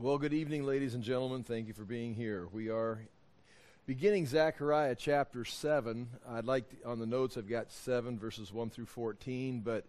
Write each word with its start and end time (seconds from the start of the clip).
Well, 0.00 0.16
good 0.16 0.32
evening, 0.32 0.64
ladies 0.64 0.94
and 0.94 1.02
gentlemen. 1.02 1.42
Thank 1.42 1.66
you 1.66 1.74
for 1.74 1.82
being 1.82 2.14
here. 2.14 2.46
We 2.52 2.70
are 2.70 3.00
beginning 3.84 4.26
Zechariah 4.26 4.94
chapter 4.94 5.44
7. 5.44 6.06
I'd 6.30 6.44
like, 6.44 6.70
to, 6.70 6.88
on 6.88 7.00
the 7.00 7.06
notes, 7.06 7.36
I've 7.36 7.48
got 7.48 7.72
7 7.72 8.16
verses 8.16 8.52
1 8.52 8.70
through 8.70 8.86
14, 8.86 9.58
but 9.58 9.82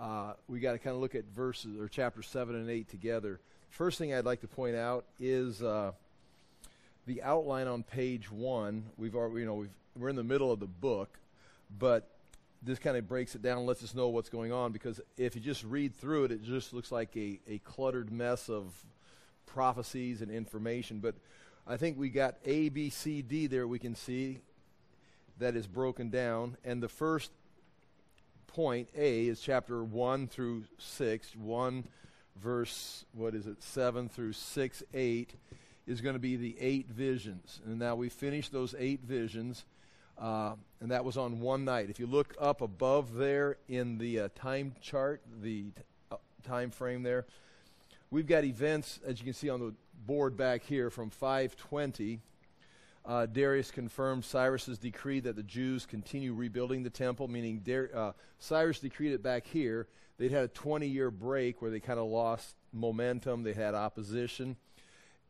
uh, 0.00 0.32
we 0.48 0.60
got 0.60 0.72
to 0.72 0.78
kind 0.78 0.96
of 0.96 1.02
look 1.02 1.14
at 1.14 1.26
verses, 1.26 1.78
or 1.78 1.88
chapter 1.88 2.22
7 2.22 2.54
and 2.54 2.70
8 2.70 2.88
together. 2.88 3.38
First 3.68 3.98
thing 3.98 4.14
I'd 4.14 4.24
like 4.24 4.40
to 4.40 4.48
point 4.48 4.76
out 4.76 5.04
is 5.18 5.62
uh, 5.62 5.92
the 7.06 7.22
outline 7.22 7.66
on 7.66 7.82
page 7.82 8.32
1. 8.32 8.82
We've 8.96 9.14
already, 9.14 9.40
you 9.40 9.46
know, 9.46 9.56
we've, 9.56 9.70
we're 9.94 10.08
in 10.08 10.16
the 10.16 10.24
middle 10.24 10.50
of 10.50 10.60
the 10.60 10.68
book, 10.68 11.18
but 11.78 12.08
this 12.62 12.78
kind 12.78 12.96
of 12.96 13.06
breaks 13.06 13.34
it 13.34 13.42
down 13.42 13.58
and 13.58 13.66
lets 13.66 13.84
us 13.84 13.94
know 13.94 14.08
what's 14.08 14.30
going 14.30 14.52
on 14.52 14.72
because 14.72 15.02
if 15.18 15.34
you 15.34 15.42
just 15.42 15.64
read 15.64 15.94
through 15.94 16.24
it, 16.24 16.32
it 16.32 16.42
just 16.42 16.72
looks 16.72 16.90
like 16.90 17.14
a, 17.14 17.38
a 17.46 17.58
cluttered 17.58 18.10
mess 18.10 18.48
of 18.48 18.72
prophecies 19.52 20.22
and 20.22 20.30
information. 20.30 20.98
But 21.00 21.14
I 21.66 21.76
think 21.76 21.98
we 21.98 22.08
got 22.08 22.36
A, 22.44 22.68
B, 22.68 22.90
C, 22.90 23.22
D 23.22 23.46
there 23.46 23.66
we 23.66 23.78
can 23.78 23.94
see 23.94 24.40
that 25.38 25.56
is 25.56 25.66
broken 25.66 26.10
down. 26.10 26.56
And 26.64 26.82
the 26.82 26.88
first 26.88 27.30
point, 28.46 28.88
A, 28.96 29.26
is 29.26 29.40
chapter 29.40 29.82
1 29.82 30.28
through 30.28 30.64
6. 30.78 31.36
1 31.36 31.84
verse, 32.36 33.04
what 33.12 33.34
is 33.34 33.46
it, 33.46 33.62
7 33.62 34.08
through 34.08 34.32
6, 34.32 34.82
8, 34.94 35.34
is 35.86 36.00
going 36.00 36.14
to 36.14 36.20
be 36.20 36.36
the 36.36 36.56
eight 36.60 36.88
visions. 36.88 37.60
And 37.66 37.78
now 37.78 37.96
we 37.96 38.08
finished 38.08 38.52
those 38.52 38.74
eight 38.78 39.00
visions. 39.02 39.64
Uh, 40.16 40.54
and 40.80 40.90
that 40.90 41.04
was 41.04 41.16
on 41.16 41.40
one 41.40 41.64
night. 41.64 41.90
If 41.90 41.98
you 41.98 42.06
look 42.06 42.34
up 42.40 42.60
above 42.60 43.14
there 43.14 43.56
in 43.68 43.98
the 43.98 44.20
uh, 44.20 44.28
time 44.34 44.74
chart, 44.80 45.22
the 45.42 45.64
t- 45.64 45.82
uh, 46.12 46.16
time 46.46 46.70
frame 46.70 47.02
there, 47.02 47.26
We've 48.12 48.26
got 48.26 48.42
events, 48.42 48.98
as 49.06 49.20
you 49.20 49.24
can 49.24 49.34
see 49.34 49.48
on 49.48 49.60
the 49.60 49.72
board 50.04 50.36
back 50.36 50.64
here, 50.64 50.90
from 50.90 51.10
520. 51.10 52.18
Uh, 53.06 53.26
Darius 53.26 53.70
confirmed 53.70 54.24
Cyrus's 54.24 54.78
decree 54.78 55.20
that 55.20 55.36
the 55.36 55.44
Jews 55.44 55.86
continue 55.86 56.34
rebuilding 56.34 56.82
the 56.82 56.90
temple, 56.90 57.28
meaning 57.28 57.60
Dar- 57.60 57.90
uh, 57.94 58.12
Cyrus 58.40 58.80
decreed 58.80 59.12
it 59.12 59.22
back 59.22 59.46
here. 59.46 59.86
They'd 60.18 60.32
had 60.32 60.42
a 60.42 60.48
20 60.48 60.88
year 60.88 61.12
break 61.12 61.62
where 61.62 61.70
they 61.70 61.78
kind 61.78 62.00
of 62.00 62.06
lost 62.06 62.56
momentum, 62.72 63.44
they 63.44 63.52
had 63.52 63.76
opposition. 63.76 64.56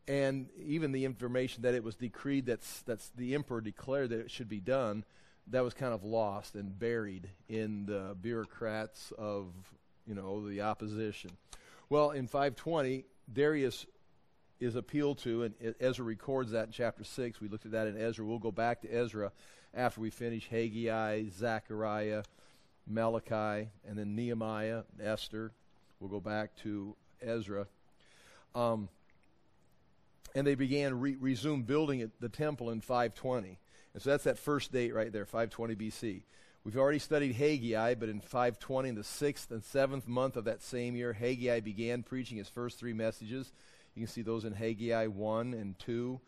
And 0.09 0.49
even 0.65 0.91
the 0.93 1.05
information 1.05 1.65
that 1.65 1.75
it 1.75 1.85
was 1.85 1.97
decreed 1.97 2.47
that's, 2.47 2.81
that's 2.83 3.11
the 3.11 3.35
emperor 3.35 3.61
declared 3.61 4.09
that 4.09 4.21
it 4.21 4.31
should 4.31 4.49
be 4.49 4.59
done, 4.59 5.05
that 5.49 5.63
was 5.63 5.75
kind 5.75 5.93
of 5.93 6.03
lost 6.03 6.55
and 6.55 6.77
buried 6.79 7.29
in 7.47 7.85
the 7.85 8.17
bureaucrats 8.19 9.13
of, 9.19 9.53
you 10.07 10.15
know, 10.15 10.49
the 10.49 10.63
opposition. 10.63 11.31
Well, 11.91 12.13
in 12.13 12.29
520, 12.29 13.05
Darius 13.33 13.85
is 14.61 14.77
appealed 14.77 15.19
to, 15.19 15.43
and 15.43 15.75
Ezra 15.81 16.05
records 16.05 16.53
that 16.53 16.67
in 16.67 16.73
chapter 16.73 17.03
6. 17.03 17.41
We 17.41 17.49
looked 17.49 17.67
at 17.67 17.73
that 17.73 17.89
in 17.89 18.01
Ezra. 18.01 18.25
We'll 18.25 18.39
go 18.39 18.53
back 18.53 18.83
to 18.83 18.89
Ezra 18.89 19.33
after 19.75 20.01
we 20.01 20.11
finish 20.11 20.49
Haggai, 20.49 21.25
Zechariah, 21.37 22.23
Malachi, 22.87 23.71
and 23.89 23.99
then 23.99 24.15
Nehemiah, 24.15 24.85
Esther. 25.03 25.51
We'll 25.99 26.11
go 26.11 26.21
back 26.21 26.55
to 26.63 26.95
Ezra. 27.21 27.67
Um, 28.55 28.89
and 30.37 30.47
they 30.47 30.55
began 30.55 31.01
re- 31.01 31.17
resume 31.19 31.63
building 31.63 32.09
the 32.21 32.29
temple 32.29 32.71
in 32.71 32.81
520. 32.83 33.59
And 33.95 34.01
so 34.01 34.11
that's 34.11 34.25
that 34.25 34.39
first 34.39 34.71
date 34.71 34.95
right 34.95 35.13
there, 35.13 35.27
520 35.27 35.75
BC. 35.75 36.23
We've 36.63 36.77
already 36.77 36.99
studied 36.99 37.37
Haggai, 37.37 37.95
but 37.95 38.11
in 38.11 38.21
520, 38.21 38.91
in 38.91 38.95
the 38.95 39.03
sixth 39.03 39.51
and 39.51 39.65
seventh 39.65 40.07
month 40.07 40.37
of 40.37 40.45
that 40.45 40.63
same 40.63 40.95
year, 40.95 41.15
Haggai 41.15 41.61
began 41.61 42.03
preaching 42.03 42.37
his 42.37 42.51
first 42.51 42.79
three 42.79 42.93
messages. 42.93 43.51
You 43.95 44.05
can 44.05 44.13
see 44.13 44.21
those 44.21 44.45
in 44.45 44.53
Haggai 44.53 45.07
1 45.07 45.55
and 45.55 45.79
2. 45.79 46.21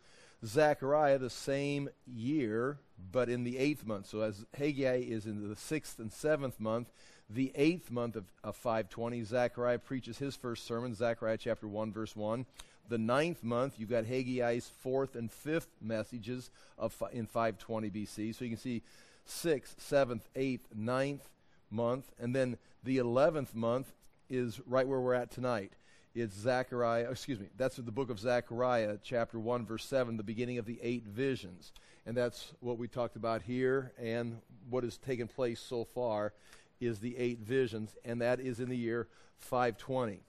Zechariah, 0.43 1.19
the 1.19 1.29
same 1.29 1.87
year, 2.07 2.79
but 3.11 3.29
in 3.29 3.43
the 3.43 3.59
eighth 3.59 3.85
month. 3.85 4.07
So 4.07 4.21
as 4.21 4.43
Haggai 4.57 5.03
is 5.07 5.27
in 5.27 5.47
the 5.47 5.55
sixth 5.55 5.99
and 5.99 6.11
seventh 6.11 6.59
month, 6.59 6.91
the 7.29 7.51
eighth 7.53 7.91
month 7.91 8.15
of, 8.15 8.25
of 8.43 8.55
520, 8.55 9.23
Zechariah 9.23 9.79
preaches 9.79 10.17
his 10.17 10.35
first 10.35 10.65
sermon, 10.65 10.95
Zechariah 10.95 11.37
chapter 11.37 11.67
1, 11.67 11.93
verse 11.93 12.15
1. 12.15 12.47
The 12.89 12.97
ninth 12.97 13.43
month, 13.43 13.75
you've 13.77 13.89
got 13.91 14.05
Haggai's 14.05 14.69
fourth 14.81 15.15
and 15.15 15.31
fifth 15.31 15.69
messages 15.79 16.49
of 16.77 17.01
in 17.13 17.27
520 17.27 17.91
BC. 17.91 18.35
So 18.35 18.43
you 18.43 18.51
can 18.51 18.59
see 18.59 18.81
sixth, 19.25 19.81
seventh, 19.81 20.27
eighth, 20.35 20.67
ninth 20.75 21.29
month, 21.69 22.11
and 22.19 22.35
then 22.35 22.57
the 22.83 22.97
eleventh 22.97 23.55
month 23.55 23.93
is 24.29 24.59
right 24.65 24.87
where 24.87 24.99
we're 24.99 25.13
at 25.13 25.31
tonight. 25.31 25.73
It's 26.15 26.35
Zechariah, 26.35 27.09
excuse 27.09 27.39
me, 27.39 27.47
that's 27.57 27.77
the 27.77 27.91
book 27.91 28.11
of 28.11 28.19
Zechariah, 28.19 28.97
chapter 29.03 29.39
1, 29.39 29.65
verse 29.65 29.83
7, 29.85 30.15
the 30.15 30.23
beginning 30.23 30.59
of 30.59 30.65
the 30.65 30.79
eight 30.83 31.05
visions. 31.05 31.71
And 32.05 32.15
that's 32.15 32.53
what 32.59 32.77
we 32.77 32.87
talked 32.87 33.15
about 33.15 33.41
here, 33.41 33.93
and 33.99 34.39
what 34.69 34.83
has 34.83 34.97
taken 34.97 35.27
place 35.27 35.59
so 35.59 35.85
far 35.85 36.33
is 36.79 36.99
the 36.99 37.17
eight 37.17 37.39
visions, 37.39 37.95
and 38.05 38.21
that 38.21 38.39
is 38.39 38.59
in 38.59 38.69
the 38.69 38.77
year 38.77 39.07
520. 39.39 40.19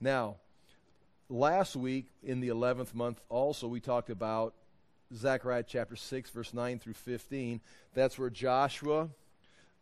Now, 0.00 0.36
last 1.30 1.76
week 1.76 2.06
in 2.22 2.40
the 2.40 2.48
11th 2.48 2.94
month, 2.94 3.20
also, 3.28 3.68
we 3.68 3.80
talked 3.80 4.10
about 4.10 4.54
Zechariah 5.14 5.64
chapter 5.66 5.96
6, 5.96 6.30
verse 6.30 6.54
9 6.54 6.78
through 6.78 6.94
15. 6.94 7.60
That's 7.94 8.18
where 8.18 8.30
Joshua 8.30 9.08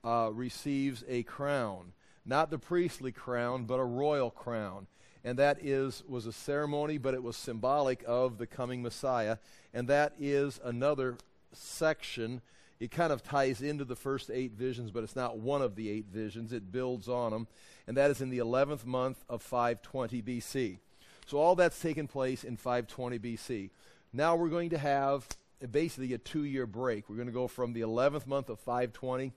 uh, 0.05 0.31
receives 0.33 1.05
a 1.09 1.23
crown. 1.23 1.93
Not 2.25 2.51
the 2.51 2.59
priestly 2.59 3.13
crown, 3.13 3.65
but 3.65 3.81
a 3.81 3.85
royal 3.85 4.31
crown. 4.31 4.87
And 5.25 5.39
that 5.39 5.59
is 5.61 6.03
was 6.09 6.27
a 6.27 6.33
ceremony, 6.33 6.97
but 6.99 7.15
it 7.15 7.23
was 7.23 7.37
symbolic 7.37 8.03
of 8.07 8.39
the 8.39 8.47
coming 8.47 8.83
Messiah. 8.83 9.37
And 9.75 9.89
that 9.89 10.15
is 10.19 10.61
another 10.65 11.17
section. 11.53 12.41
It 12.79 12.91
kind 12.91 13.13
of 13.13 13.23
ties 13.23 13.61
into 13.61 13.85
the 13.85 13.97
first 13.97 14.31
eight 14.31 14.53
visions, 14.53 14.91
but 14.91 15.03
it's 15.05 15.17
not 15.17 15.39
one 15.39 15.61
of 15.61 15.77
the 15.77 15.91
eight 15.91 16.07
visions. 16.07 16.53
It 16.53 16.73
builds 16.73 17.09
on 17.09 17.33
them. 17.33 17.47
And 17.87 17.97
that 17.97 18.11
is 18.11 18.23
in 18.23 18.31
the 18.31 18.39
11th 18.39 18.87
month 18.87 19.23
of 19.29 19.43
520 19.43 20.23
BC. 20.23 20.79
So 21.27 21.39
all 21.39 21.55
that's 21.55 21.81
taken 21.81 22.09
place 22.09 22.43
in 22.43 22.57
520 22.57 23.19
BC. 23.19 23.71
Now 24.13 24.35
we're 24.35 24.49
going 24.49 24.71
to 24.71 24.79
have 24.79 25.29
basically 25.71 26.13
a 26.15 26.19
two 26.19 26.43
year 26.43 26.67
break. 26.67 27.09
We're 27.09 27.15
going 27.15 27.29
to 27.29 27.33
go 27.33 27.47
from 27.47 27.75
the 27.75 27.83
11th 27.83 28.27
month 28.27 28.49
of 28.49 28.59
520 28.59 29.33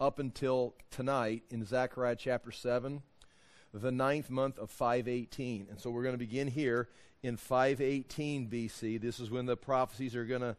up 0.00 0.20
until 0.20 0.74
tonight 0.92 1.42
in 1.50 1.64
Zechariah 1.64 2.14
chapter 2.14 2.52
7, 2.52 3.02
the 3.74 3.90
ninth 3.90 4.30
month 4.30 4.60
of 4.60 4.70
518. 4.70 5.66
And 5.70 5.80
so 5.80 5.90
we're 5.90 6.04
going 6.04 6.14
to 6.14 6.18
begin 6.18 6.46
here 6.46 6.88
in 7.24 7.36
518 7.36 8.48
BC. 8.48 9.00
This 9.00 9.18
is 9.18 9.28
when 9.28 9.46
the 9.46 9.56
prophecies 9.56 10.14
are 10.14 10.24
going 10.24 10.42
to 10.42 10.56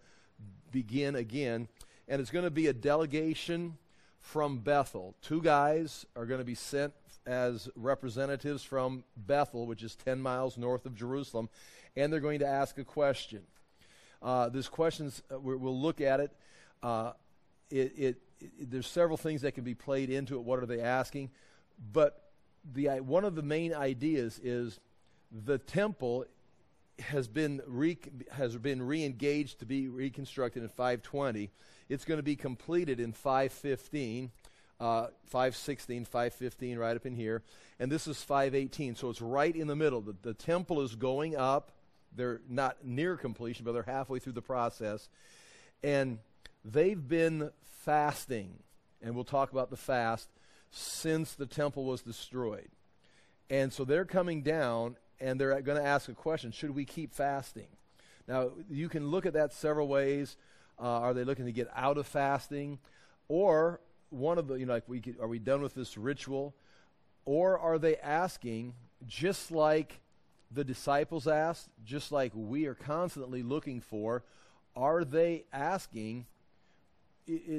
begin 0.74 1.16
again. 1.16 1.69
And 2.09 2.19
it's 2.19 2.31
going 2.31 2.45
to 2.45 2.51
be 2.51 2.68
a 2.68 2.74
delegation 2.74 3.78
from 4.19 4.57
Bethel. 4.57 5.16
Two 5.22 5.41
guys 5.41 6.06
are 6.18 6.25
going 6.25 6.40
to 6.40 6.45
be 6.45 6.56
sent 6.56 6.94
as 7.25 7.69
representatives 7.78 8.62
from 8.62 9.06
Bethel, 9.16 9.68
which 9.68 9.84
is 9.84 9.95
10 9.95 10.19
miles 10.19 10.57
north 10.57 10.85
of 10.85 10.95
Jerusalem, 10.95 11.47
and 11.95 12.12
they're 12.12 12.19
going 12.19 12.40
to 12.40 12.47
ask 12.47 12.78
a 12.78 12.84
question. 12.84 13.44
Uh, 14.24 14.50
there's 14.50 14.70
questions, 14.70 15.22
uh, 15.32 15.40
we'll 15.40 15.80
look 15.80 16.00
at 16.00 16.20
it. 16.22 16.32
Uh, 16.82 17.12
it, 17.70 17.94
it, 17.98 18.18
it. 18.40 18.72
There's 18.72 18.88
several 18.88 19.18
things 19.18 19.42
that 19.42 19.54
can 19.54 19.64
be 19.64 19.76
played 19.76 20.10
into 20.10 20.36
it. 20.36 20.44
What 20.44 20.60
are 20.60 20.66
they 20.66 20.80
asking? 20.80 21.30
But 21.92 22.32
the, 22.74 22.88
one 23.02 23.26
of 23.26 23.36
the 23.36 23.42
main 23.42 23.74
ideas 23.74 24.40
is 24.42 24.80
the 25.32 25.58
temple 25.58 26.26
has 27.00 27.28
been 27.28 27.62
re, 27.68 27.98
has 28.32 28.56
been 28.58 28.82
re-engaged 28.82 29.60
to 29.60 29.66
be 29.66 29.88
reconstructed 29.88 30.64
in 30.64 30.70
520. 30.70 31.50
It's 31.90 32.06
going 32.06 32.20
to 32.20 32.24
be 32.24 32.36
completed 32.36 33.00
in 33.00 33.12
515, 33.12 34.32
uh, 34.80 35.08
516, 35.26 36.06
515, 36.06 36.78
right 36.78 36.96
up 36.96 37.06
in 37.06 37.16
here, 37.16 37.42
and 37.80 37.92
this 37.92 38.08
is 38.08 38.22
518. 38.22 38.96
So 38.96 39.10
it's 39.10 39.22
right 39.22 39.56
in 39.56 39.68
the 39.68 39.76
middle. 39.76 40.02
The, 40.02 40.16
the 40.22 40.34
temple 40.34 40.82
is 40.82 40.96
going 40.96 41.36
up. 41.36 41.72
They're 42.16 42.41
not 42.48 42.86
near 42.86 43.18
completion, 43.18 43.65
but 43.65 43.74
they're 43.74 43.83
halfway 43.83 44.19
through 44.19 44.33
the 44.33 44.42
process. 44.42 45.10
And 45.83 46.19
they've 46.63 47.07
been 47.07 47.51
fasting, 47.83 48.60
and 49.01 49.15
we'll 49.15 49.24
talk 49.24 49.51
about 49.51 49.69
the 49.69 49.77
fast, 49.77 50.30
since 50.71 51.33
the 51.33 51.45
temple 51.45 51.86
was 51.86 52.01
destroyed. 52.01 52.69
And 53.50 53.71
so 53.71 53.86
they're 53.86 54.06
coming 54.06 54.42
down 54.42 54.98
and 55.19 55.39
they're 55.39 55.62
going 55.62 55.77
to 55.77 55.88
ask 55.88 56.10
a 56.10 56.13
question 56.13 56.51
Should 56.51 56.75
we 56.75 56.86
keep 56.86 57.13
fasting? 57.13 57.68
Now, 58.27 58.51
you 58.69 58.89
can 58.89 59.07
look 59.07 59.25
at 59.25 59.33
that 59.33 59.54
several 59.54 59.88
ways. 59.88 60.38
Uh, 60.80 60.86
are 60.86 61.13
they 61.13 61.24
looking 61.24 61.45
to 61.45 61.51
get 61.51 61.69
out 61.75 61.98
of 61.98 62.07
fasting? 62.07 62.80
Or 63.27 63.80
one 64.09 64.38
of 64.38 64.48
the, 64.48 64.56
you 64.56 64.66
know, 64.66 64.74
like, 64.74 64.88
we 64.88 65.01
could, 65.01 65.19
are 65.19 65.27
we 65.27 65.39
done 65.39 65.62
with 65.62 65.75
this 65.75 65.98
ritual? 65.98 66.56
Or 67.25 67.59
are 67.59 67.77
they 67.77 67.98
asking, 67.98 68.74
just 69.06 69.51
like 69.51 70.00
the 70.54 70.64
disciples 70.64 71.28
asked, 71.28 71.70
just 71.84 72.12
like 72.12 72.32
we 72.36 72.66
are 72.66 72.76
constantly 72.76 73.44
looking 73.44 73.82
for, 73.82 74.24
are 74.76 75.04
they 75.04 75.46
asking, 75.52 76.26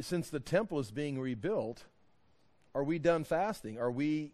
since 0.00 0.31
the 0.31 0.41
temple 0.41 0.79
is 0.79 0.91
being 0.91 1.19
rebuilt, 1.19 1.85
are 2.75 2.85
we 2.85 2.99
done 2.99 3.25
fasting? 3.25 3.79
Are 3.79 3.91
we 3.91 4.32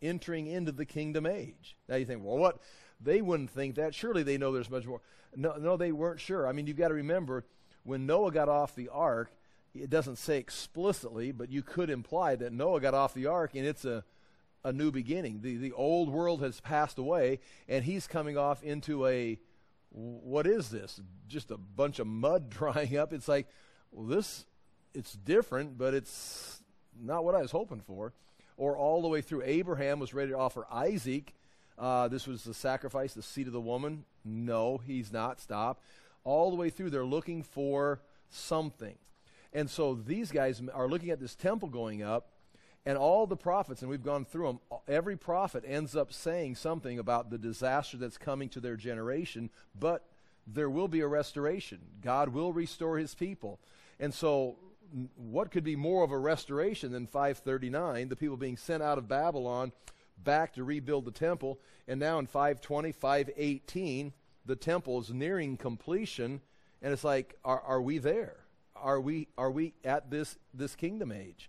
entering 0.00 0.46
into 0.46 0.72
the 0.72 0.84
kingdom 0.84 1.26
age? 1.26 1.76
Now 1.88 1.96
you 1.96 2.04
think, 2.04 2.24
well, 2.24 2.36
what? 2.36 2.58
they 3.04 3.20
wouldn't 3.20 3.50
think 3.50 3.76
that. 3.76 3.94
Surely 3.94 4.22
they 4.22 4.38
know 4.38 4.52
there's 4.52 4.70
much 4.70 4.86
more. 4.86 5.00
No, 5.34 5.54
no, 5.56 5.76
they 5.76 5.92
weren't 5.92 6.20
sure. 6.20 6.46
I 6.46 6.52
mean, 6.52 6.66
you've 6.66 6.76
got 6.76 6.88
to 6.88 6.94
remember 6.94 7.44
when 7.84 8.06
Noah 8.06 8.32
got 8.32 8.48
off 8.48 8.74
the 8.74 8.88
ark, 8.88 9.32
it 9.74 9.90
doesn't 9.90 10.16
say 10.16 10.38
explicitly, 10.38 11.32
but 11.32 11.50
you 11.50 11.62
could 11.62 11.90
imply 11.90 12.36
that 12.36 12.52
Noah 12.52 12.80
got 12.80 12.94
off 12.94 13.14
the 13.14 13.26
ark 13.26 13.52
and 13.54 13.66
it's 13.66 13.84
a, 13.84 14.04
a 14.64 14.72
new 14.72 14.90
beginning. 14.90 15.40
The, 15.42 15.56
the 15.56 15.72
old 15.72 16.10
world 16.10 16.42
has 16.42 16.60
passed 16.60 16.98
away, 16.98 17.40
and 17.68 17.84
he's 17.84 18.06
coming 18.06 18.36
off 18.36 18.62
into 18.62 19.06
a 19.06 19.38
what 19.94 20.46
is 20.46 20.70
this? 20.70 21.00
Just 21.28 21.50
a 21.50 21.58
bunch 21.58 21.98
of 21.98 22.06
mud 22.06 22.48
drying 22.58 22.96
up. 22.96 23.12
It's 23.12 23.28
like, 23.28 23.46
well, 23.90 24.06
this, 24.06 24.46
it's 24.94 25.12
different, 25.12 25.76
but 25.76 25.94
it's 25.94 26.62
not 27.00 27.24
what 27.24 27.34
I 27.34 27.42
was 27.42 27.50
hoping 27.50 27.80
for. 27.80 28.12
Or 28.56 28.76
all 28.76 29.02
the 29.02 29.08
way 29.08 29.20
through, 29.20 29.42
Abraham 29.44 29.98
was 29.98 30.14
ready 30.14 30.30
to 30.30 30.38
offer 30.38 30.66
Isaac. 30.70 31.34
Uh, 31.78 32.08
this 32.08 32.26
was 32.26 32.44
the 32.44 32.54
sacrifice, 32.54 33.14
the 33.14 33.22
seed 33.22 33.46
of 33.46 33.52
the 33.52 33.60
woman. 33.60 34.04
No, 34.24 34.78
he's 34.78 35.12
not. 35.12 35.40
Stop. 35.40 35.80
All 36.24 36.50
the 36.50 36.56
way 36.56 36.70
through, 36.70 36.90
they're 36.90 37.04
looking 37.04 37.42
for 37.42 38.00
something. 38.30 38.96
And 39.52 39.68
so 39.68 39.94
these 39.94 40.30
guys 40.30 40.62
are 40.72 40.88
looking 40.88 41.10
at 41.10 41.20
this 41.20 41.34
temple 41.34 41.68
going 41.68 42.02
up, 42.02 42.31
and 42.84 42.98
all 42.98 43.26
the 43.26 43.36
prophets, 43.36 43.82
and 43.82 43.90
we've 43.90 44.02
gone 44.02 44.24
through 44.24 44.46
them, 44.46 44.80
every 44.88 45.16
prophet 45.16 45.64
ends 45.66 45.94
up 45.94 46.12
saying 46.12 46.56
something 46.56 46.98
about 46.98 47.30
the 47.30 47.38
disaster 47.38 47.96
that's 47.96 48.18
coming 48.18 48.48
to 48.50 48.60
their 48.60 48.76
generation, 48.76 49.50
but 49.78 50.04
there 50.46 50.70
will 50.70 50.88
be 50.88 51.00
a 51.00 51.06
restoration. 51.06 51.78
God 52.00 52.30
will 52.30 52.52
restore 52.52 52.98
his 52.98 53.14
people. 53.14 53.60
And 54.00 54.12
so, 54.12 54.56
what 55.16 55.50
could 55.50 55.64
be 55.64 55.76
more 55.76 56.04
of 56.04 56.10
a 56.10 56.18
restoration 56.18 56.92
than 56.92 57.06
539, 57.06 58.08
the 58.08 58.16
people 58.16 58.36
being 58.36 58.56
sent 58.56 58.82
out 58.82 58.98
of 58.98 59.08
Babylon 59.08 59.72
back 60.22 60.52
to 60.54 60.64
rebuild 60.64 61.04
the 61.04 61.12
temple? 61.12 61.60
And 61.88 62.00
now 62.00 62.18
in 62.18 62.26
520, 62.26 62.92
518, 62.92 64.12
the 64.44 64.56
temple 64.56 65.00
is 65.00 65.10
nearing 65.10 65.56
completion. 65.56 66.40
And 66.82 66.92
it's 66.92 67.04
like, 67.04 67.38
are, 67.44 67.60
are 67.60 67.80
we 67.80 67.98
there? 67.98 68.36
Are 68.74 69.00
we, 69.00 69.28
are 69.38 69.50
we 69.50 69.72
at 69.84 70.10
this, 70.10 70.36
this 70.52 70.74
kingdom 70.74 71.12
age? 71.12 71.48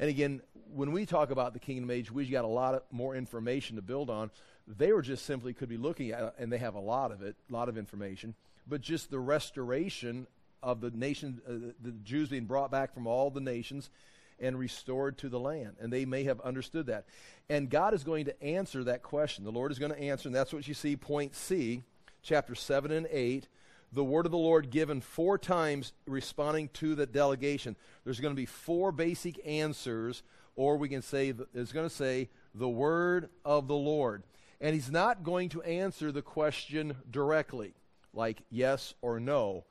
And 0.00 0.08
again, 0.08 0.40
when 0.74 0.92
we 0.92 1.04
talk 1.04 1.30
about 1.30 1.52
the 1.52 1.58
kingdom 1.58 1.90
age, 1.90 2.10
we've 2.10 2.30
got 2.30 2.44
a 2.44 2.48
lot 2.48 2.74
of 2.74 2.82
more 2.90 3.14
information 3.14 3.76
to 3.76 3.82
build 3.82 4.08
on. 4.08 4.30
They 4.66 4.92
were 4.92 5.02
just 5.02 5.26
simply 5.26 5.52
could 5.52 5.68
be 5.68 5.76
looking 5.76 6.10
at, 6.10 6.34
and 6.38 6.50
they 6.50 6.56
have 6.56 6.74
a 6.74 6.80
lot 6.80 7.12
of 7.12 7.22
it, 7.22 7.36
a 7.48 7.52
lot 7.52 7.68
of 7.68 7.76
information, 7.76 8.34
but 8.66 8.80
just 8.80 9.10
the 9.10 9.18
restoration 9.18 10.26
of 10.62 10.80
the 10.80 10.90
nation, 10.90 11.42
uh, 11.46 11.72
the 11.82 11.92
Jews 12.02 12.30
being 12.30 12.46
brought 12.46 12.70
back 12.70 12.94
from 12.94 13.06
all 13.06 13.30
the 13.30 13.42
nations 13.42 13.90
and 14.38 14.58
restored 14.58 15.18
to 15.18 15.28
the 15.28 15.38
land. 15.38 15.76
And 15.78 15.92
they 15.92 16.06
may 16.06 16.24
have 16.24 16.40
understood 16.40 16.86
that. 16.86 17.04
And 17.50 17.68
God 17.68 17.92
is 17.92 18.02
going 18.02 18.24
to 18.24 18.42
answer 18.42 18.82
that 18.84 19.02
question. 19.02 19.44
The 19.44 19.52
Lord 19.52 19.70
is 19.70 19.78
going 19.78 19.92
to 19.92 20.00
answer, 20.00 20.28
and 20.28 20.34
that's 20.34 20.52
what 20.52 20.66
you 20.66 20.72
see, 20.72 20.96
point 20.96 21.34
C, 21.34 21.82
chapter 22.22 22.54
7 22.54 22.90
and 22.90 23.06
8 23.10 23.48
the 23.92 24.04
word 24.04 24.26
of 24.26 24.32
the 24.32 24.38
Lord 24.38 24.70
given 24.70 25.00
four 25.00 25.38
times 25.38 25.92
responding 26.06 26.68
to 26.74 26.94
the 26.94 27.06
delegation. 27.06 27.76
There's 28.04 28.20
going 28.20 28.34
to 28.34 28.40
be 28.40 28.46
four 28.46 28.92
basic 28.92 29.40
answers, 29.46 30.22
or 30.56 30.76
we 30.76 30.88
can 30.88 31.02
say, 31.02 31.34
it's 31.54 31.72
going 31.72 31.88
to 31.88 31.94
say, 31.94 32.28
the 32.54 32.68
word 32.68 33.30
of 33.44 33.68
the 33.68 33.74
Lord. 33.74 34.22
And 34.60 34.74
he's 34.74 34.90
not 34.90 35.22
going 35.22 35.48
to 35.50 35.62
answer 35.62 36.12
the 36.12 36.22
question 36.22 36.96
directly, 37.10 37.74
like 38.12 38.42
yes 38.50 38.94
or 39.00 39.18
no. 39.18 39.64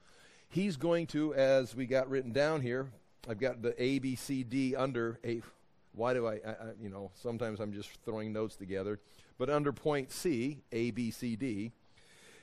He's 0.50 0.78
going 0.78 1.08
to, 1.08 1.34
as 1.36 1.76
we 1.76 1.86
got 1.86 2.10
written 2.10 2.32
down 2.32 2.62
here, 2.62 2.90
I've 3.28 3.40
got 3.40 3.62
the 3.62 3.82
A, 3.82 4.00
B, 4.00 4.16
C, 4.16 4.44
D 4.44 4.76
under 4.76 5.20
a. 5.24 5.42
Why 5.94 6.14
do 6.14 6.26
I, 6.26 6.34
I, 6.34 6.50
I 6.50 6.56
you 6.82 6.90
know, 6.90 7.12
sometimes 7.14 7.60
I'm 7.60 7.72
just 7.72 7.90
throwing 8.04 8.34
notes 8.34 8.56
together. 8.56 9.00
But 9.38 9.50
under 9.50 9.72
point 9.72 10.12
C, 10.12 10.60
A, 10.72 10.92
B, 10.92 11.12
C, 11.12 11.36
D, 11.36 11.72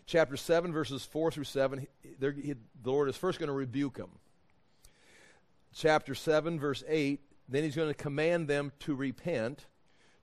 chapter 0.07 0.37
7, 0.37 0.73
verses 0.73 1.05
4 1.05 1.31
through 1.31 1.45
7, 1.45 1.87
he, 2.03 2.09
he, 2.43 2.55
the 2.83 2.91
Lord 2.91 3.09
is 3.09 3.17
first 3.17 3.39
going 3.39 3.49
to 3.49 3.53
rebuke 3.53 3.97
them. 3.97 4.11
Chapter 5.75 6.15
7, 6.15 6.59
verse 6.59 6.83
8, 6.89 7.21
then 7.49 7.65
he's 7.65 7.77
going 7.77 7.89
to 7.89 7.95
command 7.95 8.49
them 8.49 8.73
to 8.81 8.95
repent. 8.95 9.67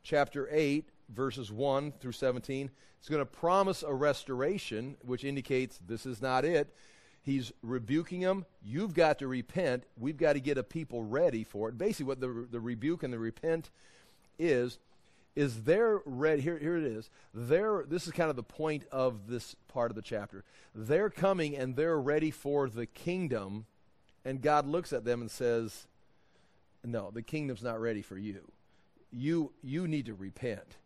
Chapter 0.01 0.47
8, 0.51 0.89
verses 1.09 1.51
1 1.51 1.93
through 1.99 2.11
17, 2.13 2.71
he's 2.99 3.09
going 3.09 3.21
to 3.21 3.25
promise 3.25 3.83
a 3.83 3.93
restoration, 3.93 4.97
which 5.01 5.23
indicates 5.23 5.79
this 5.85 6.05
is 6.05 6.21
not 6.21 6.45
it. 6.45 6.73
He's 7.21 7.53
rebuking 7.61 8.21
them. 8.21 8.45
You've 8.61 8.93
got 8.93 9.19
to 9.19 9.27
repent. 9.27 9.85
We've 9.97 10.17
got 10.17 10.33
to 10.33 10.41
get 10.41 10.57
a 10.57 10.63
people 10.63 11.03
ready 11.03 11.45
for 11.45 11.69
it. 11.69 11.77
Basically, 11.77 12.05
what 12.05 12.19
the, 12.19 12.47
the 12.51 12.59
rebuke 12.59 13.03
and 13.03 13.13
the 13.13 13.19
repent 13.19 13.69
is 14.37 14.79
is 15.35 15.63
they're 15.63 16.01
ready. 16.05 16.41
Here, 16.41 16.57
here 16.57 16.77
it 16.77 16.83
is. 16.83 17.09
They're, 17.33 17.83
this 17.87 18.05
is 18.05 18.13
kind 18.13 18.29
of 18.29 18.35
the 18.35 18.43
point 18.43 18.85
of 18.91 19.27
this 19.27 19.55
part 19.67 19.91
of 19.91 19.95
the 19.95 20.01
chapter. 20.01 20.43
They're 20.75 21.09
coming 21.09 21.55
and 21.57 21.75
they're 21.75 21.99
ready 21.99 22.31
for 22.31 22.69
the 22.69 22.85
kingdom, 22.85 23.65
and 24.25 24.41
God 24.41 24.67
looks 24.67 24.93
at 24.93 25.05
them 25.05 25.21
and 25.21 25.29
says, 25.29 25.87
"No, 26.83 27.11
the 27.11 27.21
kingdom's 27.21 27.63
not 27.63 27.81
ready 27.81 28.01
for 28.01 28.17
you. 28.17 28.51
You 29.11 29.53
you 29.61 29.87
need 29.87 30.05
to 30.07 30.13
repent." 30.13 30.77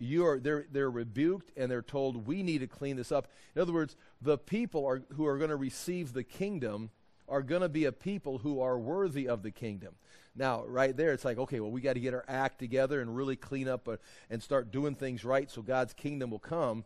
You 0.00 0.26
are 0.26 0.38
they're 0.38 0.64
they're 0.70 0.90
rebuked 0.90 1.50
and 1.56 1.68
they're 1.68 1.82
told 1.82 2.26
we 2.26 2.44
need 2.44 2.58
to 2.58 2.68
clean 2.68 2.96
this 2.96 3.10
up. 3.10 3.26
In 3.56 3.62
other 3.62 3.72
words, 3.72 3.96
the 4.22 4.38
people 4.38 4.86
are 4.86 5.02
who 5.14 5.26
are 5.26 5.38
going 5.38 5.50
to 5.50 5.56
receive 5.56 6.12
the 6.12 6.22
kingdom 6.22 6.90
are 7.28 7.42
going 7.42 7.62
to 7.62 7.68
be 7.68 7.84
a 7.84 7.92
people 7.92 8.38
who 8.38 8.60
are 8.60 8.78
worthy 8.78 9.28
of 9.28 9.42
the 9.42 9.50
kingdom. 9.50 9.94
Now, 10.34 10.64
right 10.66 10.96
there, 10.96 11.12
it's 11.12 11.24
like, 11.24 11.38
okay, 11.38 11.60
well, 11.60 11.70
we 11.70 11.80
got 11.80 11.94
to 11.94 12.00
get 12.00 12.14
our 12.14 12.24
act 12.28 12.58
together 12.58 13.00
and 13.00 13.14
really 13.14 13.36
clean 13.36 13.68
up 13.68 13.88
uh, 13.88 13.96
and 14.30 14.42
start 14.42 14.70
doing 14.70 14.94
things 14.94 15.24
right 15.24 15.50
so 15.50 15.62
God's 15.62 15.92
kingdom 15.92 16.30
will 16.30 16.38
come. 16.38 16.84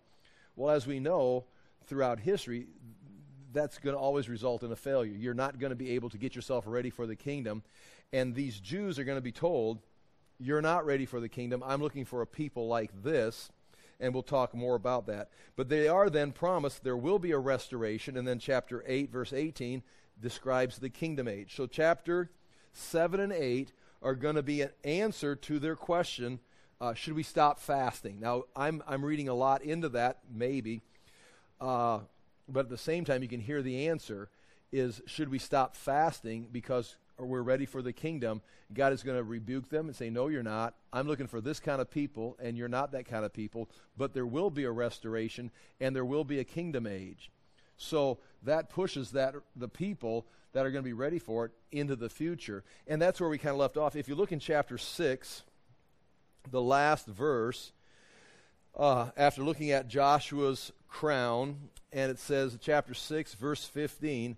Well, 0.56 0.74
as 0.74 0.86
we 0.86 1.00
know 1.00 1.44
throughout 1.86 2.20
history, 2.20 2.66
that's 3.52 3.78
going 3.78 3.94
to 3.94 4.00
always 4.00 4.28
result 4.28 4.62
in 4.62 4.72
a 4.72 4.76
failure. 4.76 5.12
You're 5.12 5.34
not 5.34 5.58
going 5.58 5.70
to 5.70 5.76
be 5.76 5.90
able 5.90 6.10
to 6.10 6.18
get 6.18 6.34
yourself 6.34 6.64
ready 6.66 6.90
for 6.90 7.06
the 7.06 7.16
kingdom. 7.16 7.62
And 8.12 8.34
these 8.34 8.58
Jews 8.58 8.98
are 8.98 9.04
going 9.04 9.18
to 9.18 9.22
be 9.22 9.32
told, 9.32 9.80
You're 10.38 10.62
not 10.62 10.86
ready 10.86 11.06
for 11.06 11.20
the 11.20 11.28
kingdom. 11.28 11.62
I'm 11.64 11.82
looking 11.82 12.04
for 12.04 12.22
a 12.22 12.26
people 12.26 12.68
like 12.68 13.02
this. 13.02 13.50
And 14.00 14.12
we'll 14.12 14.24
talk 14.24 14.52
more 14.52 14.74
about 14.74 15.06
that. 15.06 15.28
But 15.54 15.68
they 15.68 15.86
are 15.86 16.10
then 16.10 16.32
promised 16.32 16.82
there 16.82 16.96
will 16.96 17.20
be 17.20 17.30
a 17.30 17.38
restoration. 17.38 18.16
And 18.16 18.26
then 18.26 18.40
chapter 18.40 18.82
8, 18.84 19.12
verse 19.12 19.32
18, 19.32 19.82
describes 20.20 20.78
the 20.78 20.90
kingdom 20.90 21.28
age. 21.28 21.54
So, 21.56 21.66
chapter 21.66 22.30
7 22.72 23.20
and 23.20 23.32
8 23.32 23.72
are 24.02 24.14
going 24.14 24.36
to 24.36 24.42
be 24.42 24.62
an 24.62 24.70
answer 24.84 25.36
to 25.36 25.58
their 25.58 25.76
question 25.76 26.40
uh, 26.82 26.94
should 26.94 27.14
we 27.14 27.22
stop 27.22 27.60
fasting? 27.60 28.18
Now, 28.18 28.42
I'm, 28.56 28.82
I'm 28.88 29.04
reading 29.04 29.28
a 29.28 29.34
lot 29.34 29.62
into 29.62 29.88
that, 29.90 30.18
maybe. 30.28 30.82
Uh, 31.60 32.00
but 32.48 32.64
at 32.64 32.70
the 32.70 32.76
same 32.76 33.04
time, 33.04 33.22
you 33.22 33.28
can 33.28 33.38
hear 33.38 33.62
the 33.62 33.86
answer 33.88 34.28
is 34.72 35.00
should 35.06 35.28
we 35.28 35.38
stop 35.38 35.76
fasting 35.76 36.48
because 36.50 36.96
we're 37.18 37.42
ready 37.42 37.66
for 37.66 37.82
the 37.82 37.92
kingdom? 37.92 38.42
God 38.74 38.92
is 38.92 39.04
going 39.04 39.16
to 39.16 39.22
rebuke 39.22 39.68
them 39.68 39.86
and 39.86 39.94
say, 39.94 40.10
No, 40.10 40.26
you're 40.26 40.42
not. 40.42 40.74
I'm 40.92 41.06
looking 41.06 41.28
for 41.28 41.40
this 41.40 41.60
kind 41.60 41.80
of 41.80 41.88
people, 41.88 42.36
and 42.42 42.56
you're 42.56 42.68
not 42.68 42.90
that 42.92 43.06
kind 43.06 43.24
of 43.24 43.32
people. 43.32 43.70
But 43.96 44.12
there 44.12 44.26
will 44.26 44.50
be 44.50 44.64
a 44.64 44.72
restoration, 44.72 45.52
and 45.80 45.94
there 45.94 46.04
will 46.04 46.24
be 46.24 46.40
a 46.40 46.44
kingdom 46.44 46.88
age. 46.88 47.30
So 47.76 48.18
that 48.44 48.70
pushes 48.70 49.12
that 49.12 49.34
the 49.56 49.68
people 49.68 50.26
that 50.52 50.66
are 50.66 50.70
going 50.70 50.82
to 50.84 50.88
be 50.88 50.92
ready 50.92 51.18
for 51.18 51.46
it 51.46 51.52
into 51.70 51.96
the 51.96 52.08
future. 52.08 52.64
And 52.86 53.00
that's 53.00 53.20
where 53.20 53.30
we 53.30 53.38
kind 53.38 53.54
of 53.54 53.58
left 53.58 53.76
off. 53.76 53.96
If 53.96 54.08
you 54.08 54.14
look 54.14 54.32
in 54.32 54.38
chapter 54.38 54.76
6, 54.76 55.42
the 56.50 56.62
last 56.62 57.06
verse, 57.06 57.72
uh, 58.76 59.10
after 59.16 59.42
looking 59.42 59.70
at 59.70 59.88
Joshua's 59.88 60.72
crown, 60.88 61.56
and 61.92 62.10
it 62.10 62.18
says, 62.18 62.58
chapter 62.60 62.94
6, 62.94 63.34
verse 63.34 63.64
15, 63.64 64.36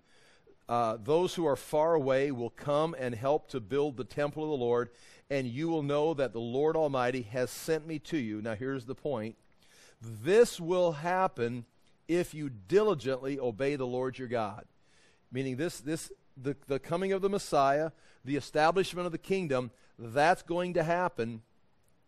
uh, 0.67 0.97
those 1.03 1.35
who 1.35 1.45
are 1.45 1.55
far 1.55 1.93
away 1.93 2.31
will 2.31 2.49
come 2.49 2.95
and 2.97 3.13
help 3.13 3.47
to 3.49 3.59
build 3.59 3.97
the 3.97 4.03
temple 4.03 4.43
of 4.43 4.49
the 4.49 4.65
Lord, 4.65 4.89
and 5.29 5.47
you 5.47 5.67
will 5.67 5.83
know 5.83 6.13
that 6.13 6.33
the 6.33 6.39
Lord 6.39 6.75
Almighty 6.75 7.23
has 7.23 7.51
sent 7.51 7.85
me 7.85 7.99
to 7.99 8.17
you. 8.17 8.41
Now, 8.41 8.55
here's 8.55 8.85
the 8.85 8.95
point 8.95 9.35
this 10.01 10.59
will 10.59 10.93
happen 10.93 11.65
if 12.07 12.33
you 12.33 12.49
diligently 12.49 13.39
obey 13.39 13.75
the 13.75 13.87
Lord 13.87 14.17
your 14.17 14.27
God. 14.27 14.65
Meaning 15.31 15.57
this 15.57 15.79
this 15.79 16.11
the, 16.37 16.55
the 16.67 16.79
coming 16.79 17.13
of 17.13 17.21
the 17.21 17.29
Messiah, 17.29 17.91
the 18.23 18.35
establishment 18.35 19.05
of 19.05 19.11
the 19.11 19.17
kingdom, 19.17 19.71
that's 19.97 20.41
going 20.41 20.73
to 20.73 20.83
happen 20.83 21.41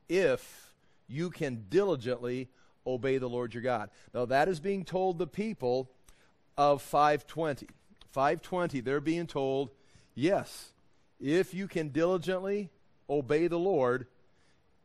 if 0.10 0.74
you 1.08 1.30
can 1.30 1.66
diligently 1.70 2.50
obey 2.86 3.18
the 3.18 3.30
Lord 3.30 3.54
your 3.54 3.64
God. 3.64 3.90
Now 4.14 4.26
that 4.26 4.48
is 4.48 4.60
being 4.60 4.86
told 4.86 5.18
the 5.18 5.28
people 5.28 5.90
of 6.58 6.82
520. 6.82 7.68
520, 8.12 8.82
they're 8.82 9.00
being 9.00 9.28
told, 9.28 9.70
yes, 10.16 10.72
if 11.20 11.54
you 11.54 11.68
can 11.68 11.90
diligently 11.90 12.70
obey 13.10 13.48
the 13.48 13.60
Lord, 13.60 14.08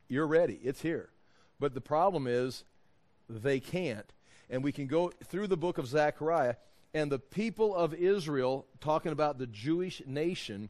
you're 0.08 0.26
ready. 0.26 0.58
It's 0.62 0.82
here. 0.82 1.10
But 1.58 1.74
the 1.74 1.80
problem 1.80 2.26
is 2.26 2.64
they 3.28 3.60
can't 3.60 4.12
and 4.52 4.62
we 4.62 4.70
can 4.70 4.86
go 4.86 5.10
through 5.24 5.46
the 5.48 5.56
book 5.56 5.78
of 5.78 5.86
Zechariah, 5.88 6.56
and 6.92 7.10
the 7.10 7.18
people 7.18 7.74
of 7.74 7.94
Israel, 7.94 8.66
talking 8.80 9.10
about 9.10 9.38
the 9.38 9.46
Jewish 9.46 10.02
nation, 10.06 10.68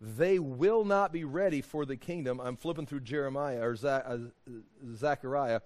they 0.00 0.40
will 0.40 0.84
not 0.84 1.12
be 1.12 1.22
ready 1.22 1.60
for 1.60 1.86
the 1.86 1.96
kingdom. 1.96 2.40
I'm 2.40 2.56
flipping 2.56 2.86
through 2.86 3.00
Jeremiah 3.00 3.60
or 3.60 3.76
uh, 3.86 4.18
Zechariah. 4.96 5.60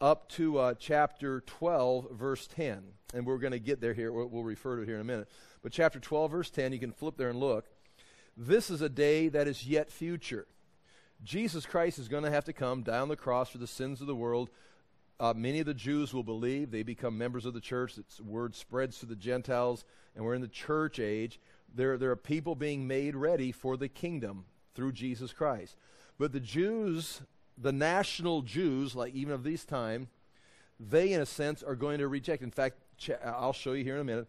up 0.00 0.28
to 0.30 0.58
uh, 0.58 0.74
chapter 0.76 1.42
12, 1.42 2.10
verse 2.10 2.48
10. 2.48 2.82
And 3.14 3.24
we're 3.24 3.38
going 3.38 3.52
to 3.52 3.60
get 3.60 3.80
there 3.80 3.94
here. 3.94 4.10
We'll, 4.12 4.26
we'll 4.26 4.42
refer 4.42 4.74
to 4.76 4.82
it 4.82 4.86
here 4.86 4.96
in 4.96 5.00
a 5.00 5.04
minute. 5.04 5.28
But 5.62 5.70
chapter 5.70 6.00
12, 6.00 6.32
verse 6.32 6.50
10, 6.50 6.72
you 6.72 6.80
can 6.80 6.90
flip 6.90 7.16
there 7.16 7.28
and 7.28 7.38
look. 7.38 7.66
This 8.36 8.70
is 8.70 8.82
a 8.82 8.88
day 8.88 9.28
that 9.28 9.46
is 9.46 9.64
yet 9.64 9.92
future. 9.92 10.48
Jesus 11.22 11.64
Christ 11.64 12.00
is 12.00 12.08
going 12.08 12.24
to 12.24 12.30
have 12.30 12.44
to 12.46 12.52
come 12.52 12.82
down 12.82 13.08
the 13.08 13.16
cross 13.16 13.50
for 13.50 13.58
the 13.58 13.68
sins 13.68 14.00
of 14.00 14.08
the 14.08 14.16
world. 14.16 14.50
Uh, 15.20 15.32
many 15.34 15.60
of 15.60 15.66
the 15.66 15.74
Jews 15.74 16.12
will 16.12 16.24
believe. 16.24 16.70
They 16.70 16.82
become 16.82 17.16
members 17.16 17.44
of 17.44 17.54
the 17.54 17.60
church. 17.60 17.94
The 17.94 18.04
word 18.22 18.54
spreads 18.54 18.98
to 18.98 19.06
the 19.06 19.16
Gentiles, 19.16 19.84
and 20.14 20.24
we're 20.24 20.34
in 20.34 20.40
the 20.42 20.48
church 20.48 20.98
age. 20.98 21.38
There, 21.74 21.96
there 21.96 22.10
are 22.10 22.16
people 22.16 22.54
being 22.54 22.86
made 22.86 23.14
ready 23.14 23.52
for 23.52 23.76
the 23.76 23.88
kingdom 23.88 24.44
through 24.74 24.92
Jesus 24.92 25.32
Christ. 25.32 25.76
But 26.18 26.32
the 26.32 26.40
Jews, 26.40 27.22
the 27.56 27.72
national 27.72 28.42
Jews, 28.42 28.94
like 28.94 29.14
even 29.14 29.32
of 29.32 29.44
this 29.44 29.64
time, 29.64 30.08
they, 30.80 31.12
in 31.12 31.20
a 31.20 31.26
sense, 31.26 31.62
are 31.62 31.76
going 31.76 31.98
to 31.98 32.08
reject. 32.08 32.42
In 32.42 32.50
fact, 32.50 32.78
I'll 33.24 33.52
show 33.52 33.72
you 33.72 33.84
here 33.84 33.94
in 33.94 34.00
a 34.00 34.04
minute. 34.04 34.28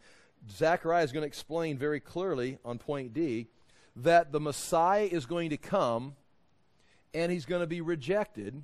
Zechariah 0.49 1.03
is 1.03 1.11
going 1.11 1.21
to 1.21 1.27
explain 1.27 1.77
very 1.77 1.99
clearly 1.99 2.59
on 2.63 2.77
point 2.77 3.13
D 3.13 3.47
that 3.95 4.31
the 4.31 4.39
Messiah 4.39 5.05
is 5.05 5.25
going 5.25 5.49
to 5.49 5.57
come 5.57 6.15
and 7.13 7.31
he's 7.31 7.45
going 7.45 7.61
to 7.61 7.67
be 7.67 7.81
rejected, 7.81 8.61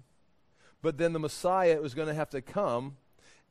but 0.82 0.98
then 0.98 1.14
the 1.14 1.20
Messiah 1.20 1.82
is 1.82 1.94
going 1.94 2.08
to 2.08 2.14
have 2.14 2.30
to 2.32 2.42
come 2.42 2.98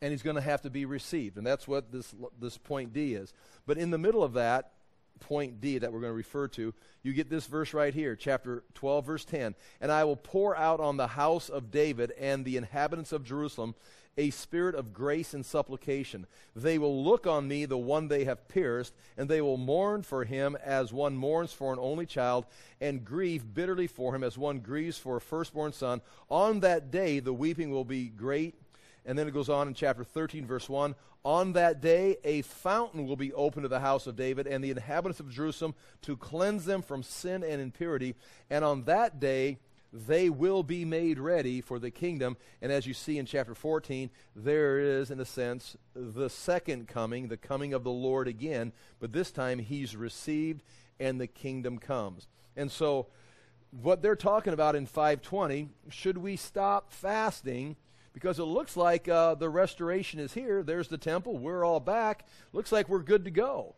and 0.03 0.11
he's 0.11 0.23
going 0.23 0.37
to 0.37 0.43
have 0.43 0.63
to 0.63 0.71
be 0.71 0.85
received. 0.85 1.37
And 1.37 1.47
that's 1.47 1.69
what 1.69 1.93
this, 1.93 2.15
this 2.41 2.57
point 2.57 2.93
D 2.93 3.15
is. 3.15 3.33
But 3.67 3.79
in 3.79 3.91
the 3.91 3.99
middle 3.99 4.23
of 4.23 4.33
that, 4.35 4.73
point 5.21 5.61
D 5.61 5.79
that 5.79 5.93
we're 5.93 6.01
going 6.01 6.13
to 6.13 6.17
refer 6.17 6.49
to, 6.49 6.75
you 7.03 7.13
get 7.13 7.29
this 7.29 7.47
verse 7.47 7.75
right 7.75 7.93
here, 7.93 8.17
chapter 8.17 8.65
12, 8.75 9.07
verse 9.07 9.25
10. 9.25 9.55
And 9.81 9.93
I 9.93 10.05
will 10.05 10.17
pour 10.17 10.57
out 10.57 10.81
on 10.81 10.97
the 10.97 11.07
house 11.07 11.49
of 11.49 11.71
David 11.71 12.13
and 12.19 12.45
the 12.45 12.57
inhabitants 12.57 13.13
of 13.13 13.25
Jerusalem 13.25 13.75
a 14.17 14.31
spirit 14.31 14.75
of 14.75 14.93
grace 14.93 15.35
and 15.35 15.45
supplication. 15.45 16.27
They 16.55 16.79
will 16.79 17.05
look 17.05 17.27
on 17.27 17.49
me, 17.49 17.65
the 17.65 17.79
one 17.79 18.09
they 18.09 18.25
have 18.25 18.49
pierced, 18.49 18.95
and 19.17 19.29
they 19.29 19.41
will 19.41 19.57
mourn 19.57 20.03
for 20.03 20.25
him 20.25 20.57
as 20.63 20.93
one 20.93 21.17
mourns 21.17 21.53
for 21.53 21.73
an 21.73 21.79
only 21.81 22.07
child, 22.07 22.47
and 22.81 23.05
grieve 23.05 23.55
bitterly 23.55 23.87
for 23.87 24.15
him 24.15 24.25
as 24.25 24.37
one 24.37 24.61
grieves 24.61 24.99
for 24.99 25.17
a 25.17 25.21
firstborn 25.21 25.73
son. 25.73 26.01
On 26.29 26.61
that 26.61 26.91
day, 26.91 27.21
the 27.21 27.33
weeping 27.33 27.71
will 27.71 27.85
be 27.85 28.09
great. 28.09 28.55
And 29.07 29.19
then 29.19 29.27
it 29.27 29.35
goes 29.35 29.49
on 29.49 29.69
in 29.69 29.75
chapter 29.75 30.05
13, 30.05 30.47
verse 30.47 30.69
1 30.69 30.95
On 31.25 31.53
that 31.55 31.81
day, 31.81 32.17
a 32.23 32.43
fountain 32.43 33.07
will 33.07 33.17
be 33.17 33.33
opened 33.33 33.65
to 33.65 33.69
the 33.69 33.81
house 33.81 34.07
of 34.07 34.17
David 34.17 34.47
and 34.47 34.63
the 34.63 34.71
inhabitants 34.71 35.21
of 35.21 35.31
Jerusalem 35.31 35.75
to 36.03 36.17
cleanse 36.17 36.67
them 36.67 36.83
from 36.83 37.03
sin 37.03 37.43
and 37.43 37.63
impurity. 37.63 38.15
And 38.51 38.65
on 38.65 38.85
that 38.85 39.19
day, 39.19 39.59
they 39.93 40.31
will 40.31 40.63
be 40.63 40.85
made 40.85 41.19
ready 41.19 41.61
for 41.61 41.79
the 41.79 41.91
kingdom. 41.91 42.37
And 42.63 42.71
as 42.71 42.87
you 42.87 42.95
see 42.95 43.19
in 43.19 43.27
chapter 43.27 43.55
14, 43.55 44.11
there 44.37 44.79
is, 44.79 45.11
in 45.11 45.19
a 45.21 45.25
sense, 45.25 45.77
the 45.95 46.31
second 46.31 46.89
coming, 46.89 47.29
the 47.29 47.37
coming 47.37 47.75
of 47.75 47.85
the 47.85 47.91
Lord 47.91 48.29
again. 48.29 48.73
But 49.01 49.13
this 49.13 49.31
time 49.31 49.59
he's 49.59 49.97
received 49.97 50.63
and 50.99 51.21
the 51.21 51.27
kingdom 51.27 51.79
comes. 51.79 52.29
And 52.57 52.71
so, 52.71 53.07
what 53.71 54.03
they're 54.03 54.17
talking 54.17 54.53
about 54.53 54.75
in 54.75 54.87
520, 54.87 55.69
should 55.89 56.19
we 56.19 56.37
stop 56.37 56.93
fasting? 56.93 57.77
Because 58.13 58.41
it 58.41 58.45
looks 58.45 58.77
like 58.77 59.09
uh, 59.09 59.37
the 59.37 59.49
restoration 59.49 60.19
is 60.19 60.35
here. 60.35 60.63
There's 60.65 60.89
the 60.89 60.99
temple. 60.99 61.39
We're 61.39 61.65
all 61.65 61.79
back. 61.79 62.27
Looks 62.53 62.73
like 62.73 62.89
we're 62.89 62.99
good 62.99 63.25
to 63.25 63.31
go. 63.31 63.77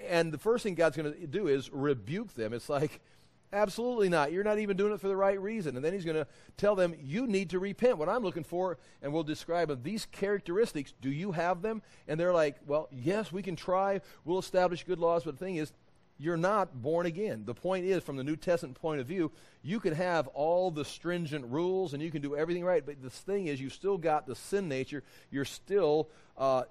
And 0.00 0.32
the 0.32 0.38
first 0.38 0.64
thing 0.64 0.74
God's 0.74 0.96
going 0.96 1.12
to 1.12 1.26
do 1.26 1.46
is 1.46 1.70
rebuke 1.72 2.34
them. 2.34 2.52
It's 2.52 2.68
like, 2.68 3.00
Absolutely 3.52 4.10
not. 4.10 4.30
You're 4.30 4.44
not 4.44 4.58
even 4.58 4.76
doing 4.76 4.92
it 4.92 5.00
for 5.00 5.08
the 5.08 5.16
right 5.16 5.40
reason. 5.40 5.76
And 5.76 5.84
then 5.84 5.94
he's 5.94 6.04
going 6.04 6.16
to 6.16 6.26
tell 6.58 6.74
them, 6.74 6.94
you 7.02 7.26
need 7.26 7.50
to 7.50 7.58
repent. 7.58 7.96
What 7.96 8.08
I'm 8.08 8.22
looking 8.22 8.44
for, 8.44 8.76
and 9.02 9.12
we'll 9.12 9.22
describe 9.22 9.68
them, 9.68 9.80
these 9.82 10.06
characteristics, 10.12 10.92
do 11.00 11.10
you 11.10 11.32
have 11.32 11.62
them? 11.62 11.80
And 12.06 12.20
they're 12.20 12.34
like, 12.34 12.56
well, 12.66 12.88
yes, 12.92 13.32
we 13.32 13.42
can 13.42 13.56
try. 13.56 14.02
We'll 14.24 14.38
establish 14.38 14.84
good 14.84 14.98
laws. 14.98 15.24
But 15.24 15.38
the 15.38 15.44
thing 15.44 15.56
is, 15.56 15.72
you're 16.18 16.36
not 16.36 16.82
born 16.82 17.06
again. 17.06 17.44
The 17.46 17.54
point 17.54 17.86
is, 17.86 18.02
from 18.02 18.16
the 18.16 18.24
New 18.24 18.36
Testament 18.36 18.78
point 18.78 19.00
of 19.00 19.06
view, 19.06 19.30
you 19.62 19.80
can 19.80 19.94
have 19.94 20.26
all 20.28 20.70
the 20.70 20.84
stringent 20.84 21.46
rules 21.46 21.94
and 21.94 22.02
you 22.02 22.10
can 22.10 22.20
do 22.20 22.36
everything 22.36 22.64
right. 22.64 22.84
But 22.84 23.00
the 23.00 23.08
thing 23.08 23.46
is, 23.46 23.60
you've 23.60 23.72
still 23.72 23.96
got 23.96 24.26
the 24.26 24.34
sin 24.34 24.68
nature. 24.68 25.04
You're 25.30 25.44
still 25.44 26.10
uh, 26.36 26.64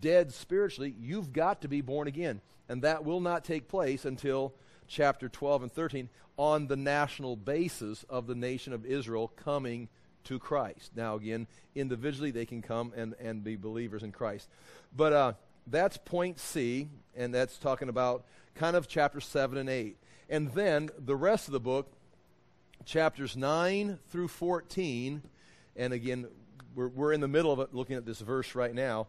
dead 0.00 0.32
spiritually. 0.32 0.94
You've 1.00 1.32
got 1.32 1.62
to 1.62 1.68
be 1.68 1.80
born 1.80 2.08
again. 2.08 2.40
And 2.68 2.82
that 2.82 3.04
will 3.04 3.20
not 3.20 3.44
take 3.44 3.68
place 3.68 4.04
until 4.04 4.54
chapter 4.90 5.28
12 5.28 5.62
and 5.62 5.72
13 5.72 6.08
on 6.36 6.66
the 6.66 6.76
national 6.76 7.36
basis 7.36 8.04
of 8.10 8.26
the 8.26 8.34
nation 8.34 8.72
of 8.72 8.84
Israel 8.84 9.28
coming 9.36 9.88
to 10.24 10.38
Christ. 10.38 10.90
Now, 10.96 11.14
again, 11.14 11.46
individually 11.74 12.30
they 12.30 12.44
can 12.44 12.60
come 12.60 12.92
and, 12.94 13.14
and 13.20 13.42
be 13.42 13.56
believers 13.56 14.02
in 14.02 14.12
Christ. 14.12 14.48
But 14.94 15.12
uh, 15.12 15.32
that's 15.66 15.96
point 15.96 16.38
C, 16.38 16.88
and 17.16 17.32
that's 17.32 17.56
talking 17.56 17.88
about 17.88 18.24
kind 18.54 18.76
of 18.76 18.88
chapter 18.88 19.20
7 19.20 19.56
and 19.56 19.70
8. 19.70 19.96
And 20.28 20.52
then 20.52 20.90
the 20.98 21.16
rest 21.16 21.48
of 21.48 21.52
the 21.52 21.60
book, 21.60 21.92
chapters 22.84 23.36
9 23.36 23.98
through 24.10 24.28
14, 24.28 25.22
and 25.76 25.92
again, 25.92 26.26
we're, 26.74 26.88
we're 26.88 27.12
in 27.12 27.20
the 27.20 27.28
middle 27.28 27.52
of 27.52 27.60
it 27.60 27.74
looking 27.74 27.96
at 27.96 28.04
this 28.04 28.20
verse 28.20 28.54
right 28.54 28.74
now. 28.74 29.06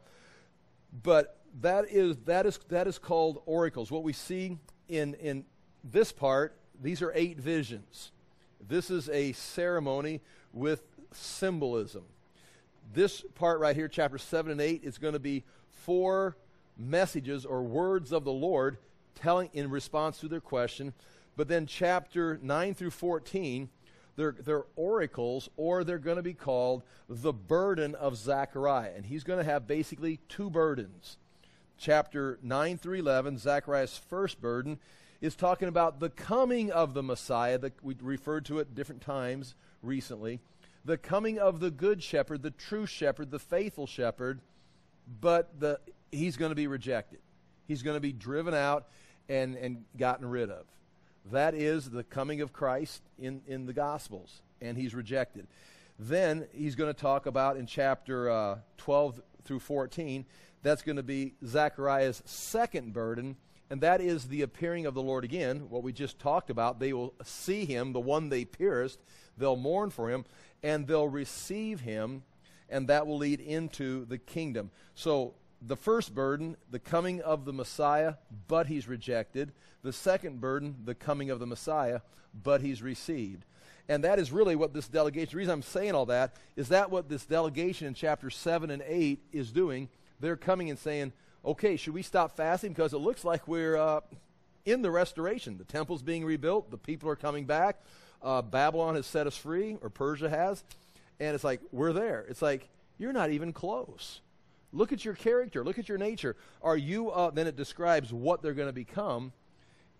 But 1.03 1.39
that 1.61 1.85
is, 1.89 2.17
that 2.25 2.45
is, 2.45 2.59
that 2.69 2.88
is 2.88 3.00
called 3.00 3.41
oracles. 3.45 3.91
What 3.91 4.03
we 4.03 4.13
see 4.13 4.57
in, 4.88 5.13
in 5.15 5.45
this 5.83 6.11
part, 6.11 6.55
these 6.81 7.01
are 7.01 7.11
eight 7.15 7.38
visions. 7.38 8.11
This 8.67 8.89
is 8.89 9.09
a 9.09 9.31
ceremony 9.33 10.21
with 10.53 10.83
symbolism. 11.11 12.03
This 12.93 13.23
part 13.35 13.59
right 13.59 13.75
here, 13.75 13.88
chapter 13.88 14.17
7 14.17 14.51
and 14.51 14.61
8, 14.61 14.81
is 14.83 14.97
going 14.97 15.13
to 15.13 15.19
be 15.19 15.43
four 15.69 16.35
messages 16.77 17.45
or 17.45 17.63
words 17.63 18.11
of 18.11 18.23
the 18.23 18.31
Lord 18.31 18.77
telling 19.15 19.50
in 19.53 19.69
response 19.69 20.19
to 20.19 20.27
their 20.27 20.41
question. 20.41 20.93
But 21.38 21.47
then 21.47 21.65
chapter 21.65 22.39
9 22.41 22.73
through 22.73 22.91
14, 22.91 23.69
they're, 24.15 24.35
they're 24.38 24.65
oracles, 24.75 25.50
or 25.55 25.83
they're 25.83 25.97
going 25.97 26.17
to 26.17 26.23
be 26.23 26.33
called 26.33 26.83
the 27.07 27.33
burden 27.33 27.95
of 27.95 28.17
Zechariah. 28.17 28.91
And 28.95 29.05
he's 29.05 29.23
going 29.23 29.39
to 29.39 29.50
have 29.50 29.67
basically 29.67 30.19
two 30.27 30.50
burdens. 30.50 31.17
Chapter 31.77 32.38
9 32.43 32.77
through 32.77 33.00
11, 33.00 33.38
Zechariah's 33.38 33.97
first 33.97 34.41
burden 34.41 34.79
is 35.21 35.35
talking 35.35 35.67
about 35.67 35.99
the 35.99 36.09
coming 36.09 36.71
of 36.71 36.93
the 36.93 37.03
Messiah. 37.03 37.57
that 37.59 37.73
we 37.83 37.95
referred 38.01 38.45
to 38.45 38.59
it 38.59 38.75
different 38.75 39.01
times 39.01 39.55
recently. 39.81 40.39
The 40.83 40.97
coming 40.97 41.37
of 41.37 41.59
the 41.59 41.69
good 41.69 42.01
shepherd, 42.01 42.41
the 42.41 42.51
true 42.51 42.87
shepherd, 42.87 43.29
the 43.29 43.39
faithful 43.39 43.85
shepherd, 43.85 44.41
but 45.19 45.59
the, 45.59 45.79
he's 46.11 46.37
going 46.37 46.49
to 46.49 46.55
be 46.55 46.67
rejected. 46.67 47.19
He's 47.67 47.83
going 47.83 47.95
to 47.95 48.01
be 48.01 48.11
driven 48.11 48.55
out 48.55 48.87
and, 49.29 49.55
and 49.55 49.85
gotten 49.95 50.27
rid 50.27 50.49
of. 50.49 50.65
That 51.31 51.53
is 51.53 51.89
the 51.89 52.03
coming 52.03 52.41
of 52.41 52.51
Christ 52.51 53.03
in, 53.19 53.41
in 53.45 53.67
the 53.67 53.73
Gospels, 53.73 54.41
and 54.59 54.75
he's 54.75 54.95
rejected. 54.95 55.47
Then 55.99 56.47
he's 56.51 56.73
going 56.73 56.91
to 56.91 56.99
talk 56.99 57.27
about 57.27 57.57
in 57.57 57.67
chapter 57.67 58.31
uh, 58.31 58.57
12 58.77 59.21
through 59.43 59.59
14, 59.59 60.25
that's 60.63 60.81
going 60.81 60.95
to 60.95 61.03
be 61.03 61.33
Zechariah's 61.45 62.21
second 62.25 62.93
burden, 62.93 63.35
and 63.71 63.79
that 63.79 64.01
is 64.01 64.25
the 64.25 64.41
appearing 64.41 64.85
of 64.85 64.93
the 64.93 65.01
Lord 65.01 65.23
again, 65.23 65.69
what 65.69 65.81
we 65.81 65.93
just 65.93 66.19
talked 66.19 66.49
about. 66.49 66.81
They 66.81 66.91
will 66.91 67.13
see 67.23 67.63
him, 67.63 67.93
the 67.93 68.01
one 68.01 68.27
they 68.27 68.43
pierced, 68.43 68.99
they'll 69.37 69.55
mourn 69.55 69.91
for 69.91 70.11
him, 70.11 70.25
and 70.61 70.85
they'll 70.85 71.07
receive 71.07 71.79
him, 71.79 72.23
and 72.69 72.89
that 72.89 73.07
will 73.07 73.15
lead 73.15 73.39
into 73.39 74.03
the 74.03 74.17
kingdom. 74.17 74.71
So, 74.93 75.35
the 75.61 75.77
first 75.77 76.13
burden, 76.13 76.57
the 76.69 76.79
coming 76.79 77.21
of 77.21 77.45
the 77.45 77.53
Messiah, 77.53 78.15
but 78.49 78.67
he's 78.67 78.89
rejected. 78.89 79.53
The 79.83 79.93
second 79.93 80.41
burden, 80.41 80.75
the 80.83 80.95
coming 80.95 81.29
of 81.29 81.39
the 81.39 81.47
Messiah, 81.47 82.01
but 82.43 82.59
he's 82.59 82.81
received. 82.81 83.45
And 83.87 84.03
that 84.03 84.19
is 84.19 84.33
really 84.33 84.57
what 84.57 84.73
this 84.73 84.89
delegation, 84.89 85.29
the 85.31 85.37
reason 85.37 85.53
I'm 85.53 85.61
saying 85.61 85.95
all 85.95 86.07
that, 86.07 86.35
is 86.57 86.67
that 86.69 86.91
what 86.91 87.07
this 87.07 87.25
delegation 87.25 87.87
in 87.87 87.93
chapter 87.93 88.29
7 88.29 88.69
and 88.69 88.83
8 88.85 89.23
is 89.31 89.49
doing. 89.53 89.87
They're 90.19 90.35
coming 90.35 90.69
and 90.69 90.77
saying, 90.77 91.13
okay, 91.43 91.75
should 91.75 91.93
we 91.93 92.01
stop 92.01 92.36
fasting? 92.36 92.74
Because 92.74 92.93
it 92.93 93.00
looks 93.00 93.24
like 93.24 93.48
we're 93.48 93.77
uh, 93.77 94.01
in 94.65 94.81
the 94.81 94.91
restoration. 94.91 95.57
The 95.57 95.63
temple's 95.63 96.01
being 96.01 96.25
rebuilt, 96.25 96.71
the 96.71 96.77
people 96.77 97.10
are 97.10 97.15
coming 97.15 97.45
back. 97.45 97.81
Uh, 98.21 98.41
Babylon 98.41 98.95
has 98.95 99.07
set 99.07 99.25
us 99.25 99.36
free, 99.36 99.77
or 99.81 99.89
Persia 99.89 100.29
has. 100.29 100.63
And 101.19 101.33
it's 101.33 101.43
like, 101.43 101.60
we're 101.71 101.93
there. 101.93 102.25
It's 102.29 102.41
like, 102.41 102.69
you're 102.98 103.13
not 103.13 103.31
even 103.31 103.51
close. 103.53 104.21
Look 104.74 104.93
at 104.93 105.03
your 105.03 105.15
character. 105.15 105.63
Look 105.63 105.79
at 105.79 105.89
your 105.89 105.98
nature. 105.98 106.36
Are 106.62 106.77
you, 106.77 107.10
uh, 107.10 107.31
then 107.31 107.48
it 107.48 107.55
describes 107.55 108.13
what 108.13 108.41
they're 108.41 108.53
going 108.53 108.69
to 108.69 108.74
become. 108.74 109.33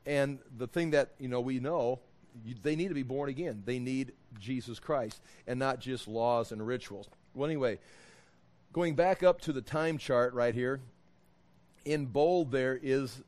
And 0.06 0.40
the 0.58 0.68
thing 0.68 0.92
that, 0.92 1.12
you 1.20 1.28
know, 1.28 1.42
we 1.42 1.60
know, 1.60 2.00
you, 2.46 2.56
they 2.62 2.76
need 2.76 2.88
to 2.88 2.94
be 2.94 3.04
born 3.04 3.30
again. 3.30 3.64
They 3.66 3.80
need 3.80 4.14
Jesus 4.40 4.80
Christ 4.80 5.22
and 5.48 5.60
not 5.60 5.80
just 5.80 6.08
laws 6.08 6.52
and 6.52 6.66
rituals. 6.66 7.10
Well, 7.34 7.50
anyway, 7.50 7.80
going 8.72 8.96
back 8.96 9.24
up 9.24 9.42
to 9.42 9.54
the 9.54 9.62
time 9.62 9.98
chart 9.98 10.34
right 10.34 10.56
here, 10.56 10.80
in 11.86 12.06
bold 12.06 12.52
there 12.52 12.80
is 12.82 13.22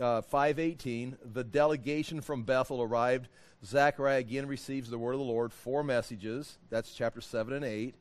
uh, 0.00 0.22
518. 0.22 1.16
The 1.32 1.44
delegation 1.44 2.20
from 2.20 2.42
Bethel 2.42 2.82
arrived. 2.82 3.28
Zechariah 3.64 4.18
again 4.18 4.46
receives 4.46 4.88
the 4.88 4.98
word 4.98 5.12
of 5.12 5.18
the 5.18 5.24
Lord, 5.24 5.52
four 5.52 5.84
messages. 5.84 6.58
That's 6.70 6.92
chapter 6.94 7.20
7 7.20 7.52
and 7.52 7.64
8. 7.64 7.94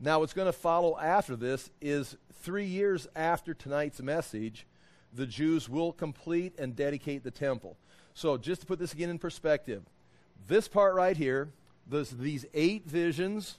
Now, 0.00 0.20
what's 0.20 0.32
going 0.32 0.46
to 0.46 0.52
follow 0.52 0.98
after 0.98 1.36
this 1.36 1.70
is 1.80 2.16
three 2.42 2.66
years 2.66 3.08
after 3.16 3.54
tonight's 3.54 4.00
message, 4.00 4.66
the 5.12 5.26
Jews 5.26 5.68
will 5.68 5.92
complete 5.92 6.54
and 6.58 6.76
dedicate 6.76 7.24
the 7.24 7.30
temple. 7.30 7.76
So, 8.14 8.36
just 8.36 8.60
to 8.60 8.66
put 8.66 8.78
this 8.78 8.92
again 8.92 9.10
in 9.10 9.18
perspective, 9.18 9.82
this 10.46 10.68
part 10.68 10.94
right 10.94 11.16
here, 11.16 11.48
this, 11.86 12.10
these 12.10 12.46
eight 12.54 12.86
visions 12.86 13.58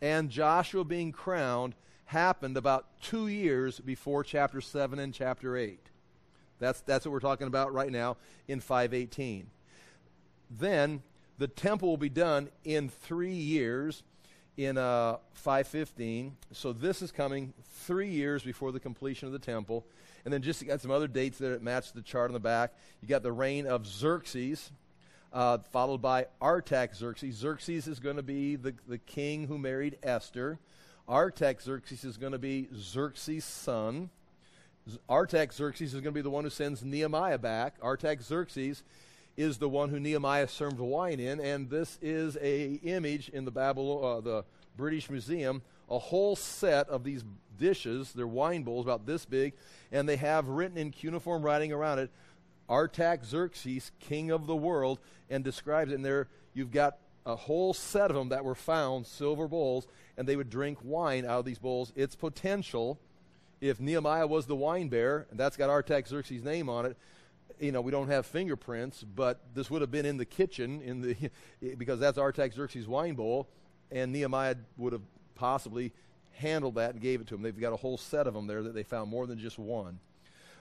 and 0.00 0.30
Joshua 0.30 0.84
being 0.84 1.12
crowned 1.12 1.74
happened 2.08 2.56
about 2.56 2.86
two 3.02 3.28
years 3.28 3.80
before 3.80 4.24
chapter 4.24 4.62
7 4.62 4.98
and 4.98 5.12
chapter 5.12 5.58
8. 5.58 5.78
That's, 6.58 6.80
that's 6.80 7.04
what 7.04 7.12
we're 7.12 7.20
talking 7.20 7.46
about 7.46 7.74
right 7.74 7.92
now 7.92 8.16
in 8.48 8.60
518. 8.60 9.46
Then 10.50 11.02
the 11.36 11.48
temple 11.48 11.90
will 11.90 11.98
be 11.98 12.08
done 12.08 12.48
in 12.64 12.88
three 12.88 13.34
years 13.34 14.02
in 14.56 14.78
uh, 14.78 15.18
515. 15.34 16.34
So 16.52 16.72
this 16.72 17.02
is 17.02 17.12
coming 17.12 17.52
three 17.84 18.08
years 18.08 18.42
before 18.42 18.72
the 18.72 18.80
completion 18.80 19.26
of 19.26 19.32
the 19.32 19.38
temple. 19.38 19.84
And 20.24 20.32
then 20.32 20.40
just 20.40 20.66
got 20.66 20.80
some 20.80 20.90
other 20.90 21.08
dates 21.08 21.36
that 21.38 21.62
match 21.62 21.92
the 21.92 22.00
chart 22.00 22.30
on 22.30 22.34
the 22.34 22.40
back. 22.40 22.72
You 23.02 23.08
got 23.08 23.22
the 23.22 23.32
reign 23.32 23.66
of 23.66 23.86
Xerxes, 23.86 24.72
uh, 25.30 25.58
followed 25.72 26.00
by 26.00 26.26
Artaxerxes. 26.40 27.34
Xerxes 27.34 27.86
is 27.86 28.00
going 28.00 28.16
to 28.16 28.22
be 28.22 28.56
the, 28.56 28.74
the 28.88 28.98
king 28.98 29.46
who 29.46 29.58
married 29.58 29.98
Esther. 30.02 30.58
Artaxerxes 31.08 32.04
is 32.04 32.16
going 32.18 32.32
to 32.32 32.38
be 32.38 32.68
Xerxes' 32.74 33.44
son. 33.44 34.10
Artaxerxes 35.08 35.94
is 35.94 36.00
going 36.00 36.04
to 36.04 36.18
be 36.18 36.22
the 36.22 36.30
one 36.30 36.44
who 36.44 36.50
sends 36.50 36.84
Nehemiah 36.84 37.38
back. 37.38 37.76
Artaxerxes 37.82 38.82
is 39.36 39.58
the 39.58 39.68
one 39.68 39.88
who 39.88 40.00
Nehemiah 40.00 40.48
served 40.48 40.80
wine 40.80 41.20
in, 41.20 41.40
and 41.40 41.70
this 41.70 41.98
is 42.02 42.36
a 42.42 42.80
image 42.82 43.28
in 43.30 43.44
the 43.44 43.50
Babylon, 43.50 44.04
uh, 44.04 44.20
the 44.20 44.44
British 44.76 45.08
Museum, 45.08 45.62
a 45.88 45.98
whole 45.98 46.36
set 46.36 46.88
of 46.88 47.04
these 47.04 47.24
dishes. 47.58 48.12
They're 48.12 48.26
wine 48.26 48.62
bowls 48.62 48.84
about 48.84 49.06
this 49.06 49.24
big, 49.24 49.54
and 49.92 50.08
they 50.08 50.16
have 50.16 50.48
written 50.48 50.76
in 50.76 50.90
cuneiform 50.90 51.42
writing 51.42 51.72
around 51.72 52.00
it, 52.00 52.10
Artaxerxes, 52.68 53.92
king 54.00 54.30
of 54.30 54.46
the 54.46 54.56
world, 54.56 54.98
and 55.30 55.42
describes 55.42 55.92
it. 55.92 55.94
And 55.94 56.04
there 56.04 56.28
you've 56.52 56.72
got 56.72 56.98
a 57.28 57.36
whole 57.36 57.74
set 57.74 58.10
of 58.10 58.16
them 58.16 58.30
that 58.30 58.42
were 58.42 58.54
found, 58.54 59.06
silver 59.06 59.46
bowls, 59.46 59.86
and 60.16 60.26
they 60.26 60.34
would 60.34 60.48
drink 60.48 60.78
wine 60.82 61.26
out 61.26 61.40
of 61.40 61.44
these 61.44 61.58
bowls. 61.58 61.92
Its 61.94 62.16
potential, 62.16 62.98
if 63.60 63.78
Nehemiah 63.78 64.26
was 64.26 64.46
the 64.46 64.56
wine 64.56 64.88
bearer, 64.88 65.26
and 65.30 65.38
that's 65.38 65.56
got 65.56 65.68
Artaxerxes' 65.68 66.42
name 66.42 66.70
on 66.70 66.86
it, 66.86 66.96
you 67.60 67.70
know, 67.70 67.82
we 67.82 67.92
don't 67.92 68.08
have 68.08 68.24
fingerprints, 68.24 69.04
but 69.04 69.40
this 69.54 69.70
would 69.70 69.82
have 69.82 69.90
been 69.90 70.06
in 70.06 70.16
the 70.16 70.24
kitchen 70.24 70.80
in 70.80 71.02
the 71.02 71.30
because 71.76 72.00
that's 72.00 72.16
Artaxerxes' 72.16 72.88
wine 72.88 73.14
bowl, 73.14 73.46
and 73.92 74.10
Nehemiah 74.10 74.56
would 74.78 74.94
have 74.94 75.02
possibly 75.34 75.92
handled 76.32 76.76
that 76.76 76.92
and 76.92 77.00
gave 77.00 77.20
it 77.20 77.26
to 77.26 77.34
him. 77.34 77.42
They've 77.42 77.60
got 77.60 77.74
a 77.74 77.76
whole 77.76 77.98
set 77.98 78.26
of 78.26 78.32
them 78.32 78.46
there 78.46 78.62
that 78.62 78.74
they 78.74 78.84
found 78.84 79.10
more 79.10 79.26
than 79.26 79.38
just 79.38 79.58
one. 79.58 79.98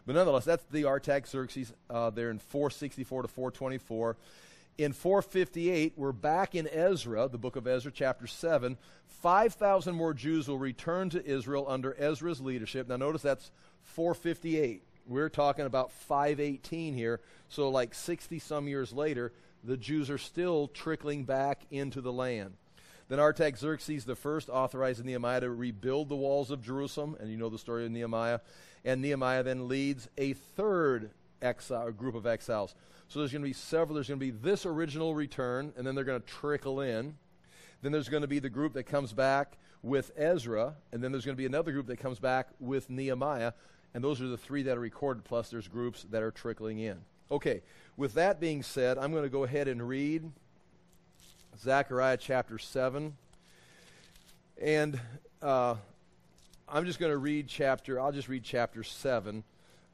But 0.06 0.16
nonetheless, 0.16 0.44
that's 0.44 0.66
the 0.66 0.86
Artaxerxes 0.86 1.74
uh, 1.90 2.10
there 2.10 2.30
in 2.30 2.40
464 2.40 3.22
to 3.22 3.28
424. 3.30 4.18
In 4.78 4.94
458, 4.94 5.94
we're 5.96 6.12
back 6.12 6.54
in 6.54 6.68
Ezra, 6.68 7.28
the 7.28 7.40
book 7.40 7.56
of 7.56 7.66
Ezra, 7.66 7.92
chapter 7.92 8.28
7. 8.28 8.78
5,000 9.08 9.96
more 9.96 10.14
Jews 10.14 10.48
will 10.48 10.60
return 10.60 11.10
to 11.10 11.26
Israel 11.26 11.66
under 11.68 11.96
Ezra's 11.98 12.40
leadership. 12.40 12.88
Now, 12.88 12.98
notice 12.98 13.24
that's 13.24 13.50
458. 13.82 14.84
We're 15.08 15.30
talking 15.30 15.66
about 15.66 15.92
518 15.92 16.94
here. 16.94 17.22
So, 17.50 17.70
like 17.70 17.96
60 17.96 18.38
some 18.38 18.68
years 18.68 18.94
later, 18.94 19.34
the 19.64 19.78
Jews 19.78 20.12
are 20.12 20.20
still 20.20 20.68
trickling 20.68 21.24
back 21.24 21.64
into 21.72 22.00
the 22.00 22.14
land. 22.14 22.54
Then 23.10 23.20
Artaxerxes 23.20 24.06
the 24.06 24.16
first 24.16 24.48
authorized 24.48 25.04
Nehemiah 25.04 25.42
to 25.42 25.50
rebuild 25.50 26.08
the 26.08 26.16
walls 26.16 26.52
of 26.52 26.62
Jerusalem, 26.62 27.18
and 27.20 27.32
you 27.32 27.38
know 27.38 27.50
the 27.50 27.58
story 27.58 27.86
of 27.86 27.92
Nehemiah. 27.92 28.42
And 28.86 29.02
Nehemiah 29.02 29.42
then 29.42 29.68
leads 29.68 30.08
a 30.20 30.34
third 30.34 31.10
exile, 31.42 31.92
group 31.92 32.14
of 32.14 32.28
exiles. 32.28 32.76
So 33.10 33.20
there's 33.20 33.32
going 33.32 33.42
to 33.42 33.48
be 33.48 33.54
several. 33.54 33.96
There's 33.96 34.10
going 34.10 34.20
to 34.20 34.26
be 34.26 34.32
this 34.32 34.66
original 34.66 35.16
return, 35.16 35.72
and 35.78 35.88
then 35.88 35.96
they're 35.96 36.04
going 36.04 36.22
to 36.22 36.28
trickle 36.28 36.82
in. 36.82 37.16
Then 37.82 37.92
there's 37.92 38.10
going 38.10 38.22
to 38.22 38.28
be 38.28 38.40
the 38.40 38.50
group 38.50 38.74
that 38.74 38.84
comes 38.84 39.14
back 39.14 39.58
with 39.82 40.12
Ezra, 40.18 40.76
and 40.92 41.04
then 41.04 41.12
there's 41.12 41.26
going 41.26 41.36
to 41.36 41.42
be 41.42 41.46
another 41.46 41.72
group 41.72 41.88
that 41.88 41.98
comes 41.98 42.20
back 42.20 42.50
with 42.60 42.90
Nehemiah. 42.90 43.54
And 43.94 44.04
those 44.04 44.22
are 44.22 44.28
the 44.28 44.38
three 44.38 44.64
that 44.64 44.78
are 44.78 44.82
recorded, 44.82 45.24
plus 45.24 45.50
there's 45.50 45.68
groups 45.68 46.06
that 46.12 46.22
are 46.22 46.32
trickling 46.32 46.80
in. 46.80 46.98
Okay, 47.32 47.62
with 47.96 48.14
that 48.16 48.40
being 48.40 48.64
said, 48.64 48.98
I'm 48.98 49.12
going 49.12 49.24
to 49.24 49.30
go 49.30 49.44
ahead 49.44 49.68
and 49.68 49.88
read 49.88 50.30
Zechariah 51.60 52.18
chapter 52.18 52.58
7. 52.58 53.16
And 54.62 55.00
uh, 55.42 55.76
I'm 56.68 56.86
just 56.86 57.00
going 57.00 57.12
to 57.12 57.18
read 57.18 57.48
chapter, 57.48 58.00
I'll 58.00 58.12
just 58.12 58.28
read 58.28 58.44
chapter 58.44 58.84
7. 58.84 59.44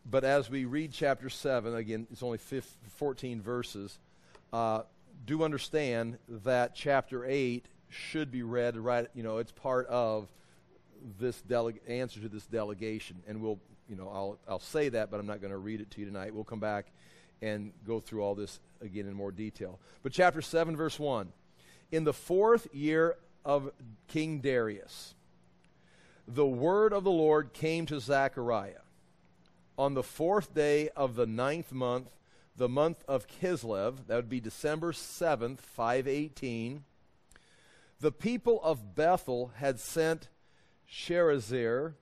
But 0.05 0.23
as 0.23 0.49
we 0.49 0.65
read 0.65 0.91
chapter 0.91 1.29
7, 1.29 1.75
again, 1.75 2.07
it's 2.11 2.23
only 2.23 2.37
15, 2.37 2.89
14 2.97 3.41
verses, 3.41 3.99
uh, 4.51 4.81
do 5.25 5.43
understand 5.43 6.17
that 6.27 6.75
chapter 6.75 7.25
8 7.25 7.65
should 7.89 8.31
be 8.31 8.43
read 8.43 8.75
right, 8.75 9.07
you 9.13 9.23
know, 9.23 9.37
it's 9.37 9.51
part 9.51 9.87
of 9.87 10.27
this 11.19 11.41
answer 11.87 12.19
to 12.19 12.29
this 12.29 12.45
delegation. 12.45 13.21
And 13.27 13.41
we'll 13.41 13.59
you 13.89 13.95
know, 13.95 14.09
I'll, 14.09 14.39
I'll 14.47 14.59
say 14.59 14.89
that, 14.89 15.11
but 15.11 15.19
I'm 15.19 15.25
not 15.25 15.41
going 15.41 15.51
to 15.51 15.57
read 15.57 15.81
it 15.81 15.91
to 15.91 15.99
you 15.99 16.05
tonight. 16.05 16.33
We'll 16.33 16.43
come 16.43 16.59
back 16.59 16.87
and 17.41 17.73
go 17.85 17.99
through 17.99 18.21
all 18.23 18.35
this 18.35 18.59
again 18.81 19.07
in 19.07 19.13
more 19.13 19.31
detail. 19.31 19.79
But 20.01 20.13
chapter 20.13 20.41
7, 20.41 20.75
verse 20.75 20.99
1. 20.99 21.31
In 21.91 22.03
the 22.03 22.13
fourth 22.13 22.67
year 22.73 23.17
of 23.45 23.71
King 24.07 24.39
Darius, 24.39 25.13
the 26.27 26.45
word 26.45 26.93
of 26.93 27.03
the 27.03 27.11
Lord 27.11 27.53
came 27.53 27.85
to 27.87 27.99
Zechariah. 27.99 28.82
On 29.77 29.95
the 29.95 30.03
fourth 30.03 30.53
day 30.53 30.89
of 30.89 31.15
the 31.15 31.25
ninth 31.25 31.71
month, 31.71 32.09
the 32.55 32.69
month 32.69 33.03
of 33.07 33.27
Kislev, 33.27 34.05
that 34.05 34.15
would 34.15 34.29
be 34.29 34.39
December 34.39 34.91
7th, 34.91 35.59
518, 35.59 36.83
the 37.99 38.11
people 38.11 38.61
of 38.61 38.93
Bethel 38.93 39.51
had 39.55 39.79
sent 39.79 40.29
Sharezer, 40.87 41.93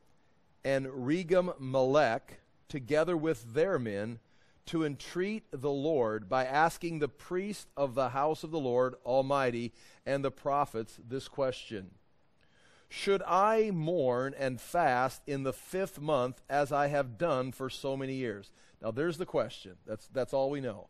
and 0.65 0.87
Regem 0.87 1.57
Melech, 1.59 2.41
together 2.67 3.15
with 3.15 3.53
their 3.53 3.79
men, 3.79 4.19
to 4.65 4.83
entreat 4.83 5.45
the 5.51 5.71
Lord 5.71 6.27
by 6.27 6.45
asking 6.45 6.99
the 6.99 7.07
priest 7.07 7.69
of 7.77 7.95
the 7.95 8.09
house 8.09 8.43
of 8.43 8.51
the 8.51 8.59
Lord 8.59 8.95
Almighty 9.05 9.71
and 10.05 10.25
the 10.25 10.31
prophets 10.31 10.99
this 11.07 11.29
question 11.29 11.91
Should 12.93 13.23
I 13.25 13.71
mourn 13.71 14.35
and 14.37 14.59
fast 14.59 15.21
in 15.25 15.43
the 15.43 15.53
fifth 15.53 16.01
month 16.01 16.41
as 16.49 16.73
I 16.73 16.87
have 16.87 17.17
done 17.17 17.53
for 17.53 17.69
so 17.69 17.95
many 17.95 18.15
years? 18.15 18.51
Now, 18.81 18.91
there's 18.91 19.17
the 19.17 19.25
question. 19.25 19.77
That's, 19.87 20.07
that's 20.07 20.33
all 20.33 20.49
we 20.49 20.59
know. 20.59 20.87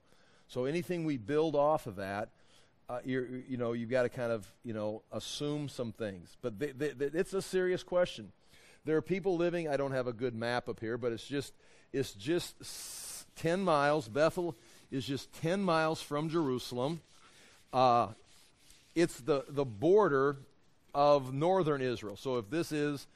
So 0.48 0.66
anything 0.66 1.06
we 1.06 1.18
build 1.18 1.56
off 1.56 1.86
of 1.86 1.98
that, 1.98 2.30
uh, 2.90 3.02
you 3.06 3.56
know, 3.56 3.74
you've 3.74 3.92
got 3.92 4.02
to 4.02 4.10
kind 4.10 4.32
of, 4.32 4.52
you 4.64 4.74
know, 4.74 5.04
assume 5.12 5.70
some 5.70 5.92
things. 5.92 6.36
But 6.42 6.56
it's 6.60 7.34
a 7.34 7.42
serious 7.42 7.84
question. 7.84 8.32
There 8.84 8.98
are 8.98 9.04
people 9.04 9.38
living, 9.38 9.70
I 9.70 9.78
don't 9.78 9.92
have 9.92 10.08
a 10.08 10.14
good 10.14 10.34
map 10.34 10.68
up 10.68 10.80
here, 10.80 10.98
but 10.98 11.12
it's 11.12 11.28
just 11.28 11.54
it's 11.94 12.14
just 12.14 12.56
10 13.36 13.62
miles. 13.62 14.08
Bethel 14.08 14.56
is 14.90 15.06
just 15.06 15.32
10 15.42 15.62
miles 15.62 16.02
from 16.02 16.30
Jerusalem. 16.30 17.02
Uh, 17.72 18.08
it's 18.96 19.20
the, 19.20 19.46
the 19.48 19.66
border 19.66 20.38
of 20.94 21.34
northern 21.34 21.82
Israel. 21.82 22.16
So 22.16 22.38
if 22.38 22.50
this 22.50 22.72
is 22.72 23.08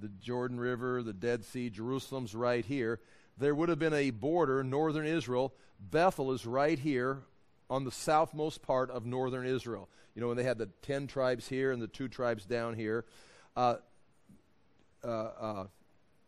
the 0.00 0.08
Jordan 0.08 0.58
River, 0.58 1.02
the 1.02 1.12
Dead 1.12 1.44
Sea, 1.44 1.70
Jerusalem's 1.70 2.34
right 2.34 2.64
here, 2.64 3.00
there 3.38 3.54
would 3.54 3.68
have 3.68 3.78
been 3.78 3.94
a 3.94 4.10
border, 4.10 4.62
northern 4.62 5.06
Israel. 5.06 5.54
Bethel 5.80 6.32
is 6.32 6.46
right 6.46 6.78
here 6.78 7.22
on 7.70 7.84
the 7.84 7.90
southmost 7.90 8.62
part 8.62 8.90
of 8.90 9.06
northern 9.06 9.46
Israel. 9.46 9.88
You 10.14 10.20
know, 10.20 10.28
when 10.28 10.36
they 10.36 10.44
had 10.44 10.58
the 10.58 10.68
10 10.82 11.06
tribes 11.06 11.48
here 11.48 11.72
and 11.72 11.80
the 11.80 11.88
two 11.88 12.08
tribes 12.08 12.44
down 12.44 12.74
here. 12.74 13.04
Uh, 13.56 13.76
uh, 15.04 15.08
uh, 15.08 15.66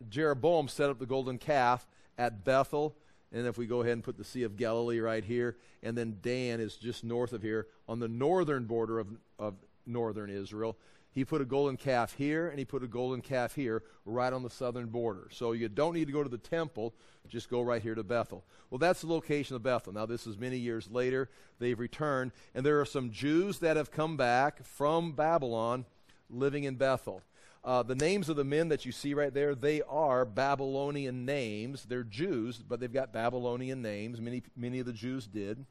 Jeroboam 0.08 0.68
set 0.68 0.90
up 0.90 0.98
the 0.98 1.06
golden 1.06 1.38
calf 1.38 1.86
at 2.18 2.44
Bethel. 2.44 2.96
And 3.32 3.46
if 3.46 3.58
we 3.58 3.66
go 3.66 3.80
ahead 3.82 3.94
and 3.94 4.04
put 4.04 4.16
the 4.16 4.24
Sea 4.24 4.44
of 4.44 4.56
Galilee 4.56 5.00
right 5.00 5.24
here, 5.24 5.56
and 5.82 5.96
then 5.98 6.18
Dan 6.22 6.60
is 6.60 6.76
just 6.76 7.04
north 7.04 7.32
of 7.32 7.42
here 7.42 7.66
on 7.88 7.98
the 7.98 8.08
northern 8.08 8.64
border 8.64 8.98
of, 8.98 9.08
of 9.38 9.54
northern 9.86 10.30
Israel. 10.30 10.76
He 11.14 11.24
put 11.24 11.40
a 11.40 11.44
golden 11.44 11.76
calf 11.76 12.12
here, 12.14 12.48
and 12.48 12.58
he 12.58 12.64
put 12.64 12.82
a 12.82 12.88
golden 12.88 13.20
calf 13.20 13.54
here, 13.54 13.82
right 14.04 14.32
on 14.32 14.42
the 14.42 14.50
southern 14.50 14.86
border. 14.86 15.28
So 15.30 15.52
you 15.52 15.68
don't 15.68 15.94
need 15.94 16.06
to 16.06 16.12
go 16.12 16.24
to 16.24 16.28
the 16.28 16.38
temple, 16.38 16.92
just 17.28 17.48
go 17.48 17.62
right 17.62 17.80
here 17.80 17.94
to 17.94 18.02
Bethel. 18.02 18.44
Well, 18.70 18.78
that's 18.78 19.02
the 19.02 19.06
location 19.06 19.54
of 19.54 19.62
Bethel. 19.62 19.92
Now, 19.92 20.06
this 20.06 20.26
is 20.26 20.36
many 20.36 20.58
years 20.58 20.90
later. 20.90 21.30
They've 21.60 21.78
returned, 21.78 22.32
and 22.54 22.66
there 22.66 22.80
are 22.80 22.84
some 22.84 23.12
Jews 23.12 23.60
that 23.60 23.76
have 23.76 23.92
come 23.92 24.16
back 24.16 24.64
from 24.64 25.12
Babylon 25.12 25.84
living 26.28 26.64
in 26.64 26.74
Bethel. 26.74 27.22
Uh, 27.64 27.82
the 27.82 27.94
names 27.94 28.28
of 28.28 28.36
the 28.36 28.44
men 28.44 28.68
that 28.68 28.84
you 28.84 28.92
see 28.92 29.14
right 29.14 29.32
there, 29.32 29.54
they 29.54 29.80
are 29.82 30.26
Babylonian 30.26 31.24
names. 31.24 31.84
They're 31.84 32.02
Jews, 32.02 32.58
but 32.58 32.78
they've 32.78 32.92
got 32.92 33.12
Babylonian 33.12 33.80
names. 33.80 34.20
Many, 34.20 34.42
many 34.54 34.80
of 34.80 34.86
the 34.86 34.92
Jews 34.92 35.26
did. 35.26 35.64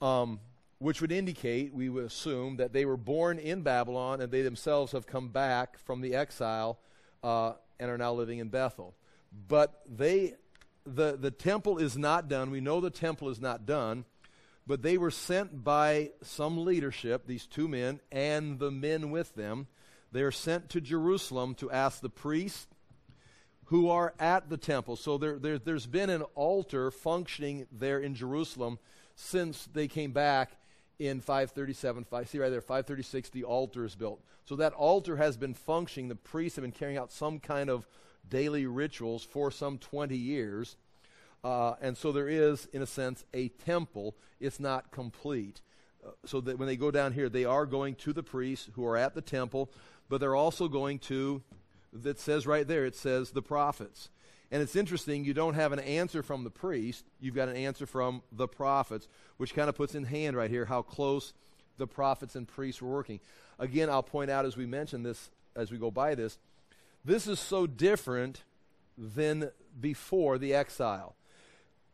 Um, 0.00 0.40
which 0.78 1.00
would 1.00 1.12
indicate, 1.12 1.72
we 1.72 1.88
would 1.88 2.04
assume, 2.04 2.56
that 2.56 2.72
they 2.72 2.84
were 2.84 2.96
born 2.96 3.38
in 3.38 3.62
Babylon 3.62 4.20
and 4.20 4.30
they 4.30 4.42
themselves 4.42 4.92
have 4.92 5.06
come 5.06 5.28
back 5.28 5.78
from 5.78 6.00
the 6.00 6.14
exile 6.14 6.78
uh, 7.22 7.52
and 7.80 7.90
are 7.90 7.98
now 7.98 8.12
living 8.12 8.38
in 8.38 8.48
Bethel. 8.48 8.94
But 9.48 9.80
they, 9.88 10.34
the, 10.84 11.16
the 11.16 11.30
temple 11.30 11.78
is 11.78 11.96
not 11.96 12.28
done. 12.28 12.50
We 12.50 12.60
know 12.60 12.80
the 12.80 12.90
temple 12.90 13.30
is 13.30 13.40
not 13.40 13.64
done, 13.64 14.04
but 14.66 14.82
they 14.82 14.98
were 14.98 15.10
sent 15.10 15.64
by 15.64 16.10
some 16.22 16.64
leadership, 16.64 17.26
these 17.26 17.46
two 17.46 17.68
men, 17.68 18.00
and 18.12 18.58
the 18.58 18.70
men 18.70 19.10
with 19.10 19.34
them. 19.34 19.68
They 20.12 20.22
are 20.22 20.32
sent 20.32 20.68
to 20.70 20.80
Jerusalem 20.80 21.54
to 21.56 21.70
ask 21.70 22.00
the 22.00 22.10
priests 22.10 22.66
who 23.66 23.88
are 23.90 24.14
at 24.20 24.48
the 24.48 24.56
temple. 24.56 24.96
So 24.96 25.18
there, 25.18 25.38
there, 25.38 25.58
there's 25.58 25.86
been 25.86 26.10
an 26.10 26.22
altar 26.34 26.90
functioning 26.90 27.66
there 27.72 27.98
in 27.98 28.14
Jerusalem 28.14 28.78
since 29.16 29.66
they 29.72 29.88
came 29.88 30.12
back 30.12 30.52
in 30.98 31.20
537. 31.20 32.04
Five, 32.04 32.28
see 32.28 32.38
right 32.38 32.50
there, 32.50 32.60
536, 32.60 33.30
the 33.30 33.44
altar 33.44 33.84
is 33.84 33.94
built. 33.94 34.22
So 34.44 34.56
that 34.56 34.72
altar 34.72 35.16
has 35.16 35.36
been 35.36 35.54
functioning. 35.54 36.08
The 36.08 36.14
priests 36.14 36.56
have 36.56 36.62
been 36.62 36.72
carrying 36.72 36.98
out 36.98 37.12
some 37.12 37.38
kind 37.38 37.68
of 37.68 37.86
daily 38.28 38.66
rituals 38.66 39.24
for 39.24 39.50
some 39.50 39.78
20 39.78 40.16
years. 40.16 40.76
Uh, 41.44 41.74
and 41.80 41.96
so 41.96 42.12
there 42.12 42.28
is, 42.28 42.66
in 42.72 42.82
a 42.82 42.86
sense, 42.86 43.24
a 43.34 43.48
temple. 43.48 44.16
It's 44.40 44.58
not 44.58 44.90
complete. 44.90 45.60
Uh, 46.04 46.10
so 46.24 46.40
that 46.40 46.58
when 46.58 46.66
they 46.66 46.76
go 46.76 46.90
down 46.90 47.12
here, 47.12 47.28
they 47.28 47.44
are 47.44 47.66
going 47.66 47.94
to 47.96 48.12
the 48.12 48.22
priests 48.22 48.68
who 48.74 48.84
are 48.86 48.96
at 48.96 49.14
the 49.14 49.20
temple, 49.20 49.70
but 50.08 50.20
they're 50.20 50.36
also 50.36 50.68
going 50.68 50.98
to, 51.00 51.42
that 51.92 52.18
says 52.18 52.46
right 52.46 52.66
there, 52.66 52.84
it 52.84 52.96
says 52.96 53.30
the 53.30 53.42
prophets. 53.42 54.08
And 54.50 54.62
it's 54.62 54.76
interesting, 54.76 55.24
you 55.24 55.34
don't 55.34 55.54
have 55.54 55.72
an 55.72 55.80
answer 55.80 56.22
from 56.22 56.44
the 56.44 56.50
priest, 56.50 57.04
you've 57.20 57.34
got 57.34 57.48
an 57.48 57.56
answer 57.56 57.84
from 57.84 58.22
the 58.30 58.46
prophets, 58.46 59.08
which 59.38 59.54
kind 59.54 59.68
of 59.68 59.74
puts 59.74 59.94
in 59.94 60.04
hand 60.04 60.36
right 60.36 60.50
here 60.50 60.64
how 60.64 60.82
close 60.82 61.32
the 61.78 61.86
prophets 61.86 62.36
and 62.36 62.46
priests 62.46 62.80
were 62.80 62.90
working. 62.90 63.20
Again, 63.58 63.90
I'll 63.90 64.02
point 64.02 64.30
out 64.30 64.46
as 64.46 64.56
we 64.56 64.66
mention 64.66 65.02
this, 65.02 65.30
as 65.56 65.72
we 65.72 65.78
go 65.78 65.90
by 65.90 66.14
this, 66.14 66.38
this 67.04 67.26
is 67.26 67.40
so 67.40 67.66
different 67.66 68.42
than 68.96 69.50
before 69.80 70.38
the 70.38 70.54
exile. 70.54 71.16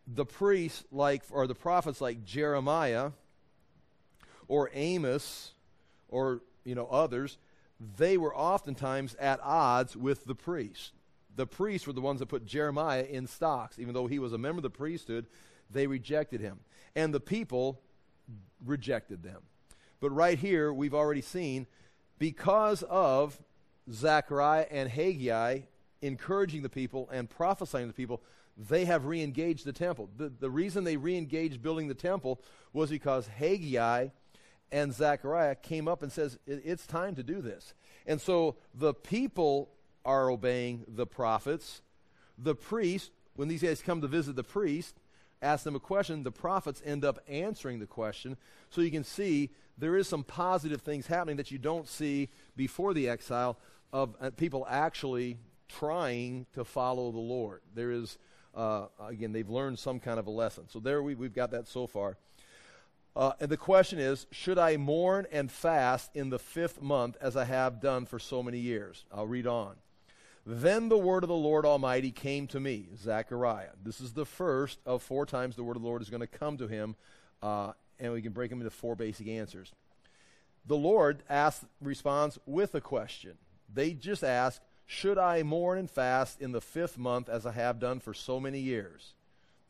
The 0.06 0.26
priests, 0.26 0.84
like, 0.92 1.22
or 1.30 1.46
the 1.46 1.54
prophets 1.54 2.00
like 2.00 2.24
Jeremiah 2.24 3.12
or 4.46 4.70
Amos 4.74 5.52
or, 6.08 6.42
you 6.64 6.74
know, 6.74 6.86
others, 6.86 7.38
they 7.96 8.16
were 8.16 8.34
oftentimes 8.36 9.14
at 9.14 9.40
odds 9.42 9.96
with 9.96 10.24
the 10.24 10.34
priests 10.34 10.92
the 11.36 11.46
priests 11.46 11.86
were 11.86 11.92
the 11.92 12.00
ones 12.00 12.20
that 12.20 12.26
put 12.26 12.44
Jeremiah 12.44 13.04
in 13.04 13.26
stocks. 13.26 13.78
Even 13.78 13.94
though 13.94 14.06
he 14.06 14.18
was 14.18 14.32
a 14.32 14.38
member 14.38 14.58
of 14.58 14.62
the 14.62 14.70
priesthood, 14.70 15.26
they 15.70 15.86
rejected 15.86 16.40
him. 16.40 16.60
And 16.94 17.14
the 17.14 17.20
people 17.20 17.80
rejected 18.64 19.22
them. 19.22 19.42
But 20.00 20.10
right 20.10 20.38
here, 20.38 20.72
we've 20.72 20.94
already 20.94 21.20
seen 21.20 21.66
because 22.18 22.82
of 22.84 23.40
Zechariah 23.90 24.66
and 24.70 24.88
Haggai 24.88 25.60
encouraging 26.02 26.62
the 26.62 26.68
people 26.68 27.08
and 27.12 27.30
prophesying 27.30 27.84
to 27.84 27.88
the 27.88 27.94
people, 27.94 28.22
they 28.56 28.84
have 28.84 29.06
re 29.06 29.22
engaged 29.22 29.64
the 29.64 29.72
temple. 29.72 30.10
The, 30.16 30.28
the 30.28 30.50
reason 30.50 30.84
they 30.84 30.96
re 30.96 31.16
engaged 31.16 31.62
building 31.62 31.88
the 31.88 31.94
temple 31.94 32.40
was 32.72 32.90
because 32.90 33.26
Haggai 33.28 34.08
and 34.70 34.92
Zechariah 34.92 35.54
came 35.54 35.88
up 35.88 36.02
and 36.02 36.12
says, 36.12 36.38
It's 36.46 36.86
time 36.86 37.14
to 37.14 37.22
do 37.22 37.40
this. 37.40 37.74
And 38.06 38.20
so 38.20 38.56
the 38.74 38.94
people 38.94 39.70
are 40.04 40.30
obeying 40.30 40.84
the 40.88 41.06
prophets. 41.06 41.82
The 42.38 42.54
priest, 42.54 43.12
when 43.36 43.48
these 43.48 43.62
guys 43.62 43.82
come 43.82 44.00
to 44.00 44.08
visit 44.08 44.36
the 44.36 44.44
priest, 44.44 44.96
ask 45.40 45.64
them 45.64 45.74
a 45.74 45.80
question, 45.80 46.22
the 46.22 46.32
prophets 46.32 46.82
end 46.84 47.04
up 47.04 47.18
answering 47.28 47.78
the 47.78 47.86
question. 47.86 48.36
So 48.70 48.80
you 48.80 48.90
can 48.90 49.04
see 49.04 49.50
there 49.78 49.96
is 49.96 50.08
some 50.08 50.24
positive 50.24 50.82
things 50.82 51.06
happening 51.06 51.36
that 51.36 51.50
you 51.50 51.58
don't 51.58 51.88
see 51.88 52.28
before 52.56 52.94
the 52.94 53.08
exile 53.08 53.58
of 53.92 54.14
uh, 54.20 54.30
people 54.30 54.66
actually 54.68 55.38
trying 55.68 56.46
to 56.52 56.64
follow 56.64 57.10
the 57.10 57.18
Lord. 57.18 57.62
There 57.74 57.90
is, 57.90 58.18
uh, 58.54 58.86
again, 59.00 59.32
they've 59.32 59.48
learned 59.48 59.78
some 59.78 59.98
kind 59.98 60.18
of 60.18 60.26
a 60.26 60.30
lesson. 60.30 60.68
So 60.68 60.80
there 60.80 61.02
we, 61.02 61.14
we've 61.14 61.34
got 61.34 61.50
that 61.50 61.66
so 61.66 61.86
far. 61.86 62.16
Uh, 63.14 63.32
and 63.40 63.50
the 63.50 63.56
question 63.56 63.98
is 63.98 64.26
Should 64.30 64.58
I 64.58 64.76
mourn 64.76 65.26
and 65.30 65.50
fast 65.50 66.10
in 66.14 66.30
the 66.30 66.38
fifth 66.38 66.80
month 66.80 67.16
as 67.20 67.36
I 67.36 67.44
have 67.44 67.80
done 67.80 68.06
for 68.06 68.18
so 68.18 68.42
many 68.42 68.58
years? 68.58 69.04
I'll 69.12 69.26
read 69.26 69.46
on. 69.46 69.76
Then 70.44 70.88
the 70.88 70.98
word 70.98 71.22
of 71.22 71.28
the 71.28 71.34
Lord 71.34 71.64
Almighty 71.64 72.10
came 72.10 72.48
to 72.48 72.58
me, 72.58 72.88
Zechariah. 72.96 73.70
This 73.82 74.00
is 74.00 74.12
the 74.12 74.26
first 74.26 74.80
of 74.84 75.02
four 75.02 75.24
times 75.24 75.54
the 75.54 75.62
word 75.62 75.76
of 75.76 75.82
the 75.82 75.88
Lord 75.88 76.02
is 76.02 76.10
going 76.10 76.20
to 76.20 76.26
come 76.26 76.56
to 76.58 76.66
him, 76.66 76.96
uh, 77.42 77.72
and 78.00 78.12
we 78.12 78.22
can 78.22 78.32
break 78.32 78.50
them 78.50 78.60
into 78.60 78.70
four 78.70 78.96
basic 78.96 79.28
answers. 79.28 79.72
The 80.66 80.76
Lord 80.76 81.22
asks, 81.28 81.64
responds 81.80 82.38
with 82.44 82.74
a 82.74 82.80
question. 82.80 83.34
They 83.72 83.92
just 83.92 84.24
ask, 84.24 84.60
Should 84.86 85.16
I 85.16 85.44
mourn 85.44 85.78
and 85.78 85.90
fast 85.90 86.40
in 86.40 86.50
the 86.50 86.60
fifth 86.60 86.98
month 86.98 87.28
as 87.28 87.46
I 87.46 87.52
have 87.52 87.78
done 87.78 88.00
for 88.00 88.12
so 88.12 88.40
many 88.40 88.58
years? 88.58 89.14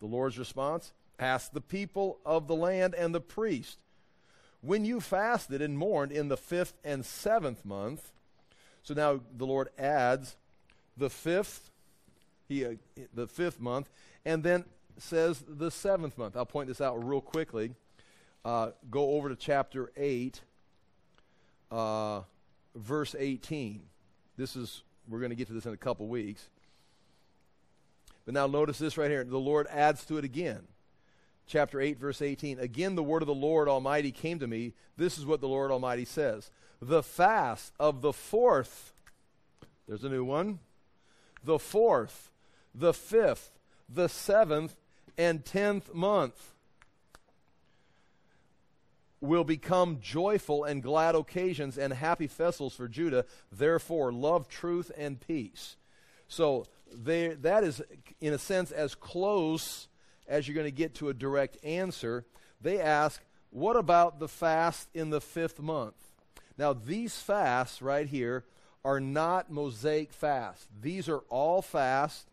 The 0.01 0.07
Lord's 0.07 0.39
response 0.39 0.93
Ask 1.19 1.53
the 1.53 1.61
people 1.61 2.19
of 2.25 2.49
the 2.49 2.57
land 2.57 2.95
and 2.95 3.15
the 3.15 3.21
priest. 3.21 3.79
When 4.61 4.85
you 4.85 5.01
fasted 5.01 5.61
and 5.61 5.77
mourned 5.77 6.13
in 6.13 6.29
the 6.29 6.37
fifth 6.37 6.75
and 6.83 7.05
seventh 7.05 7.65
month, 7.65 8.13
so 8.83 8.95
now 8.95 9.21
the 9.37 9.47
Lord 9.47 9.69
adds 9.79 10.37
the 10.97 11.11
fifth, 11.11 11.71
he, 12.49 12.65
uh, 12.65 12.75
the 13.15 13.27
fifth 13.27 13.61
month, 13.61 13.91
and 14.25 14.43
then 14.43 14.65
says 14.99 15.43
the 15.47 15.71
seventh 15.71 16.19
month. 16.19 16.37
I'll 16.37 16.47
point 16.47 16.69
this 16.69 16.81
out 16.81 17.03
real 17.05 17.21
quickly. 17.21 17.75
Uh, 18.45 18.71
go 18.91 19.13
over 19.13 19.29
to 19.29 19.37
chapter 19.37 19.93
8, 19.97 20.41
uh, 21.71 22.23
verse 22.75 23.15
18. 23.19 23.83
This 24.37 24.57
is, 24.57 24.83
we're 25.09 25.21
going 25.21 25.31
to 25.31 25.37
get 25.37 25.47
to 25.49 25.53
this 25.53 25.67
in 25.67 25.73
a 25.73 25.77
couple 25.77 26.09
weeks. 26.09 26.49
But 28.25 28.35
now 28.35 28.47
notice 28.47 28.79
this 28.79 28.97
right 28.97 29.11
here. 29.11 29.25
The 29.25 29.39
Lord 29.39 29.67
adds 29.69 30.05
to 30.07 30.19
it 30.19 30.25
again. 30.25 30.63
Chapter 31.47 31.81
8, 31.81 31.99
verse 31.99 32.23
18. 32.23 32.59
Again, 32.59 32.95
the 32.95 33.03
word 33.03 33.23
of 33.23 33.27
the 33.27 33.35
Lord 33.35 33.69
Almighty 33.69 34.13
came 34.13 34.39
to 34.39 34.47
me. 34.47 34.75
This 34.97 35.19
is 35.19 35.27
what 35.27 35.41
the 35.41 35.49
Lord 35.49 35.71
Almighty 35.71 36.05
says 36.05 36.51
The 36.81 37.03
fast 37.03 37.73
of 37.81 38.01
the 38.01 38.13
fourth, 38.13 38.93
there's 39.87 40.05
a 40.05 40.09
new 40.09 40.25
one 40.25 40.61
the 41.45 41.59
fourth, 41.59 42.31
the 42.75 42.95
fifth, 42.95 43.51
the 43.89 44.09
seventh, 44.09 44.77
and 45.19 45.45
tenth 45.45 45.93
month 45.95 46.55
will 49.21 49.45
become 49.45 49.99
joyful 50.01 50.65
and 50.65 50.83
glad 50.83 51.15
occasions 51.15 51.79
and 51.79 51.93
happy 51.93 52.27
festivals 52.27 52.75
for 52.75 52.89
Judah. 52.89 53.25
Therefore, 53.53 54.13
love 54.13 54.49
truth 54.49 54.91
and 54.99 55.21
peace. 55.21 55.77
So 56.27 56.67
they, 56.93 57.29
that 57.29 57.63
is, 57.63 57.81
in 58.21 58.33
a 58.33 58.39
sense, 58.39 58.73
as 58.73 58.95
close 58.95 59.87
as 60.27 60.49
you're 60.49 60.55
going 60.55 60.67
to 60.67 60.71
get 60.71 60.95
to 60.97 61.09
a 61.09 61.15
direct 61.15 61.63
answer. 61.65 62.25
They 62.61 62.81
ask, 62.81 63.23
what 63.51 63.77
about 63.77 64.19
the 64.19 64.29
fast 64.29 64.89
in 64.93 65.11
the 65.11 65.21
fifth 65.21 65.61
month? 65.61 65.95
Now, 66.59 66.73
these 66.73 67.19
fasts 67.19 67.81
right 67.81 68.07
here 68.07 68.45
are 68.85 69.01
not 69.01 69.51
Mosaic 69.51 70.13
fasts. 70.13 70.67
These 70.81 71.09
are 71.09 71.21
all 71.29 71.63
fasts. 71.63 72.27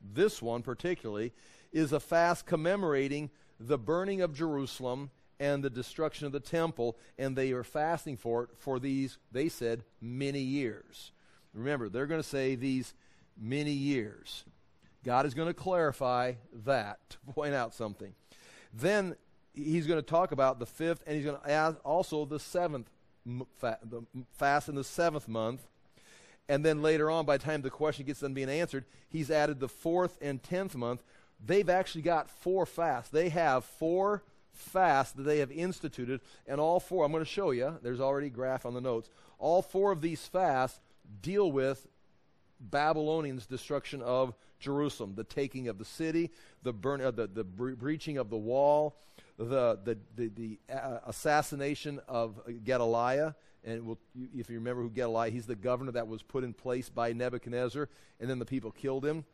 This 0.00 0.40
one, 0.40 0.62
particularly, 0.62 1.32
is 1.72 1.92
a 1.92 2.00
fast 2.00 2.46
commemorating 2.46 3.30
the 3.58 3.78
burning 3.78 4.20
of 4.20 4.34
Jerusalem 4.34 5.10
and 5.40 5.62
the 5.62 5.70
destruction 5.70 6.26
of 6.26 6.32
the 6.32 6.40
temple, 6.40 6.96
and 7.18 7.36
they 7.36 7.52
are 7.52 7.64
fasting 7.64 8.16
for 8.16 8.44
it 8.44 8.50
for 8.58 8.78
these, 8.78 9.18
they 9.32 9.48
said, 9.48 9.84
many 10.00 10.40
years. 10.40 11.12
Remember, 11.52 11.88
they're 11.88 12.06
going 12.06 12.22
to 12.22 12.28
say 12.28 12.54
these 12.54 12.94
many 13.38 13.72
years. 13.72 14.44
God 15.04 15.26
is 15.26 15.34
going 15.34 15.48
to 15.48 15.54
clarify 15.54 16.34
that 16.64 16.98
to 17.10 17.18
point 17.34 17.54
out 17.54 17.74
something. 17.74 18.14
Then 18.72 19.16
he's 19.54 19.86
going 19.86 20.00
to 20.00 20.06
talk 20.06 20.32
about 20.32 20.58
the 20.58 20.66
fifth, 20.66 21.02
and 21.06 21.16
he's 21.16 21.24
going 21.24 21.40
to 21.40 21.50
add 21.50 21.76
also 21.84 22.24
the 22.24 22.40
seventh 22.40 22.90
fast 24.32 24.68
in 24.68 24.76
the 24.76 24.84
seventh 24.84 25.26
month 25.26 25.66
and 26.48 26.64
then 26.64 26.82
later 26.82 27.10
on, 27.10 27.26
by 27.26 27.36
the 27.36 27.44
time 27.44 27.62
the 27.62 27.70
question 27.70 28.06
gets 28.06 28.20
done 28.20 28.34
being 28.34 28.48
answered, 28.48 28.84
he's 29.08 29.30
added 29.30 29.60
the 29.60 29.68
fourth 29.68 30.16
and 30.20 30.42
tenth 30.42 30.74
month. 30.76 31.02
They've 31.44 31.68
actually 31.68 32.02
got 32.02 32.30
four 32.30 32.66
fasts. 32.66 33.10
They 33.10 33.28
have 33.30 33.64
four 33.64 34.22
fasts 34.52 35.12
that 35.14 35.24
they 35.24 35.38
have 35.38 35.50
instituted, 35.50 36.20
and 36.46 36.60
all 36.60 36.80
four, 36.80 37.04
I'm 37.04 37.12
going 37.12 37.24
to 37.24 37.30
show 37.30 37.50
you, 37.50 37.78
there's 37.82 38.00
already 38.00 38.28
a 38.28 38.30
graph 38.30 38.64
on 38.64 38.74
the 38.74 38.80
notes. 38.80 39.10
All 39.38 39.60
four 39.60 39.92
of 39.92 40.00
these 40.00 40.26
fasts 40.26 40.80
deal 41.20 41.52
with 41.52 41.86
Babylonians' 42.58 43.46
destruction 43.46 44.00
of 44.00 44.34
Jerusalem, 44.58 45.14
the 45.14 45.24
taking 45.24 45.68
of 45.68 45.78
the 45.78 45.84
city, 45.84 46.30
the, 46.62 46.72
burn, 46.72 47.02
uh, 47.02 47.10
the, 47.10 47.26
the 47.26 47.44
breaching 47.44 48.16
of 48.16 48.30
the 48.30 48.38
wall, 48.38 48.96
the, 49.38 49.78
the, 49.84 49.98
the, 50.16 50.28
the 50.28 50.58
uh, 50.74 51.00
assassination 51.06 52.00
of 52.08 52.40
Gedaliah, 52.64 53.34
and 53.66 53.84
we'll, 53.84 53.98
if 54.34 54.48
you 54.48 54.56
remember 54.56 54.82
who 54.82 54.90
Gedaliah, 54.90 55.30
he's 55.30 55.46
the 55.46 55.56
governor 55.56 55.92
that 55.92 56.06
was 56.06 56.22
put 56.22 56.44
in 56.44 56.54
place 56.54 56.88
by 56.88 57.12
Nebuchadnezzar, 57.12 57.88
and 58.20 58.30
then 58.30 58.38
the 58.38 58.46
people 58.46 58.70
killed 58.70 59.04
him. 59.04 59.24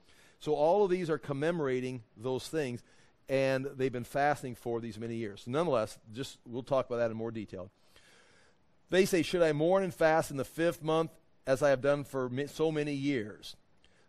So 0.40 0.54
all 0.54 0.84
of 0.84 0.90
these 0.90 1.10
are 1.10 1.18
commemorating 1.18 2.02
those 2.16 2.48
things. 2.48 2.82
and 3.28 3.66
they've 3.76 3.92
been 3.92 4.04
fasting 4.04 4.56
for 4.56 4.80
these 4.80 4.98
many 4.98 5.14
years. 5.14 5.44
Nonetheless, 5.46 5.98
just 6.12 6.38
we'll 6.44 6.64
talk 6.64 6.86
about 6.86 6.96
that 6.96 7.10
in 7.10 7.16
more 7.16 7.30
detail. 7.30 7.70
They 8.90 9.04
say, 9.04 9.22
Should 9.22 9.42
I 9.42 9.52
mourn 9.52 9.84
and 9.84 9.94
fast 9.94 10.30
in 10.30 10.36
the 10.38 10.44
fifth 10.44 10.82
month 10.82 11.12
as 11.46 11.62
I 11.62 11.70
have 11.70 11.80
done 11.80 12.02
for 12.02 12.30
so 12.48 12.72
many 12.72 12.94
years? 12.94 13.54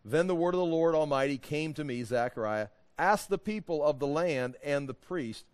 Then 0.04 0.26
the 0.26 0.34
word 0.34 0.54
of 0.54 0.58
the 0.58 0.64
Lord 0.64 0.94
Almighty 0.94 1.38
came 1.38 1.72
to 1.74 1.84
me, 1.84 2.02
Zechariah 2.02 2.68
Ask 2.98 3.28
the 3.28 3.38
people 3.38 3.84
of 3.84 3.98
the 3.98 4.06
land 4.06 4.56
and 4.62 4.88
the 4.88 4.94
priest, 4.94 5.46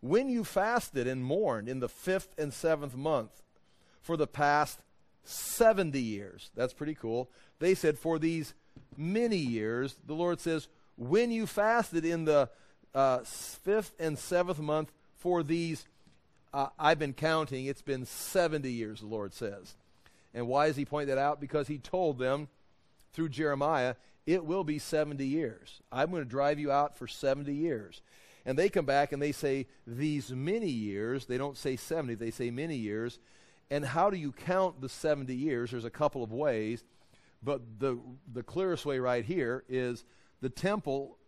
when 0.00 0.28
you 0.28 0.44
fasted 0.44 1.06
and 1.06 1.24
mourned 1.24 1.68
in 1.68 1.80
the 1.80 1.88
fifth 1.88 2.34
and 2.38 2.52
seventh 2.52 2.96
month 2.96 3.42
for 4.08 4.16
the 4.16 4.26
past 4.26 4.80
70 5.24 6.00
years. 6.00 6.50
That's 6.56 6.72
pretty 6.72 6.94
cool. 6.94 7.28
They 7.58 7.74
said, 7.74 7.98
For 7.98 8.18
these 8.18 8.54
many 8.96 9.36
years, 9.36 9.96
the 10.06 10.14
Lord 10.14 10.40
says, 10.40 10.66
when 10.96 11.30
you 11.30 11.46
fasted 11.46 12.06
in 12.06 12.24
the 12.24 12.48
uh, 12.94 13.18
fifth 13.18 13.92
and 13.98 14.18
seventh 14.18 14.60
month 14.60 14.92
for 15.18 15.42
these, 15.42 15.84
uh, 16.54 16.68
I've 16.78 16.98
been 16.98 17.12
counting, 17.12 17.66
it's 17.66 17.82
been 17.82 18.06
70 18.06 18.72
years, 18.72 19.00
the 19.00 19.06
Lord 19.06 19.34
says. 19.34 19.74
And 20.32 20.48
why 20.48 20.68
does 20.68 20.76
he 20.76 20.86
point 20.86 21.08
that 21.08 21.18
out? 21.18 21.38
Because 21.38 21.68
he 21.68 21.76
told 21.76 22.18
them 22.18 22.48
through 23.12 23.28
Jeremiah, 23.28 23.94
it 24.26 24.42
will 24.42 24.64
be 24.64 24.78
70 24.78 25.22
years. 25.26 25.82
I'm 25.92 26.10
going 26.10 26.24
to 26.24 26.28
drive 26.30 26.58
you 26.58 26.72
out 26.72 26.96
for 26.96 27.06
70 27.06 27.52
years. 27.52 28.00
And 28.46 28.58
they 28.58 28.70
come 28.70 28.86
back 28.86 29.12
and 29.12 29.20
they 29.20 29.32
say, 29.32 29.66
these 29.86 30.30
many 30.30 30.70
years, 30.70 31.26
they 31.26 31.36
don't 31.36 31.58
say 31.58 31.76
70, 31.76 32.14
they 32.14 32.30
say 32.30 32.50
many 32.50 32.76
years. 32.76 33.18
And 33.70 33.84
how 33.84 34.10
do 34.10 34.16
you 34.16 34.32
count 34.32 34.80
the 34.80 34.88
70 34.88 35.34
years? 35.34 35.70
There's 35.70 35.84
a 35.84 35.90
couple 35.90 36.22
of 36.22 36.32
ways, 36.32 36.84
but 37.42 37.60
the, 37.78 37.98
the 38.32 38.42
clearest 38.42 38.86
way 38.86 38.98
right 38.98 39.24
here 39.24 39.64
is 39.68 40.04
the 40.40 40.48
temple 40.48 41.18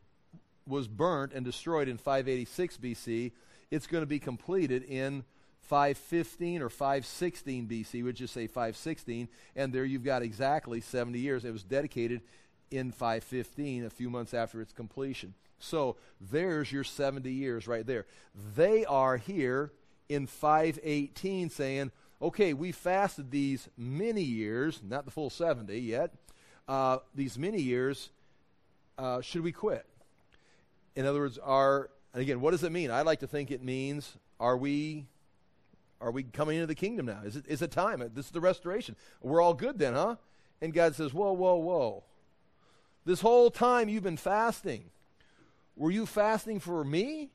was 0.67 0.89
burnt 0.89 1.33
and 1.33 1.45
destroyed 1.45 1.89
in 1.89 1.99
586 1.99 2.79
BC. 2.79 3.33
It's 3.71 3.87
going 3.87 4.03
to 4.03 4.07
be 4.07 4.19
completed 4.19 4.85
in 4.85 5.25
515 5.61 6.63
or 6.63 6.69
516 6.69 7.69
BC, 7.69 8.05
which 8.05 8.21
is 8.21 8.31
say 8.31 8.47
516, 8.47 9.29
and 9.55 9.73
there 9.73 9.85
you've 9.85 10.05
got 10.05 10.23
exactly 10.23 10.81
70 10.81 11.19
years. 11.19 11.45
It 11.45 11.53
was 11.53 11.63
dedicated 11.63 12.23
in 12.71 12.91
515, 12.91 13.85
a 13.85 13.91
few 13.91 14.11
months 14.11 14.33
after 14.33 14.61
its 14.61 14.73
completion. 14.73 15.35
So 15.59 15.97
there's 16.21 16.73
your 16.73 16.85
70 16.85 17.31
years 17.31 17.69
right 17.69 17.87
there. 17.87 18.07
They 18.57 18.85
are 18.85 19.17
here 19.17 19.73
in 20.09 20.27
518 20.27 21.51
saying, 21.51 21.93
okay, 22.21 22.53
we 22.53 22.73
fasted 22.73 23.31
these 23.31 23.69
many 23.77 24.23
years, 24.23 24.81
not 24.87 25.05
the 25.05 25.11
full 25.11 25.31
70 25.31 25.79
yet, 25.79 26.13
uh, 26.69 26.99
these 27.15 27.39
many 27.39 27.61
years, 27.61 28.11
uh, 28.99 29.21
should 29.21 29.43
we 29.43 29.53
quit? 29.53 29.87
In 30.97 31.07
other 31.07 31.21
words, 31.21 31.39
are, 31.39 31.91
and 32.13 32.23
again, 32.23 32.41
what 32.41 32.51
does 32.51 32.63
it 32.63 32.73
mean? 32.73 32.91
I 32.91 33.03
like 33.03 33.21
to 33.21 33.27
think 33.27 33.51
it 33.51 33.63
means, 33.63 34.17
are 34.39 34.57
we 34.57 35.07
are 36.01 36.11
we 36.11 36.23
coming 36.23 36.57
into 36.57 36.67
the 36.67 36.75
kingdom 36.75 37.07
now? 37.07 37.21
Is 37.25 37.37
it, 37.37 37.45
is 37.47 37.61
it 37.61 37.71
time? 37.71 38.03
This 38.15 38.27
is 38.27 38.31
the 38.31 38.41
restoration. 38.41 38.97
We're 39.21 39.43
all 39.43 39.53
good 39.53 39.79
then, 39.79 39.95
huh? 39.95 40.17
And 40.61 40.73
God 40.73 40.95
says, 40.95 41.13
Whoa, 41.13 41.33
whoa, 41.33 41.57
whoa. 41.57 42.05
This 43.05 43.21
whole 43.21 43.51
time 43.51 43.89
you've 43.89 44.03
been 44.03 44.17
fasting. 44.17 44.91
Were 45.77 45.91
you 45.91 46.07
fasting 46.07 46.61
for 46.61 46.85
me 46.85 47.31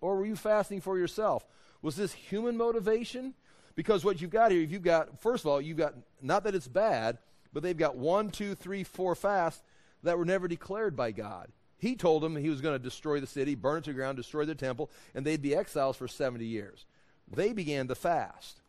or 0.00 0.16
were 0.16 0.26
you 0.26 0.36
fasting 0.36 0.80
for 0.80 0.98
yourself? 0.98 1.46
Was 1.82 1.96
this 1.96 2.12
human 2.12 2.56
motivation? 2.56 3.34
Because 3.80 4.04
what 4.04 4.20
you've 4.20 4.30
got 4.30 4.50
here, 4.50 4.60
you've 4.60 4.82
got, 4.82 5.22
first 5.22 5.44
of 5.44 5.50
all, 5.50 5.58
you've 5.58 5.78
got, 5.78 5.94
not 6.20 6.44
that 6.44 6.54
it's 6.54 6.68
bad, 6.68 7.16
but 7.50 7.62
they've 7.62 7.76
got 7.76 7.96
one, 7.96 8.28
two, 8.28 8.54
three, 8.54 8.84
four 8.84 9.14
fasts 9.14 9.62
that 10.02 10.18
were 10.18 10.26
never 10.26 10.48
declared 10.48 10.94
by 10.94 11.12
God. 11.12 11.48
He 11.78 11.96
told 11.96 12.22
them 12.22 12.36
he 12.36 12.50
was 12.50 12.60
going 12.60 12.74
to 12.74 12.82
destroy 12.82 13.20
the 13.20 13.26
city, 13.26 13.54
burn 13.54 13.78
it 13.78 13.84
to 13.84 13.90
the 13.90 13.94
ground, 13.94 14.18
destroy 14.18 14.44
the 14.44 14.54
temple, 14.54 14.90
and 15.14 15.24
they'd 15.24 15.40
be 15.40 15.54
exiles 15.54 15.96
for 15.96 16.06
70 16.06 16.44
years 16.44 16.84
they 17.30 17.52
began 17.52 17.86
the 17.86 17.94
fast, 17.94 18.60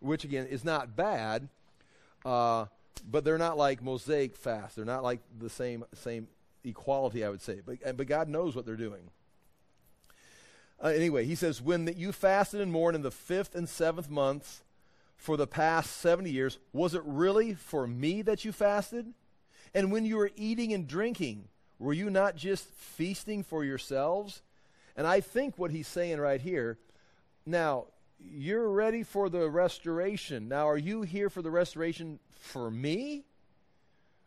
which 0.00 0.24
again 0.24 0.46
is 0.46 0.64
not 0.64 0.96
bad, 0.96 1.48
uh, 2.24 2.66
but 3.08 3.24
they're 3.24 3.38
not 3.38 3.56
like 3.56 3.82
Mosaic 3.82 4.36
fast. 4.36 4.76
They're 4.76 4.84
not 4.84 5.04
like 5.04 5.20
the 5.38 5.50
same 5.50 5.84
same 5.94 6.28
equality, 6.64 7.24
I 7.24 7.28
would 7.28 7.40
say. 7.40 7.60
But 7.64 7.96
but 7.96 8.06
God 8.06 8.28
knows 8.28 8.56
what 8.56 8.66
they're 8.66 8.76
doing. 8.76 9.10
Uh, 10.82 10.88
anyway, 10.88 11.24
he 11.24 11.34
says, 11.34 11.60
when 11.60 11.86
the, 11.86 11.94
you 11.94 12.12
fasted 12.12 12.60
and 12.60 12.70
mourned 12.70 12.94
in 12.94 13.02
the 13.02 13.10
fifth 13.10 13.54
and 13.54 13.68
seventh 13.68 14.08
months 14.08 14.62
for 15.16 15.36
the 15.36 15.46
past 15.46 15.96
70 15.98 16.30
years, 16.30 16.58
was 16.72 16.94
it 16.94 17.02
really 17.04 17.54
for 17.54 17.86
me 17.86 18.22
that 18.22 18.44
you 18.44 18.52
fasted? 18.52 19.12
And 19.74 19.90
when 19.90 20.04
you 20.04 20.16
were 20.16 20.30
eating 20.36 20.72
and 20.72 20.86
drinking, 20.86 21.48
were 21.78 21.92
you 21.92 22.10
not 22.10 22.36
just 22.36 22.66
feasting 22.66 23.42
for 23.42 23.64
yourselves? 23.64 24.42
And 24.96 25.06
I 25.06 25.20
think 25.20 25.58
what 25.58 25.70
he's 25.70 25.88
saying 25.88 26.18
right 26.18 26.40
here, 26.40 26.78
now, 27.44 27.86
you're 28.20 28.68
ready 28.68 29.04
for 29.04 29.28
the 29.28 29.48
restoration. 29.48 30.48
Now, 30.48 30.68
are 30.68 30.78
you 30.78 31.02
here 31.02 31.30
for 31.30 31.40
the 31.40 31.50
restoration 31.50 32.18
for 32.40 32.70
me? 32.70 33.24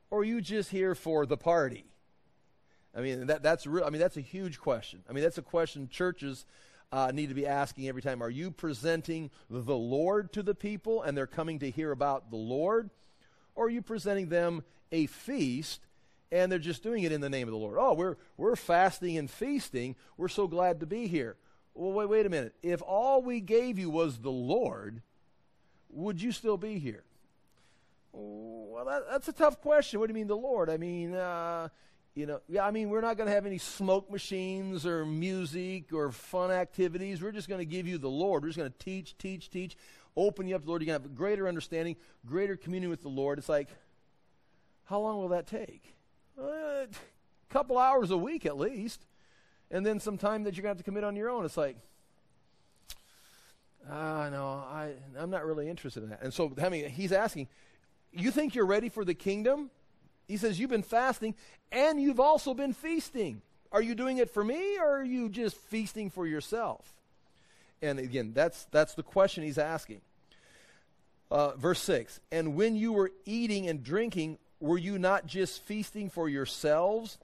Or 0.10 0.20
are 0.20 0.24
you 0.24 0.42
just 0.42 0.72
here 0.72 0.96
for 0.96 1.26
the 1.26 1.38
party? 1.38 1.91
I 2.96 3.02
mean, 3.02 3.28
that, 3.28 3.42
that's 3.42 3.66
real. 3.66 3.86
I 3.86 3.90
mean, 3.90 4.02
that's 4.02 4.18
a 4.18 4.22
huge 4.22 4.60
question. 4.60 5.04
I 5.10 5.14
mean, 5.14 5.24
that's 5.24 5.38
a 5.38 5.44
question 5.44 5.88
churches 5.90 6.46
uh, 6.92 7.12
need 7.14 7.30
to 7.30 7.36
be 7.36 7.48
asking 7.48 7.88
every 7.88 8.02
time. 8.02 8.22
Are 8.22 8.30
you 8.30 8.52
presenting 8.52 9.30
the 9.50 9.76
Lord 9.76 10.34
to 10.34 10.44
the 10.44 10.56
people 10.56 11.02
and 11.02 11.18
they're 11.18 11.28
coming 11.28 11.60
to 11.60 11.70
hear 11.70 11.92
about 11.92 12.30
the 12.30 12.38
Lord? 12.38 12.90
Or 13.56 13.66
are 13.66 13.70
you 13.70 13.82
presenting 13.82 14.30
them 14.30 14.64
a 14.92 15.06
feast 15.06 15.82
and 16.32 16.52
they're 16.52 16.60
just 16.60 16.84
doing 16.84 17.04
it 17.04 17.12
in 17.12 17.22
the 17.22 17.30
name 17.30 17.48
of 17.48 17.54
the 17.54 17.58
Lord? 17.58 17.78
Oh, 17.80 17.94
we're, 17.94 18.18
we're 18.36 18.58
fasting 18.58 19.18
and 19.18 19.30
feasting. 19.30 19.96
We're 20.18 20.28
so 20.28 20.48
glad 20.48 20.82
to 20.82 20.86
be 20.86 21.08
here. 21.08 21.38
Well, 21.74 21.94
wait, 21.94 22.10
wait 22.10 22.26
a 22.26 22.30
minute. 22.30 22.56
If 22.62 22.82
all 22.82 23.22
we 23.22 23.40
gave 23.40 23.80
you 23.80 23.90
was 23.90 24.18
the 24.18 24.32
Lord, 24.32 25.02
would 25.90 26.22
you 26.22 26.34
still 26.34 26.58
be 26.58 26.78
here? 26.78 27.04
Well, 28.12 28.84
that, 28.84 29.04
that's 29.10 29.30
a 29.30 29.34
tough 29.34 29.62
question. 29.62 30.02
What 30.02 30.08
do 30.08 30.12
you 30.12 30.16
mean, 30.16 30.28
the 30.28 30.36
Lord? 30.36 30.70
I 30.70 30.76
mean, 30.76 31.16
uh, 31.16 31.70
you 32.16 32.26
know, 32.26 32.42
yeah, 32.50 32.66
I 32.66 32.72
mean, 32.72 32.90
we're 32.90 33.02
not 33.02 33.18
going 33.18 33.28
to 33.28 33.34
have 33.34 33.46
any 33.46 33.58
smoke 33.58 34.12
machines 34.12 34.86
or 34.86 35.06
music 35.06 35.94
or 35.94 36.12
fun 36.12 36.52
activities. 36.52 37.22
We're 37.22 37.32
just 37.32 37.48
going 37.48 37.60
to 37.60 37.66
give 37.66 37.88
you 37.88 37.98
the 37.98 38.10
Lord. 38.10 38.44
We're 38.44 38.50
just 38.50 38.58
going 38.58 38.72
to 38.72 38.78
teach, 38.78 39.18
teach, 39.18 39.50
teach, 39.50 39.78
open 40.18 40.48
you 40.48 40.56
up 40.56 40.62
to 40.62 40.66
the 40.66 40.72
Lord. 40.72 40.82
You're 40.82 40.94
going 40.94 41.02
to 41.02 41.10
have 41.10 41.16
greater 41.16 41.48
understanding, 41.48 41.96
greater 42.26 42.58
communion 42.58 42.90
with 42.90 43.02
the 43.02 43.10
Lord. 43.10 43.40
It's 43.40 43.50
like, 43.50 43.70
how 44.86 45.00
long 45.00 45.20
will 45.20 45.30
that 45.30 45.48
take? 45.48 45.96
Uh, 46.38 46.44
a 46.44 46.88
couple 47.50 47.78
hours 47.78 48.12
a 48.12 48.18
week 48.18 48.46
at 48.46 48.58
least 48.58 49.06
and 49.72 49.86
then 49.86 50.00
some 50.00 50.18
time 50.18 50.44
that 50.44 50.56
you're 50.56 50.64
going 50.64 50.76
to 50.76 50.78
have 50.78 50.78
to 50.78 50.84
commit 50.84 51.04
on 51.04 51.16
your 51.16 51.30
own. 51.30 51.46
It's 51.46 51.58
like, 51.58 51.78
ah, 53.90 54.24
uh, 54.24 54.30
no, 54.30 54.46
I, 54.46 54.94
I'm 55.18 55.30
not 55.30 55.46
really 55.46 55.70
interested 55.70 56.04
in 56.04 56.10
that. 56.10 56.22
And 56.22 56.34
so, 56.34 56.54
I 56.62 56.70
mean, 56.70 56.90
he's 56.90 57.12
asking, 57.12 57.48
you 58.12 58.32
think 58.32 58.54
you're 58.54 58.66
ready 58.66 58.90
for 58.90 59.06
the 59.06 59.14
kingdom? 59.14 59.72
He 60.28 60.38
says, 60.38 60.60
you've 60.60 60.70
been 60.70 60.84
fasting 60.84 61.36
and 61.72 62.02
you've 62.02 62.20
also 62.20 62.54
been 62.54 62.74
feasting. 62.74 63.42
Are 63.72 63.82
you 63.82 63.96
doing 63.96 64.18
it 64.18 64.30
for 64.30 64.44
me 64.44 64.78
or 64.78 64.98
are 64.98 65.04
you 65.04 65.30
just 65.30 65.56
feasting 65.56 66.10
for 66.10 66.28
yourself? 66.28 66.86
And 67.82 68.00
again, 68.00 68.32
that's, 68.34 68.66
that's 68.72 68.94
the 68.94 69.04
question 69.04 69.44
he's 69.44 69.58
asking. 69.58 70.02
Uh, 71.30 71.52
verse 71.56 71.80
6 71.82 72.20
And 72.32 72.56
when 72.56 72.76
you 72.76 72.94
were 72.94 73.12
eating 73.26 73.68
and 73.68 73.84
drinking, 73.84 74.38
were 74.60 74.78
you 74.78 75.00
not 75.00 75.26
just 75.26 75.62
feasting 75.64 76.10
for 76.10 76.30
yourselves 76.30 77.18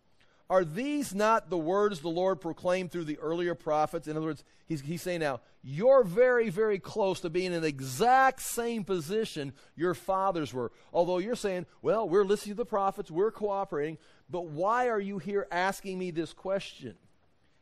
are 0.49 0.63
these 0.63 1.13
not 1.13 1.49
the 1.49 1.57
words 1.57 1.99
the 1.99 2.10
Lord 2.10 2.39
proclaimed 2.39 2.91
through 2.91 3.03
the 3.03 3.19
earlier 3.19 3.53
prophets? 3.53 4.07
In 4.07 4.15
other 4.15 4.27
words, 4.27 4.43
he's, 4.67 4.81
he's 4.81 5.01
saying 5.01 5.19
now, 5.19 5.41
you're 5.69 6.06
very, 6.06 6.49
very 6.49 6.80
close 6.80 7.19
to 7.19 7.30
being 7.30 7.51
in 7.51 7.62
the 7.62 7.67
exact 7.67 8.39
same 8.39 8.86
position 8.86 9.51
your 9.75 9.93
fathers 9.93 10.53
were. 10.53 10.71
Although 10.93 11.17
you're 11.17 11.36
saying, 11.36 11.65
well, 11.82 12.08
we're 12.08 12.23
listening 12.23 12.56
to 12.56 12.60
the 12.60 12.65
prophets, 12.65 13.12
we're 13.12 13.32
cooperating, 13.32 13.97
but 14.30 14.45
why 14.45 14.88
are 14.88 14.99
you 14.99 15.17
here 15.17 15.45
asking 15.51 15.99
me 15.99 16.10
this 16.12 16.32
question? 16.32 16.95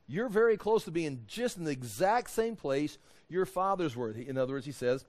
You're 0.06 0.30
very 0.30 0.56
close 0.56 0.84
to 0.84 0.92
being 0.92 1.24
just 1.26 1.58
in 1.58 1.64
the 1.64 1.72
exact 1.72 2.30
same 2.30 2.56
place 2.56 3.00
your 3.28 3.48
fathers 3.48 3.96
were. 3.96 4.12
In 4.12 4.38
other 4.38 4.54
words, 4.54 4.68
he 4.68 4.72
says, 4.72 5.04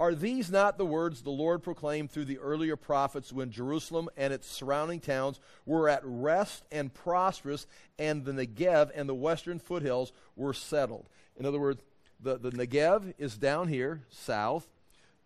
are 0.00 0.14
these 0.14 0.50
not 0.50 0.78
the 0.78 0.86
words 0.86 1.20
the 1.20 1.30
Lord 1.30 1.62
proclaimed 1.62 2.10
through 2.10 2.24
the 2.24 2.38
earlier 2.38 2.76
prophets 2.76 3.30
when 3.30 3.50
Jerusalem 3.50 4.08
and 4.16 4.32
its 4.32 4.48
surrounding 4.48 5.00
towns 5.00 5.38
were 5.66 5.86
at 5.86 6.00
rest 6.02 6.64
and 6.72 6.94
prosperous, 6.94 7.66
and 7.98 8.24
the 8.24 8.32
Negev 8.32 8.90
and 8.94 9.06
the 9.06 9.14
western 9.14 9.58
foothills 9.58 10.12
were 10.34 10.54
settled? 10.54 11.10
In 11.36 11.44
other 11.44 11.60
words, 11.60 11.82
the, 12.22 12.38
the 12.38 12.50
Negev 12.50 13.14
is 13.18 13.36
down 13.36 13.68
here, 13.68 14.02
south. 14.10 14.66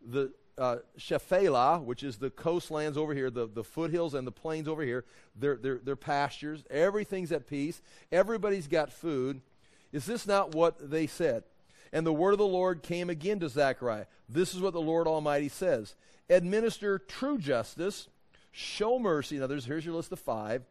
The 0.04 0.32
uh, 0.58 0.76
Shephelah, 0.98 1.82
which 1.82 2.02
is 2.02 2.16
the 2.16 2.30
coastlands 2.30 2.96
over 2.96 3.14
here, 3.14 3.30
the, 3.30 3.46
the 3.46 3.64
foothills 3.64 4.14
and 4.14 4.26
the 4.26 4.32
plains 4.32 4.68
over 4.68 4.82
here, 4.82 5.04
they're, 5.38 5.56
they're, 5.56 5.80
they're 5.82 5.96
pastures. 5.96 6.64
Everything's 6.70 7.32
at 7.32 7.46
peace. 7.46 7.82
Everybody's 8.10 8.66
got 8.66 8.92
food. 8.92 9.42
Is 9.92 10.06
this 10.06 10.26
not 10.26 10.54
what 10.54 10.90
they 10.90 11.06
said? 11.06 11.44
And 11.92 12.06
the 12.06 12.12
word 12.12 12.32
of 12.32 12.38
the 12.38 12.46
Lord 12.46 12.82
came 12.82 13.10
again 13.10 13.40
to 13.40 13.48
Zechariah. 13.48 14.06
This 14.28 14.54
is 14.54 14.60
what 14.60 14.72
the 14.72 14.80
Lord 14.80 15.06
Almighty 15.06 15.48
says 15.48 15.94
Administer 16.28 16.98
true 16.98 17.38
justice, 17.38 18.08
show 18.50 18.98
mercy. 18.98 19.38
Now, 19.38 19.46
there's, 19.46 19.66
here's 19.66 19.84
your 19.84 19.94
list 19.94 20.12
of 20.12 20.18
five 20.18 20.62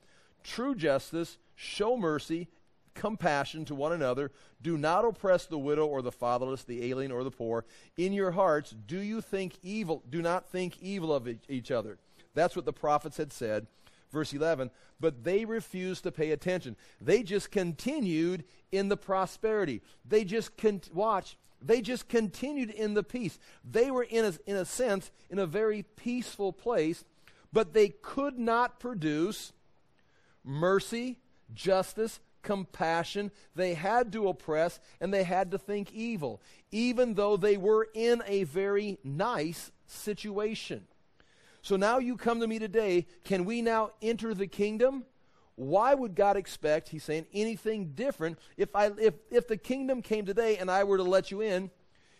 true 0.43 0.75
justice, 0.75 1.37
show 1.55 1.97
mercy, 1.97 2.47
compassion 2.95 3.65
to 3.65 3.75
one 3.75 3.93
another. 3.93 4.31
Do 4.61 4.77
not 4.77 5.05
oppress 5.05 5.45
the 5.45 5.59
widow 5.59 5.85
or 5.85 6.01
the 6.01 6.11
fatherless, 6.11 6.63
the 6.63 6.89
alien 6.89 7.11
or 7.11 7.23
the 7.23 7.31
poor. 7.31 7.65
In 7.97 8.13
your 8.13 8.31
hearts, 8.31 8.73
do 8.87 8.97
you 8.99 9.21
think 9.21 9.59
evil? 9.61 10.03
Do 10.09 10.21
not 10.21 10.49
think 10.49 10.81
evil 10.81 11.13
of 11.13 11.27
each 11.47 11.69
other. 11.69 11.97
That's 12.33 12.55
what 12.55 12.65
the 12.65 12.73
prophets 12.73 13.17
had 13.17 13.31
said. 13.31 13.67
Verse 14.11 14.33
11, 14.33 14.71
but 14.99 15.25
they 15.25 15.43
refused 15.43 16.03
to 16.03 16.11
pay 16.11 16.31
attention. 16.31 16.77
They 17.01 17.21
just 17.21 17.51
continued 17.51 18.45
in 18.71 18.87
the 18.87 18.95
prosperity. 18.95 19.81
They 20.07 20.23
just, 20.23 20.55
con- 20.55 20.81
watch, 20.93 21.37
they 21.61 21.81
just 21.81 22.07
continued 22.07 22.69
in 22.69 22.93
the 22.93 23.03
peace. 23.03 23.37
They 23.69 23.91
were, 23.91 24.03
in 24.03 24.23
a, 24.23 24.33
in 24.45 24.55
a 24.55 24.63
sense, 24.63 25.11
in 25.29 25.37
a 25.37 25.45
very 25.45 25.83
peaceful 25.83 26.53
place, 26.53 27.03
but 27.51 27.73
they 27.73 27.89
could 27.89 28.39
not 28.39 28.79
produce 28.79 29.51
mercy, 30.45 31.17
justice, 31.53 32.19
compassion. 32.45 33.31
They 33.55 33.73
had 33.73 34.13
to 34.13 34.29
oppress 34.29 34.79
and 35.01 35.13
they 35.13 35.23
had 35.23 35.51
to 35.51 35.57
think 35.57 35.91
evil, 35.91 36.41
even 36.71 37.15
though 37.15 37.35
they 37.35 37.57
were 37.57 37.89
in 37.93 38.23
a 38.25 38.45
very 38.45 38.99
nice 39.03 39.71
situation. 39.85 40.85
So 41.61 41.75
now 41.75 41.97
you 41.97 42.15
come 42.15 42.39
to 42.39 42.47
me 42.47 42.59
today. 42.59 43.07
Can 43.25 43.43
we 43.43 43.61
now 43.61 43.89
enter 44.01 44.33
the 44.33 44.47
kingdom? 44.47 45.03
Why 45.55 45.95
would 45.95 46.15
God 46.15 46.37
expect, 46.37 46.89
he's 46.89 47.03
saying, 47.03 47.25
anything 47.33 47.93
different? 47.95 48.37
If, 48.55 48.75
I, 48.75 48.91
if, 48.99 49.15
if 49.31 49.47
the 49.47 49.57
kingdom 49.57 50.01
came 50.01 50.25
today 50.25 50.57
and 50.57 50.69
I 50.69 50.83
were 50.83 50.97
to 50.97 51.03
let 51.03 51.31
you 51.31 51.41
in, 51.41 51.71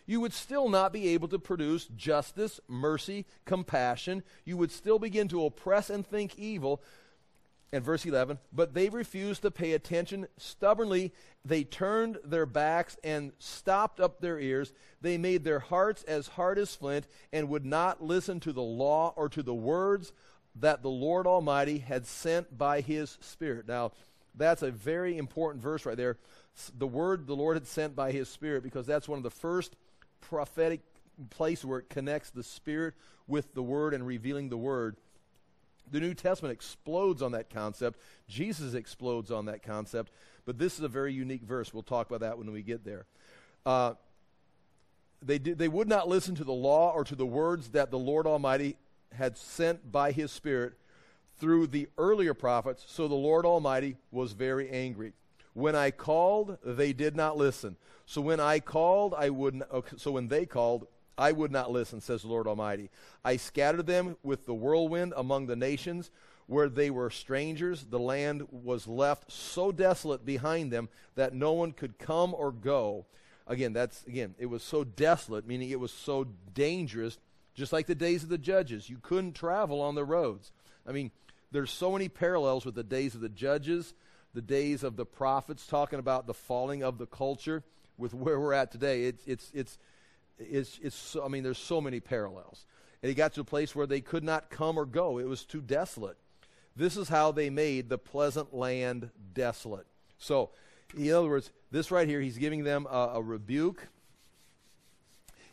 you 0.07 0.21
would 0.21 0.33
still 0.33 0.69
not 0.69 0.93
be 0.93 1.09
able 1.09 1.27
to 1.29 1.39
produce 1.39 1.85
justice, 1.95 2.59
mercy, 2.67 3.25
compassion. 3.45 4.23
You 4.45 4.57
would 4.57 4.71
still 4.71 4.99
begin 4.99 5.27
to 5.29 5.45
oppress 5.45 5.89
and 5.89 6.05
think 6.05 6.38
evil. 6.38 6.81
And 7.73 7.84
verse 7.84 8.06
11, 8.06 8.39
but 8.54 8.73
they 8.73 8.89
refused 8.89 9.41
to 9.41 9.51
pay 9.51 9.73
attention. 9.73 10.28
Stubbornly, 10.38 11.13
they 11.43 11.63
turned 11.63 12.19
their 12.23 12.45
backs 12.45 12.95
and 13.04 13.34
stopped 13.38 13.99
up 13.99 14.21
their 14.21 14.39
ears. 14.39 14.71
They 15.01 15.17
made 15.17 15.43
their 15.43 15.60
hearts 15.60 16.04
as 16.04 16.28
hard 16.28 16.58
as 16.58 16.75
flint 16.75 17.06
and 17.34 17.49
would 17.49 17.65
not 17.65 18.01
listen 18.01 18.39
to 18.41 18.54
the 18.54 18.62
law 18.62 19.13
or 19.17 19.28
to 19.30 19.43
the 19.43 19.54
words 19.54 20.13
that 20.58 20.84
the 20.84 20.89
Lord 20.89 21.28
Almighty 21.28 21.80
had 21.80 22.06
sent 22.06 22.58
by 22.58 22.80
his 22.80 23.17
Spirit. 23.19 23.67
Now, 23.67 23.91
that's 24.36 24.62
a 24.62 24.71
very 24.71 25.17
important 25.17 25.62
verse 25.62 25.86
right 25.86 25.97
there. 25.97 26.17
The 26.78 26.88
word 26.88 27.28
the 27.28 27.36
Lord 27.36 27.58
had 27.58 27.67
sent 27.67 27.95
by 27.95 28.12
his 28.12 28.30
Spirit, 28.30 28.63
because 28.63 28.86
that's 28.86 29.10
one 29.10 29.17
of 29.17 29.23
the 29.23 29.30
first 29.32 29.75
prophetic 30.21 30.82
places 31.30 31.65
where 31.65 31.80
it 31.80 31.89
connects 31.89 32.30
the 32.30 32.43
Spirit 32.43 32.93
with 33.28 33.54
the 33.54 33.63
Word 33.63 33.93
and 33.93 34.06
revealing 34.06 34.49
the 34.49 34.58
Word. 34.58 34.95
The 35.91 36.00
New 36.00 36.13
Testament 36.13 36.52
explodes 36.54 37.21
on 37.21 37.32
that 37.34 37.50
concept. 37.50 38.00
Jesus 38.28 38.74
explodes 38.74 39.32
on 39.32 39.45
that 39.45 39.63
concept. 39.63 40.12
But 40.45 40.58
this 40.58 40.78
is 40.78 40.82
a 40.82 40.88
very 40.88 41.13
unique 41.13 41.43
verse. 41.43 41.74
We'll 41.74 41.84
talk 41.84 42.08
about 42.08 42.21
that 42.21 42.38
when 42.38 42.52
we 42.52 42.62
get 42.62 42.84
there. 42.84 43.06
Uh, 43.65 43.93
they, 45.21 45.39
did, 45.39 45.58
they 45.58 45.67
would 45.67 45.88
not 45.88 46.08
listen 46.08 46.36
to 46.36 46.43
the 46.43 46.54
law 46.54 46.91
or 46.91 47.04
to 47.04 47.15
the 47.15 47.26
words 47.26 47.69
that 47.69 47.91
the 47.91 48.00
Lord 48.00 48.28
Almighty 48.28 48.78
had 49.13 49.38
sent 49.38 49.91
by 49.91 50.12
his 50.12 50.32
Spirit 50.32 50.74
through 51.39 51.67
the 51.67 51.89
earlier 51.98 52.34
prophets, 52.34 52.86
so 52.88 53.08
the 53.08 53.15
Lord 53.15 53.45
Almighty 53.45 53.98
was 54.12 54.34
very 54.34 54.69
angry. 54.69 55.13
When 55.54 55.76
I 55.76 55.91
called, 55.91 56.58
they 56.63 56.93
did 56.93 57.15
not 57.15 57.38
listen. 57.38 57.76
So 58.06 58.21
when 58.21 58.39
I 58.39 58.60
called, 58.60 59.13
I 59.17 59.30
would 59.30 59.56
not, 59.56 59.86
so 59.98 60.12
when 60.12 60.28
they 60.28 60.45
called, 60.45 60.88
I 61.17 61.32
would 61.32 61.51
not 61.51 61.71
listen, 61.71 62.01
says 62.01 62.21
the 62.21 62.28
Lord 62.28 62.47
Almighty. 62.47 62.89
I 63.23 63.38
scattered 63.38 63.88
them 63.88 64.17
with 64.23 64.45
the 64.45 64.54
whirlwind 64.54 65.13
among 65.15 65.47
the 65.47 65.56
nations 65.56 66.12
where 66.47 66.69
they 66.69 66.89
were 66.89 67.10
strangers. 67.10 67.86
The 67.89 67.99
land 67.99 68.47
was 68.51 68.88
left 68.88 69.32
so 69.32 69.71
desolate 69.71 70.25
behind 70.25 70.71
them 70.71 70.89
that 71.15 71.34
no 71.34 71.54
one 71.54 71.71
could 71.71 71.97
come 71.97 72.34
or 72.34 72.51
go. 72.51 73.06
Again, 73.47 73.73
that's 73.73 74.04
again, 74.06 74.36
it 74.39 74.47
was 74.47 74.63
so 74.63 74.84
desolate, 74.84 75.47
meaning 75.47 75.69
it 75.69 75.80
was 75.80 75.91
so 75.91 76.28
dangerous 76.54 77.17
just 77.54 77.71
like 77.71 77.88
the 77.88 77.95
days 77.95 78.21
of 78.21 78.30
the 78.30 78.38
judges. 78.38 78.89
You 78.89 78.97
couldn't 79.01 79.34
travel 79.34 79.82
on 79.82 79.95
the 79.95 80.04
roads. 80.04 80.51
I 80.86 80.91
mean, 80.91 81.12
there's 81.51 81.71
so 81.71 81.91
many 81.91 82.10
parallels 82.10 82.65
with 82.65 82.75
the 82.75 82.84
days 82.84 83.15
of 83.15 83.21
the 83.21 83.30
judges, 83.30 83.93
the 84.34 84.41
days 84.41 84.84
of 84.84 84.97
the 84.97 85.06
prophets, 85.06 85.65
talking 85.65 85.99
about 85.99 86.28
the 86.28 86.34
falling 86.34 86.84
of 86.84 86.97
the 86.97 87.06
culture 87.06 87.63
with 87.97 88.13
where 88.13 88.39
we're 88.39 88.54
at 88.54 88.71
today. 88.71 89.06
It's, 89.06 89.25
it's, 89.25 89.51
it's, 89.54 89.78
it's, 90.39 90.80
it's 90.82 91.15
I 91.24 91.28
mean, 91.28 91.43
there's 91.43 91.58
so 91.58 91.82
many 91.82 92.00
parallels. 92.00 92.65
And 93.02 93.10
he 93.10 93.13
got 93.13 93.34
to 93.34 93.41
a 93.41 93.45
place 93.45 93.76
where 93.76 93.88
they 93.88 94.02
could 94.02 94.24
not 94.24 94.50
come 94.50 94.78
or 94.78 94.86
go, 94.86 95.19
it 95.19 95.28
was 95.28 95.45
too 95.45 95.62
desolate. 95.62 96.17
This 96.76 96.98
is 96.98 97.10
how 97.10 97.32
they 97.32 97.50
made 97.50 97.89
the 97.89 97.98
pleasant 97.98 98.54
land 98.54 99.10
desolate. 99.34 99.86
So, 100.17 100.50
in 100.98 101.12
other 101.12 101.30
words, 101.30 101.52
this 101.71 101.91
right 101.91 102.08
here, 102.08 102.19
he's 102.19 102.38
giving 102.38 102.63
them 102.63 102.88
a, 102.89 103.12
a 103.15 103.21
rebuke 103.21 103.88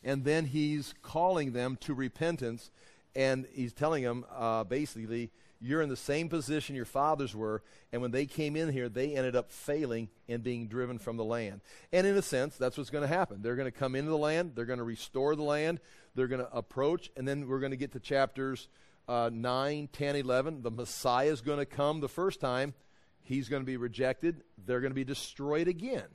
and 0.05 0.25
then 0.25 0.47
he's 0.47 0.95
calling 1.03 1.53
them 1.53 1.77
to 1.81 1.95
repentance, 1.95 2.71
and 3.15 3.47
he's 3.53 3.73
telling 3.73 4.03
them 4.03 4.25
uh, 4.35 4.65
basically, 4.65 5.31
you're 5.63 5.81
in 5.81 5.89
the 5.89 5.97
same 5.97 6.29
position 6.29 6.75
your 6.75 6.85
fathers 6.85 7.35
were, 7.35 7.63
and 7.93 8.03
when 8.03 8.11
they 8.11 8.27
came 8.27 8.57
in 8.57 8.73
here, 8.73 8.89
they 8.89 9.15
ended 9.15 9.37
up 9.37 9.51
failing 9.51 10.09
and 10.29 10.43
being 10.43 10.67
driven 10.67 10.99
from 10.99 11.17
the 11.17 11.25
land. 11.25 11.61
And 11.93 12.07
in 12.07 12.17
a 12.17 12.23
sense, 12.23 12.57
that's 12.57 12.77
what's 12.77 12.91
going 12.91 13.03
to 13.03 13.15
happen. 13.15 13.43
They're 13.43 13.57
going 13.57 13.71
to 13.71 13.79
come 13.79 13.95
into 13.95 14.11
the 14.11 14.19
land, 14.19 14.53
they're 14.55 14.65
going 14.65 14.79
to 14.79 14.85
restore 14.85 15.37
the 15.37 15.43
land, 15.43 15.81
they're 16.15 16.27
going 16.27 16.45
to 16.45 16.53
approach, 16.53 17.11
and 17.17 17.27
then 17.27 17.47
we're 17.47 17.61
going 17.61 17.71
to 17.71 17.77
get 17.77 17.93
to 17.93 18.01
chapters 18.01 18.69
uh, 19.09 19.31
9, 19.33 19.89
10, 19.93 20.17
11. 20.17 20.63
The 20.63 20.71
Messiah 20.71 21.31
is 21.31 21.41
going 21.41 21.59
to 21.59 21.67
come 21.67 22.01
the 22.01 22.09
first 22.09 22.41
time. 22.41 22.75
He's 23.21 23.49
going 23.49 23.63
to 23.63 23.67
be 23.67 23.77
rejected. 23.77 24.43
They're 24.67 24.81
going 24.81 24.91
to 24.91 24.97
be 24.97 25.05
destroyed 25.05 25.69
again. 25.69 26.09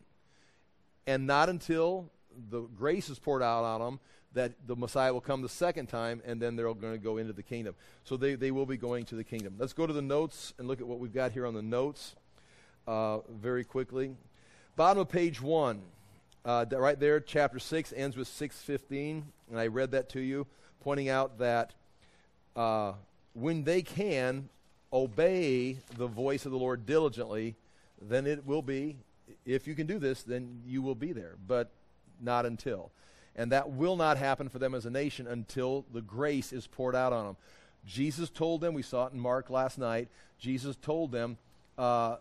And 1.05 1.25
not 1.25 1.47
until 1.47 2.11
the 2.49 2.61
grace 2.61 3.09
is 3.09 3.17
poured 3.17 3.41
out 3.41 3.63
on 3.63 3.79
them 3.81 3.99
that 4.37 4.53
the 4.67 4.75
Messiah 4.75 5.11
will 5.11 5.21
come 5.21 5.41
the 5.41 5.49
second 5.49 5.87
time, 5.87 6.21
and 6.23 6.39
then 6.39 6.55
they're 6.55 6.71
going 6.73 6.93
to 6.93 6.99
go 6.99 7.17
into 7.17 7.33
the 7.33 7.41
kingdom. 7.41 7.73
So 8.03 8.17
they, 8.17 8.35
they 8.35 8.51
will 8.51 8.67
be 8.67 8.77
going 8.77 9.05
to 9.05 9.15
the 9.15 9.23
kingdom. 9.23 9.55
Let's 9.57 9.73
go 9.73 9.87
to 9.87 9.93
the 9.93 10.01
notes 10.01 10.53
and 10.59 10.67
look 10.67 10.79
at 10.79 10.87
what 10.87 10.99
we've 10.99 11.13
got 11.13 11.31
here 11.31 11.47
on 11.47 11.55
the 11.55 11.61
notes 11.63 12.15
uh, 12.87 13.19
very 13.29 13.63
quickly. 13.63 14.15
Bottom 14.75 15.01
of 15.01 15.09
page 15.09 15.41
one, 15.41 15.81
uh, 16.45 16.65
right 16.71 16.99
there, 16.99 17.19
chapter 17.19 17.57
6 17.57 17.93
ends 17.97 18.15
with 18.15 18.27
615, 18.27 19.25
and 19.49 19.59
I 19.59 19.67
read 19.67 19.91
that 19.91 20.09
to 20.09 20.19
you, 20.19 20.45
pointing 20.81 21.09
out 21.09 21.39
that 21.39 21.73
uh, 22.55 22.93
when 23.33 23.63
they 23.63 23.81
can 23.81 24.49
obey 24.93 25.79
the 25.97 26.07
voice 26.07 26.45
of 26.45 26.51
the 26.51 26.59
Lord 26.59 26.85
diligently, 26.85 27.55
then 27.99 28.27
it 28.27 28.45
will 28.45 28.61
be, 28.61 28.97
if 29.47 29.67
you 29.67 29.73
can 29.73 29.87
do 29.87 29.97
this, 29.97 30.21
then 30.21 30.61
you 30.63 30.83
will 30.83 30.95
be 30.95 31.11
there. 31.11 31.35
But 31.47 31.71
not 32.21 32.45
until. 32.45 32.91
And 33.37 33.51
that 33.51 33.71
will 33.71 33.95
not 33.95 34.17
happen 34.17 34.49
for 34.49 34.59
them 34.59 34.73
as 34.73 34.85
a 34.85 34.89
nation 34.89 35.27
until 35.27 35.85
the 35.93 36.01
grace 36.01 36.51
is 36.51 36.65
poured 36.65 36.95
out 36.95 37.13
on 37.13 37.25
them. 37.25 37.37
Jesus 37.85 38.29
told 38.29 38.61
them, 38.61 38.73
we 38.73 38.81
saw 38.81 39.05
it 39.05 39.13
in 39.13 39.19
Mark 39.19 39.49
last 39.49 39.77
night, 39.77 40.09
Jesus 40.39 40.75
told 40.75 41.11
them, 41.11 41.37
uh, 41.77 42.17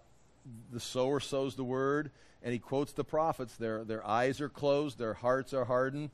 the 0.73 0.81
sower 0.81 1.19
sows 1.21 1.57
the 1.57 1.65
word, 1.65 2.11
and 2.43 2.53
he 2.53 2.59
quotes 2.59 2.93
the 2.93 3.05
prophets. 3.05 3.57
Their, 3.57 3.83
their 3.83 4.07
eyes 4.07 4.41
are 4.41 4.49
closed, 4.49 4.99
their 4.99 5.15
hearts 5.15 5.53
are 5.53 5.65
hardened. 5.65 6.11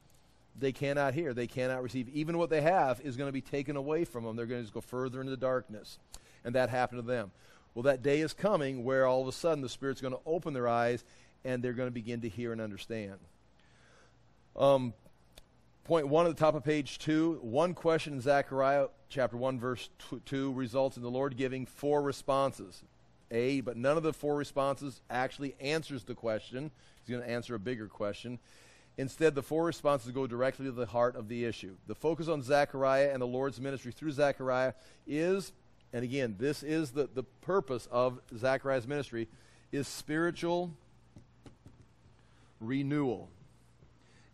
They 0.58 0.72
cannot 0.72 1.14
hear, 1.14 1.34
they 1.34 1.46
cannot 1.46 1.82
receive. 1.82 2.08
Even 2.10 2.38
what 2.38 2.50
they 2.50 2.60
have 2.60 3.00
is 3.00 3.16
going 3.16 3.28
to 3.28 3.32
be 3.32 3.40
taken 3.40 3.76
away 3.76 4.04
from 4.04 4.24
them. 4.24 4.36
They're 4.36 4.46
going 4.46 4.64
to 4.64 4.72
go 4.72 4.80
further 4.80 5.20
into 5.20 5.30
the 5.30 5.36
darkness. 5.36 5.98
And 6.44 6.54
that 6.54 6.70
happened 6.70 7.02
to 7.02 7.06
them. 7.06 7.32
Well, 7.74 7.84
that 7.84 8.02
day 8.02 8.20
is 8.20 8.34
coming 8.34 8.84
where 8.84 9.06
all 9.06 9.22
of 9.22 9.28
a 9.28 9.32
sudden 9.32 9.62
the 9.62 9.68
Spirit's 9.68 10.00
going 10.00 10.14
to 10.14 10.20
open 10.26 10.52
their 10.52 10.68
eyes 10.68 11.04
and 11.44 11.62
they're 11.62 11.72
going 11.72 11.88
to 11.88 11.92
begin 11.92 12.20
to 12.20 12.28
hear 12.28 12.52
and 12.52 12.60
understand. 12.60 13.18
Um, 14.56 14.92
point 15.84 16.08
one 16.08 16.26
at 16.26 16.36
the 16.36 16.40
top 16.40 16.54
of 16.54 16.64
page 16.64 16.98
two 16.98 17.38
one 17.42 17.74
question 17.74 18.14
in 18.14 18.20
Zechariah 18.20 18.88
chapter 19.12 19.36
1, 19.36 19.60
verse 19.60 19.90
2 20.24 20.52
results 20.54 20.96
in 20.96 21.02
the 21.02 21.10
Lord 21.10 21.36
giving 21.36 21.66
four 21.66 22.00
responses. 22.00 22.82
A, 23.30 23.60
but 23.60 23.76
none 23.76 23.96
of 23.96 24.02
the 24.02 24.12
four 24.12 24.36
responses 24.36 25.02
actually 25.10 25.54
answers 25.60 26.04
the 26.04 26.14
question. 26.14 26.70
He's 27.00 27.14
going 27.14 27.22
to 27.22 27.30
answer 27.30 27.54
a 27.54 27.58
bigger 27.58 27.88
question. 27.88 28.38
Instead, 28.98 29.34
the 29.34 29.42
four 29.42 29.64
responses 29.64 30.10
go 30.12 30.26
directly 30.26 30.66
to 30.66 30.72
the 30.72 30.86
heart 30.86 31.16
of 31.16 31.28
the 31.28 31.44
issue. 31.44 31.74
The 31.86 31.94
focus 31.94 32.28
on 32.28 32.42
Zechariah 32.42 33.10
and 33.12 33.20
the 33.20 33.26
Lord's 33.26 33.60
ministry 33.60 33.92
through 33.92 34.12
Zechariah 34.12 34.72
is, 35.06 35.52
and 35.92 36.04
again, 36.04 36.36
this 36.38 36.62
is 36.62 36.90
the, 36.90 37.08
the 37.14 37.22
purpose 37.22 37.88
of 37.90 38.18
Zechariah's 38.36 38.86
ministry, 38.86 39.28
is 39.72 39.88
spiritual 39.88 40.72
renewal 42.60 43.28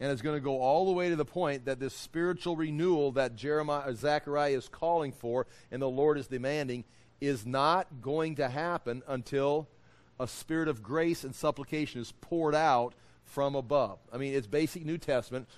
and 0.01 0.13
it's 0.13 0.23
going 0.23 0.37
to 0.37 0.41
go 0.41 0.61
all 0.61 0.87
the 0.87 0.93
way 0.93 1.09
to 1.09 1.17
the 1.17 1.25
point 1.25 1.65
that 1.65 1.81
this 1.81 1.95
spiritual 1.95 2.57
renewal 2.57 3.13
that 3.13 3.37
Jeremiah, 3.37 3.95
Zechariah 3.95 4.57
is 4.57 4.69
calling 4.69 5.13
for 5.13 5.47
and 5.71 5.83
the 5.83 5.89
Lord 5.89 6.19
is 6.19 6.29
demanding 6.29 6.85
is 7.21 7.45
not 7.45 8.01
going 8.01 8.37
to 8.37 8.49
happen 8.49 9.03
until 9.09 9.69
a 10.21 10.29
spirit 10.29 10.69
of 10.69 10.83
grace 10.83 11.25
and 11.25 11.35
supplication 11.35 12.01
is 12.01 12.13
poured 12.21 12.55
out 12.55 12.95
from 13.25 13.55
above. 13.55 13.99
I 14.13 14.19
mean, 14.19 14.35
it's 14.35 14.47
basic 14.47 14.85
New 14.85 14.99
Testament. 14.99 15.49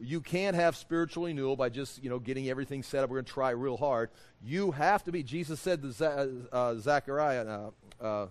You 0.00 0.20
can't 0.20 0.56
have 0.56 0.74
spiritual 0.74 1.24
renewal 1.24 1.54
by 1.54 1.68
just, 1.68 2.02
you 2.02 2.10
know, 2.10 2.18
getting 2.18 2.48
everything 2.48 2.82
set 2.82 3.04
up. 3.04 3.10
We're 3.10 3.16
going 3.16 3.26
to 3.26 3.32
try 3.32 3.50
real 3.50 3.76
hard. 3.76 4.10
You 4.42 4.72
have 4.72 5.04
to 5.04 5.12
be, 5.12 5.22
Jesus 5.22 5.60
said 5.60 5.82
to 5.82 6.48
uh, 6.50 6.74
Zechariah, 6.76 7.46
uh, 7.46 8.04
uh, 8.04 8.26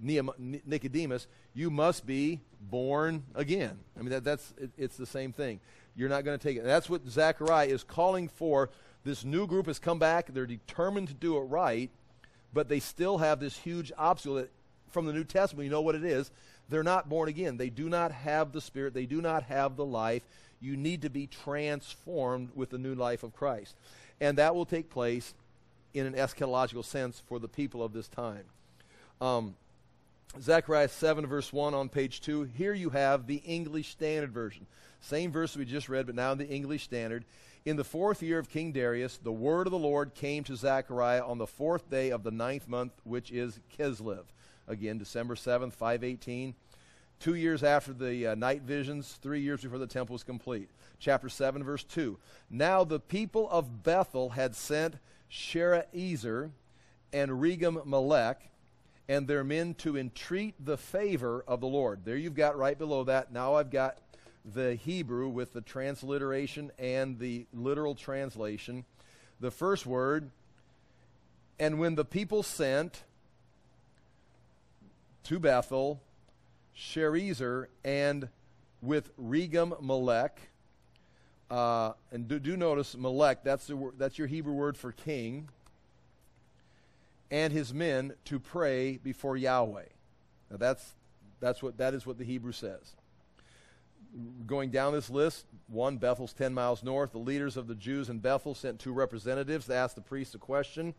Nicodemus, 0.00 1.26
you 1.58 1.70
must 1.70 2.06
be 2.06 2.40
born 2.70 3.24
again. 3.34 3.76
I 3.96 4.02
mean, 4.02 4.10
that, 4.10 4.22
that's 4.22 4.54
it, 4.58 4.70
it's 4.78 4.96
the 4.96 5.06
same 5.06 5.32
thing. 5.32 5.58
You're 5.96 6.08
not 6.08 6.24
going 6.24 6.38
to 6.38 6.42
take 6.42 6.56
it. 6.56 6.62
That's 6.62 6.88
what 6.88 7.04
Zechariah 7.08 7.66
is 7.66 7.82
calling 7.82 8.28
for. 8.28 8.70
This 9.02 9.24
new 9.24 9.44
group 9.48 9.66
has 9.66 9.80
come 9.80 9.98
back. 9.98 10.32
They're 10.32 10.46
determined 10.46 11.08
to 11.08 11.14
do 11.14 11.36
it 11.36 11.40
right, 11.40 11.90
but 12.54 12.68
they 12.68 12.78
still 12.78 13.18
have 13.18 13.40
this 13.40 13.56
huge 13.56 13.90
obstacle 13.98 14.36
that, 14.36 14.52
from 14.90 15.06
the 15.06 15.12
New 15.12 15.24
Testament. 15.24 15.64
You 15.64 15.70
know 15.70 15.80
what 15.80 15.96
it 15.96 16.04
is. 16.04 16.30
They're 16.68 16.84
not 16.84 17.08
born 17.08 17.28
again. 17.28 17.56
They 17.56 17.70
do 17.70 17.88
not 17.88 18.12
have 18.12 18.52
the 18.52 18.60
Spirit. 18.60 18.94
They 18.94 19.06
do 19.06 19.20
not 19.20 19.42
have 19.44 19.74
the 19.74 19.84
life. 19.84 20.22
You 20.60 20.76
need 20.76 21.02
to 21.02 21.10
be 21.10 21.26
transformed 21.26 22.50
with 22.54 22.70
the 22.70 22.78
new 22.78 22.94
life 22.94 23.24
of 23.24 23.34
Christ. 23.34 23.74
And 24.20 24.38
that 24.38 24.54
will 24.54 24.66
take 24.66 24.90
place 24.90 25.34
in 25.92 26.06
an 26.06 26.14
eschatological 26.14 26.84
sense 26.84 27.20
for 27.26 27.40
the 27.40 27.48
people 27.48 27.82
of 27.82 27.92
this 27.92 28.06
time. 28.06 28.44
Um, 29.20 29.56
Zechariah 30.40 30.88
7, 30.88 31.26
verse 31.26 31.52
1 31.52 31.74
on 31.74 31.88
page 31.88 32.20
2. 32.20 32.42
Here 32.42 32.74
you 32.74 32.90
have 32.90 33.26
the 33.26 33.36
English 33.36 33.90
Standard 33.90 34.32
Version. 34.32 34.66
Same 35.00 35.32
verse 35.32 35.56
we 35.56 35.64
just 35.64 35.88
read, 35.88 36.06
but 36.06 36.14
now 36.14 36.32
in 36.32 36.38
the 36.38 36.48
English 36.48 36.84
Standard. 36.84 37.24
In 37.64 37.76
the 37.76 37.84
fourth 37.84 38.22
year 38.22 38.38
of 38.38 38.48
King 38.48 38.72
Darius, 38.72 39.18
the 39.18 39.32
word 39.32 39.66
of 39.66 39.70
the 39.70 39.78
Lord 39.78 40.14
came 40.14 40.44
to 40.44 40.54
Zechariah 40.54 41.24
on 41.26 41.38
the 41.38 41.46
fourth 41.46 41.90
day 41.90 42.10
of 42.10 42.22
the 42.22 42.30
ninth 42.30 42.68
month, 42.68 42.92
which 43.04 43.32
is 43.32 43.58
Kislev. 43.76 44.24
Again, 44.68 44.98
December 44.98 45.34
7th, 45.34 45.72
518. 45.72 46.54
Two 47.20 47.34
years 47.34 47.64
after 47.64 47.92
the 47.92 48.28
uh, 48.28 48.34
night 48.34 48.62
visions, 48.62 49.18
three 49.22 49.40
years 49.40 49.62
before 49.62 49.78
the 49.78 49.86
temple 49.86 50.12
was 50.12 50.22
complete. 50.22 50.68
Chapter 51.00 51.28
7, 51.28 51.64
verse 51.64 51.84
2. 51.84 52.18
Now 52.50 52.84
the 52.84 53.00
people 53.00 53.48
of 53.50 53.82
Bethel 53.82 54.30
had 54.30 54.54
sent 54.54 54.96
Sharezer 55.30 56.50
and 57.12 57.30
Regem 57.32 57.84
Melech 57.86 58.50
and 59.08 59.26
their 59.26 59.42
men 59.42 59.74
to 59.74 59.96
entreat 59.96 60.54
the 60.62 60.76
favor 60.76 61.42
of 61.48 61.60
the 61.60 61.66
Lord. 61.66 62.00
There 62.04 62.16
you've 62.16 62.34
got 62.34 62.58
right 62.58 62.78
below 62.78 63.04
that. 63.04 63.32
Now 63.32 63.54
I've 63.54 63.70
got 63.70 63.98
the 64.54 64.74
Hebrew 64.74 65.28
with 65.28 65.52
the 65.52 65.60
transliteration 65.60 66.70
and 66.78 67.18
the 67.18 67.46
literal 67.52 67.94
translation. 67.94 68.84
The 69.40 69.50
first 69.50 69.86
word, 69.86 70.30
and 71.58 71.78
when 71.78 71.94
the 71.94 72.04
people 72.04 72.42
sent 72.42 73.04
to 75.24 75.38
Bethel, 75.38 76.00
Sharezer, 76.76 77.66
and 77.84 78.28
with 78.82 79.16
Regem 79.18 79.80
Melech, 79.82 80.38
uh, 81.50 81.92
and 82.12 82.28
do, 82.28 82.38
do, 82.38 82.56
notice 82.56 82.96
Melech, 82.96 83.42
that's, 83.42 83.66
the, 83.66 83.90
that's 83.96 84.18
your 84.18 84.26
Hebrew 84.26 84.52
word 84.52 84.76
for 84.76 84.92
king, 84.92 85.48
and 87.30 87.52
his 87.52 87.74
men 87.74 88.14
to 88.26 88.38
pray 88.38 88.96
before 88.96 89.36
Yahweh. 89.36 89.84
Now 90.50 90.56
that's, 90.56 90.94
that's 91.40 91.62
what, 91.62 91.78
that 91.78 91.94
is 91.94 92.06
what 92.06 92.18
the 92.18 92.24
Hebrew 92.24 92.52
says. 92.52 92.94
Going 94.46 94.70
down 94.70 94.94
this 94.94 95.10
list, 95.10 95.44
one, 95.66 95.98
Bethel's 95.98 96.32
10 96.32 96.54
miles 96.54 96.82
north. 96.82 97.12
The 97.12 97.18
leaders 97.18 97.56
of 97.56 97.66
the 97.66 97.74
Jews 97.74 98.08
in 98.08 98.18
Bethel 98.18 98.54
sent 98.54 98.78
two 98.78 98.92
representatives 98.92 99.66
to 99.66 99.74
ask 99.74 99.94
the 99.94 100.00
priest 100.00 100.34
a 100.34 100.38
question. 100.38 100.94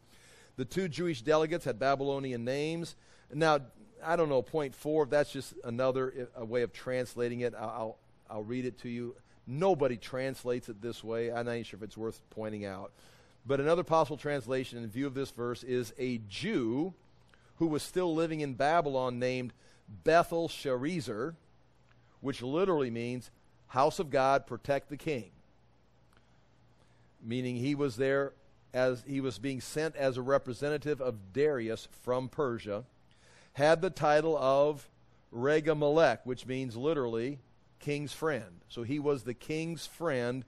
The 0.58 0.66
two 0.66 0.88
Jewish 0.88 1.22
delegates 1.22 1.66
had 1.66 1.80
Babylonian 1.80 2.46
names. 2.46 2.96
Now, 3.34 3.60
I 4.04 4.16
don't 4.16 4.30
know, 4.30 4.42
point 4.42 4.76
four, 4.76 5.06
that's 5.06 5.32
just 5.32 5.54
another 5.64 6.30
a 6.36 6.46
way 6.46 6.62
of 6.62 6.72
translating 6.72 7.42
it. 7.42 7.54
I'll, 7.56 7.98
I'll 8.30 8.44
read 8.44 8.66
it 8.66 8.78
to 8.80 8.90
you. 8.90 9.16
Nobody 9.48 9.98
translates 9.98 10.70
it 10.70 10.82
this 10.82 11.04
way. 11.04 11.32
I'm 11.32 11.46
not 11.46 11.54
even 11.54 11.64
sure 11.64 11.78
if 11.78 11.84
it's 11.84 11.98
worth 11.98 12.22
pointing 12.30 12.66
out. 12.66 12.92
But 13.50 13.60
another 13.60 13.84
possible 13.84 14.16
translation 14.16 14.78
in 14.78 14.88
view 14.92 15.08
of 15.08 15.16
this 15.16 15.32
verse 15.32 15.64
is 15.64 15.92
a 15.98 16.20
Jew 16.30 16.94
who 17.56 17.66
was 17.66 17.82
still 17.82 18.14
living 18.14 18.42
in 18.42 18.54
Babylon 18.54 19.18
named 19.18 19.54
Bethel 20.04 20.48
Sharezer, 20.48 21.34
which 22.22 22.44
literally 22.44 22.92
means 22.92 23.32
house 23.70 23.98
of 23.98 24.12
God, 24.12 24.46
protect 24.46 24.90
the 24.90 24.98
king. 24.98 25.32
Meaning 27.26 27.56
he 27.56 27.74
was 27.74 27.96
there 27.96 28.34
as 28.72 29.04
he 29.08 29.20
was 29.20 29.40
being 29.40 29.62
sent 29.62 29.96
as 29.96 30.16
a 30.16 30.22
representative 30.22 31.02
of 31.02 31.34
Darius 31.34 31.88
from 32.04 32.30
Persia, 32.30 32.84
had 33.54 33.82
the 33.82 33.90
title 33.90 34.38
of 34.38 34.88
Regamelech, 35.34 36.20
which 36.24 36.46
means 36.46 36.78
literally 36.78 37.40
king's 37.80 38.14
friend. 38.14 38.62
So 38.68 38.84
he 38.84 39.00
was 39.00 39.24
the 39.24 39.34
king's 39.34 39.88
friend, 39.88 40.46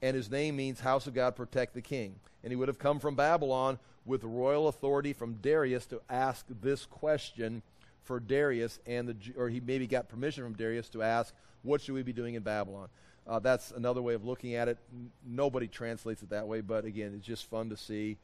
and 0.00 0.14
his 0.14 0.30
name 0.30 0.54
means 0.54 0.78
house 0.78 1.08
of 1.08 1.14
God, 1.14 1.34
protect 1.34 1.74
the 1.74 1.82
king. 1.82 2.20
And 2.44 2.52
he 2.52 2.56
would 2.56 2.68
have 2.68 2.78
come 2.78 3.00
from 3.00 3.16
Babylon 3.16 3.78
with 4.06 4.22
royal 4.22 4.68
authority 4.68 5.12
from 5.12 5.34
Darius 5.34 5.86
to 5.86 6.00
ask 6.08 6.46
this 6.62 6.86
question 6.86 7.62
for 8.02 8.20
Darius, 8.20 8.78
and 8.86 9.08
the, 9.08 9.16
or 9.36 9.48
he 9.48 9.60
maybe 9.60 9.86
got 9.86 10.08
permission 10.08 10.44
from 10.44 10.52
Darius 10.52 10.88
to 10.90 11.02
ask, 11.02 11.34
what 11.62 11.80
should 11.80 11.94
we 11.94 12.02
be 12.02 12.12
doing 12.12 12.34
in 12.34 12.42
Babylon? 12.42 12.88
Uh, 13.26 13.38
that's 13.38 13.70
another 13.70 14.02
way 14.02 14.12
of 14.12 14.24
looking 14.24 14.54
at 14.54 14.68
it. 14.68 14.76
N- 14.92 15.10
nobody 15.26 15.66
translates 15.66 16.22
it 16.22 16.28
that 16.30 16.46
way, 16.46 16.60
but 16.60 16.84
again, 16.84 17.14
it's 17.16 17.26
just 17.26 17.48
fun 17.48 17.70
to 17.70 17.76
see 17.78 18.18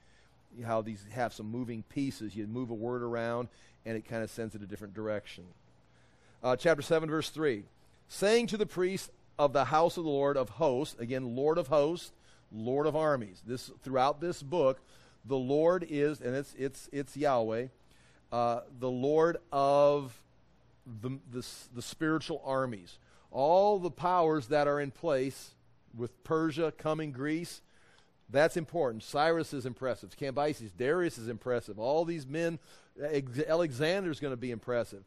how 0.65 0.83
these 0.83 1.05
have 1.11 1.33
some 1.33 1.51
moving 1.51 1.83
pieces. 1.89 2.37
You 2.37 2.47
move 2.47 2.69
a 2.71 2.75
word 2.75 3.03
around, 3.03 3.49
and 3.87 3.97
it 3.97 4.07
kind 4.07 4.23
of 4.23 4.31
sends 4.31 4.55
it 4.55 4.63
a 4.63 4.67
different 4.67 4.93
direction. 4.93 5.45
Uh, 6.43 6.57
chapter 6.57 6.83
7, 6.83 7.09
verse 7.09 7.31
3 7.31 7.65
saying 8.09 8.49
to 8.49 8.57
the 8.57 8.67
priest 8.67 9.09
of 9.39 9.53
the 9.53 9.67
house 9.67 9.97
of 9.97 10.03
the 10.05 10.11
Lord 10.11 10.37
of 10.37 10.49
hosts, 10.51 10.99
again, 10.99 11.37
Lord 11.37 11.59
of 11.59 11.69
hosts, 11.69 12.11
Lord 12.53 12.87
of 12.87 12.97
armies. 12.97 13.43
This 13.47 13.71
throughout 13.83 14.21
this 14.21 14.43
book, 14.43 14.81
the 15.25 15.37
Lord 15.37 15.87
is, 15.89 16.21
and 16.21 16.35
it's 16.35 16.55
it's 16.59 16.89
it's 16.93 17.17
Yahweh, 17.17 17.67
uh, 18.33 18.61
the 18.79 18.91
Lord 18.91 19.39
of 19.53 20.17
the, 20.87 21.19
the 21.31 21.47
the 21.75 21.83
spiritual 21.83 22.43
armies. 22.45 22.99
All 23.31 23.79
the 23.79 23.93
powers 23.93 24.49
that 24.49 24.67
are 24.67 24.81
in 24.81 24.91
place 24.91 25.51
with 25.97 26.25
Persia 26.25 26.73
coming, 26.77 27.13
Greece. 27.13 27.63
That's 28.29 28.57
important. 28.57 29.03
Cyrus 29.03 29.53
is 29.53 29.67
impressive. 29.67 30.17
Cambyses, 30.17 30.71
Darius 30.77 31.19
is 31.19 31.29
impressive. 31.29 31.81
All 31.81 32.05
these 32.05 32.27
men, 32.27 32.61
Alexander 33.49 34.11
is 34.11 34.21
going 34.21 34.33
to 34.33 34.37
be 34.37 34.53
impressive 34.53 35.03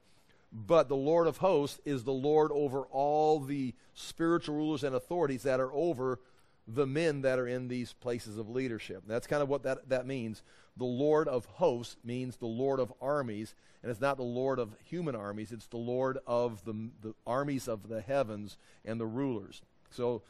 but 0.53 0.87
the 0.87 0.95
Lord 0.95 1.25
of 1.25 1.37
hosts 1.37 1.79
is 1.83 2.03
the 2.03 2.13
Lord 2.13 2.51
over 2.51 2.81
all 2.91 3.39
the 3.39 3.73
spiritual 3.95 4.55
rulers 4.55 4.83
and 4.83 4.95
authorities 4.95 5.43
that 5.43 5.59
are 5.59 5.73
over 5.73 6.19
the 6.67 6.85
men 6.87 7.21
that 7.21 7.39
are 7.39 7.47
in 7.47 7.67
these 7.67 7.93
places 7.93 8.37
of 8.37 8.49
leadership. 8.49 9.03
That's 9.05 9.27
kind 9.27 9.43
of 9.43 9.49
what 9.49 9.63
that, 9.63 9.89
that 9.89 10.05
means. 10.05 10.43
The 10.77 10.85
Lord 10.85 11.27
of 11.27 11.45
hosts 11.45 11.97
means 12.03 12.37
the 12.37 12.45
Lord 12.45 12.79
of 12.79 12.93
armies, 13.01 13.53
and 13.81 13.91
it's 13.91 14.01
not 14.01 14.17
the 14.17 14.23
Lord 14.23 14.59
of 14.59 14.75
human 14.83 15.15
armies, 15.15 15.51
it's 15.51 15.67
the 15.67 15.77
Lord 15.77 16.17
of 16.25 16.63
the, 16.65 16.89
the 17.01 17.13
armies 17.27 17.67
of 17.67 17.89
the 17.89 18.01
heavens 18.01 18.57
and 18.85 18.99
the 18.99 19.05
rulers. 19.05 19.61
So 19.91 20.23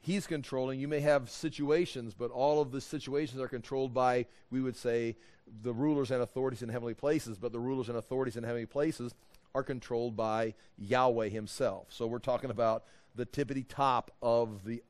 he's 0.00 0.26
controlling. 0.26 0.80
You 0.80 0.88
may 0.88 1.00
have 1.00 1.30
situations, 1.30 2.14
but 2.14 2.30
all 2.30 2.60
of 2.60 2.72
the 2.72 2.80
situations 2.80 3.40
are 3.40 3.48
controlled 3.48 3.94
by, 3.94 4.26
we 4.50 4.60
would 4.60 4.76
say, 4.76 5.16
the 5.62 5.72
rulers 5.72 6.10
and 6.10 6.22
authorities 6.22 6.62
in 6.62 6.68
heavenly 6.68 6.94
places, 6.94 7.38
but 7.38 7.52
the 7.52 7.58
rulers 7.58 7.88
and 7.88 7.98
authorities 7.98 8.36
in 8.36 8.44
heavenly 8.44 8.66
places 8.66 9.14
are 9.54 9.64
controlled 9.64 10.16
by 10.16 10.54
Yahweh 10.78 11.28
himself. 11.28 11.86
So 11.90 12.06
we're 12.06 12.18
talking 12.18 12.50
about 12.50 12.84
the 13.16 13.26
tippity 13.26 13.64
top 13.68 14.12
of 14.22 14.64
the 14.64 14.82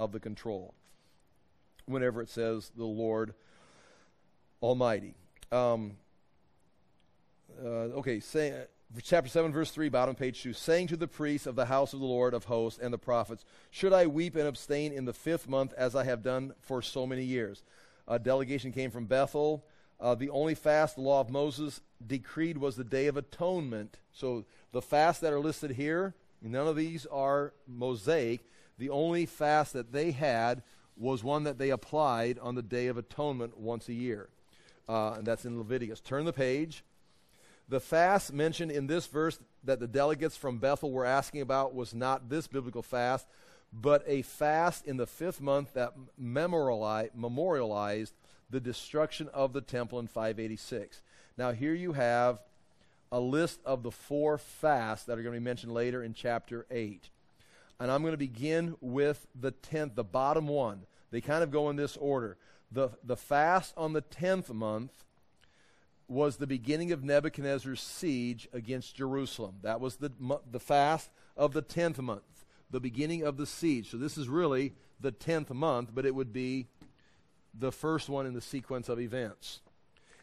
of 0.00 0.12
the 0.12 0.18
control. 0.18 0.74
Whenever 1.84 2.22
it 2.22 2.30
says 2.30 2.72
the 2.76 2.84
Lord 2.84 3.34
Almighty. 4.62 5.14
Um, 5.52 5.92
uh, 7.62 7.98
okay, 7.98 8.18
say, 8.18 8.64
chapter 9.02 9.28
7, 9.28 9.52
verse 9.52 9.70
3, 9.70 9.90
bottom 9.90 10.14
page 10.14 10.42
2. 10.42 10.54
Saying 10.54 10.86
to 10.88 10.96
the 10.96 11.06
priests 11.06 11.46
of 11.46 11.54
the 11.54 11.66
house 11.66 11.92
of 11.92 12.00
the 12.00 12.06
Lord 12.06 12.32
of 12.32 12.44
hosts 12.44 12.80
and 12.82 12.92
the 12.92 12.98
prophets, 12.98 13.44
Should 13.70 13.92
I 13.92 14.06
weep 14.06 14.36
and 14.36 14.48
abstain 14.48 14.92
in 14.92 15.04
the 15.04 15.12
fifth 15.12 15.46
month 15.48 15.74
as 15.76 15.94
I 15.94 16.04
have 16.04 16.22
done 16.22 16.54
for 16.60 16.80
so 16.80 17.06
many 17.06 17.24
years? 17.24 17.62
A 18.08 18.18
delegation 18.18 18.72
came 18.72 18.90
from 18.90 19.04
Bethel. 19.04 19.64
Uh, 20.00 20.14
the 20.14 20.30
only 20.30 20.54
fast 20.54 20.96
the 20.96 21.02
law 21.02 21.20
of 21.20 21.28
Moses 21.28 21.82
decreed 22.04 22.56
was 22.56 22.76
the 22.76 22.84
Day 22.84 23.06
of 23.06 23.18
Atonement. 23.18 23.98
So 24.12 24.46
the 24.72 24.80
fasts 24.80 25.20
that 25.20 25.32
are 25.32 25.40
listed 25.40 25.72
here, 25.72 26.14
none 26.40 26.66
of 26.66 26.76
these 26.76 27.04
are 27.06 27.52
Mosaic. 27.66 28.40
The 28.80 28.88
only 28.88 29.26
fast 29.26 29.74
that 29.74 29.92
they 29.92 30.10
had 30.10 30.62
was 30.96 31.22
one 31.22 31.44
that 31.44 31.58
they 31.58 31.68
applied 31.68 32.38
on 32.38 32.54
the 32.54 32.62
Day 32.62 32.86
of 32.86 32.96
Atonement 32.96 33.58
once 33.58 33.90
a 33.90 33.92
year. 33.92 34.30
Uh, 34.88 35.16
and 35.18 35.26
that's 35.26 35.44
in 35.44 35.58
Leviticus. 35.58 36.00
Turn 36.00 36.24
the 36.24 36.32
page. 36.32 36.82
The 37.68 37.78
fast 37.78 38.32
mentioned 38.32 38.70
in 38.70 38.86
this 38.86 39.06
verse 39.06 39.38
that 39.64 39.80
the 39.80 39.86
delegates 39.86 40.34
from 40.34 40.56
Bethel 40.56 40.92
were 40.92 41.04
asking 41.04 41.42
about 41.42 41.74
was 41.74 41.92
not 41.92 42.30
this 42.30 42.46
biblical 42.46 42.80
fast, 42.80 43.26
but 43.70 44.02
a 44.06 44.22
fast 44.22 44.86
in 44.86 44.96
the 44.96 45.06
fifth 45.06 45.42
month 45.42 45.74
that 45.74 45.92
memorialized 46.16 48.14
the 48.48 48.60
destruction 48.60 49.28
of 49.34 49.52
the 49.52 49.60
temple 49.60 49.98
in 49.98 50.06
586. 50.06 51.02
Now, 51.36 51.52
here 51.52 51.74
you 51.74 51.92
have 51.92 52.40
a 53.12 53.20
list 53.20 53.60
of 53.66 53.82
the 53.82 53.90
four 53.90 54.38
fasts 54.38 55.04
that 55.04 55.18
are 55.18 55.22
going 55.22 55.34
to 55.34 55.40
be 55.40 55.44
mentioned 55.44 55.74
later 55.74 56.02
in 56.02 56.14
chapter 56.14 56.64
8. 56.70 57.10
And 57.80 57.90
I'm 57.90 58.02
going 58.02 58.12
to 58.12 58.18
begin 58.18 58.76
with 58.80 59.26
the 59.34 59.52
10th, 59.52 59.94
the 59.94 60.04
bottom 60.04 60.46
one. 60.46 60.82
They 61.10 61.22
kind 61.22 61.42
of 61.42 61.50
go 61.50 61.70
in 61.70 61.76
this 61.76 61.96
order. 61.96 62.36
The, 62.70 62.90
the 63.02 63.16
fast 63.16 63.72
on 63.76 63.94
the 63.94 64.02
10th 64.02 64.50
month 64.50 64.92
was 66.06 66.36
the 66.36 66.46
beginning 66.46 66.92
of 66.92 67.02
Nebuchadnezzar's 67.02 67.80
siege 67.80 68.48
against 68.52 68.96
Jerusalem. 68.96 69.56
That 69.62 69.80
was 69.80 69.96
the, 69.96 70.12
the 70.50 70.60
fast 70.60 71.10
of 71.36 71.52
the 71.52 71.62
10th 71.62 71.98
month, 71.98 72.44
the 72.70 72.80
beginning 72.80 73.22
of 73.24 73.38
the 73.38 73.46
siege. 73.46 73.90
So 73.90 73.96
this 73.96 74.18
is 74.18 74.28
really 74.28 74.74
the 75.00 75.12
10th 75.12 75.50
month, 75.50 75.90
but 75.94 76.04
it 76.04 76.14
would 76.14 76.32
be 76.32 76.66
the 77.58 77.72
first 77.72 78.08
one 78.08 78.26
in 78.26 78.34
the 78.34 78.40
sequence 78.40 78.88
of 78.88 79.00
events. 79.00 79.60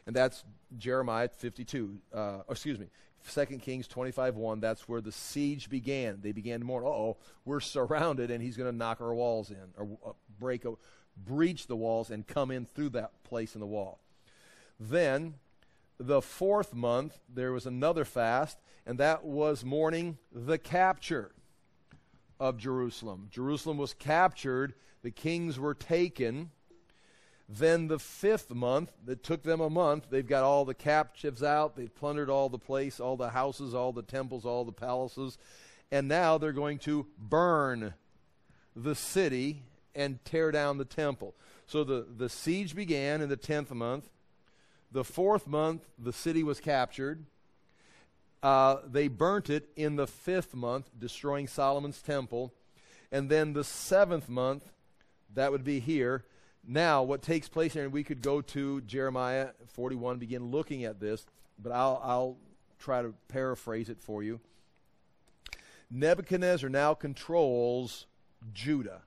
And 0.05 0.15
that's 0.15 0.43
Jeremiah 0.77 1.29
52, 1.29 1.97
uh, 2.13 2.39
excuse 2.49 2.79
me, 2.79 2.87
2 3.33 3.45
Kings 3.57 3.87
25 3.87 4.35
1. 4.35 4.59
That's 4.59 4.87
where 4.87 5.01
the 5.01 5.11
siege 5.11 5.69
began. 5.69 6.19
They 6.21 6.31
began 6.31 6.59
to 6.59 6.65
mourn, 6.65 6.83
oh, 6.85 7.17
we're 7.45 7.59
surrounded, 7.59 8.31
and 8.31 8.41
he's 8.41 8.57
going 8.57 8.71
to 8.71 8.77
knock 8.77 9.01
our 9.01 9.13
walls 9.13 9.51
in, 9.51 9.73
or 9.77 9.97
uh, 10.05 10.11
break, 10.39 10.65
a, 10.65 10.73
breach 11.17 11.67
the 11.67 11.75
walls, 11.75 12.09
and 12.09 12.25
come 12.25 12.51
in 12.51 12.65
through 12.65 12.89
that 12.89 13.23
place 13.23 13.55
in 13.55 13.61
the 13.61 13.67
wall. 13.67 13.99
Then, 14.79 15.35
the 15.99 16.21
fourth 16.21 16.73
month, 16.73 17.19
there 17.27 17.51
was 17.51 17.65
another 17.65 18.05
fast, 18.05 18.59
and 18.85 18.97
that 18.99 19.23
was 19.23 19.65
mourning 19.65 20.17
the 20.31 20.57
capture 20.57 21.31
of 22.39 22.57
Jerusalem. 22.57 23.27
Jerusalem 23.31 23.77
was 23.77 23.93
captured, 23.93 24.73
the 25.01 25.11
kings 25.11 25.59
were 25.59 25.73
taken. 25.73 26.51
Then 27.49 27.87
the 27.87 27.99
fifth 27.99 28.53
month, 28.53 28.91
it 29.07 29.23
took 29.23 29.43
them 29.43 29.61
a 29.61 29.69
month. 29.69 30.07
They've 30.09 30.27
got 30.27 30.43
all 30.43 30.65
the 30.65 30.73
captives 30.73 31.41
out. 31.41 31.75
They've 31.75 31.93
plundered 31.93 32.29
all 32.29 32.49
the 32.49 32.57
place, 32.57 32.99
all 32.99 33.15
the 33.15 33.29
houses, 33.29 33.73
all 33.73 33.93
the 33.93 34.01
temples, 34.01 34.45
all 34.45 34.65
the 34.65 34.73
palaces. 34.73 35.37
And 35.89 36.09
now 36.09 36.37
they're 36.37 36.51
going 36.51 36.79
to 36.79 37.07
burn 37.17 37.93
the 38.75 38.95
city 38.95 39.63
and 39.95 40.23
tear 40.25 40.51
down 40.51 40.77
the 40.77 40.85
temple. 40.85 41.35
So 41.67 41.83
the, 41.83 42.05
the 42.17 42.29
siege 42.29 42.75
began 42.75 43.21
in 43.21 43.29
the 43.29 43.37
10th 43.37 43.71
month. 43.71 44.09
The 44.91 45.03
fourth 45.03 45.47
month, 45.47 45.87
the 45.97 46.13
city 46.13 46.43
was 46.43 46.59
captured. 46.59 47.25
Uh, 48.43 48.77
they 48.85 49.07
burnt 49.07 49.49
it 49.49 49.69
in 49.75 49.95
the 49.95 50.07
fifth 50.07 50.53
month, 50.53 50.89
destroying 50.97 51.47
Solomon's 51.47 52.01
temple. 52.01 52.53
And 53.11 53.29
then 53.29 53.53
the 53.53 53.63
seventh 53.63 54.29
month, 54.29 54.71
that 55.33 55.51
would 55.51 55.63
be 55.63 55.79
here. 55.79 56.25
Now, 56.69 57.01
what 57.01 57.21
takes 57.21 57.47
place 57.47 57.71
here, 57.71 57.85
and 57.85 57.93
we 57.93 58.03
could 58.03 58.21
go 58.21 58.41
to 58.41 58.81
Jeremiah 58.81 59.51
41, 59.67 60.17
begin 60.17 60.51
looking 60.51 60.83
at 60.83 60.99
this, 60.99 61.25
but 61.57 61.71
I'll, 61.71 62.01
I'll 62.03 62.37
try 62.77 63.01
to 63.01 63.13
paraphrase 63.29 63.87
it 63.87 64.01
for 64.01 64.21
you. 64.21 64.41
Nebuchadnezzar 65.89 66.69
now 66.69 66.93
controls 66.93 68.05
Judah. 68.53 69.03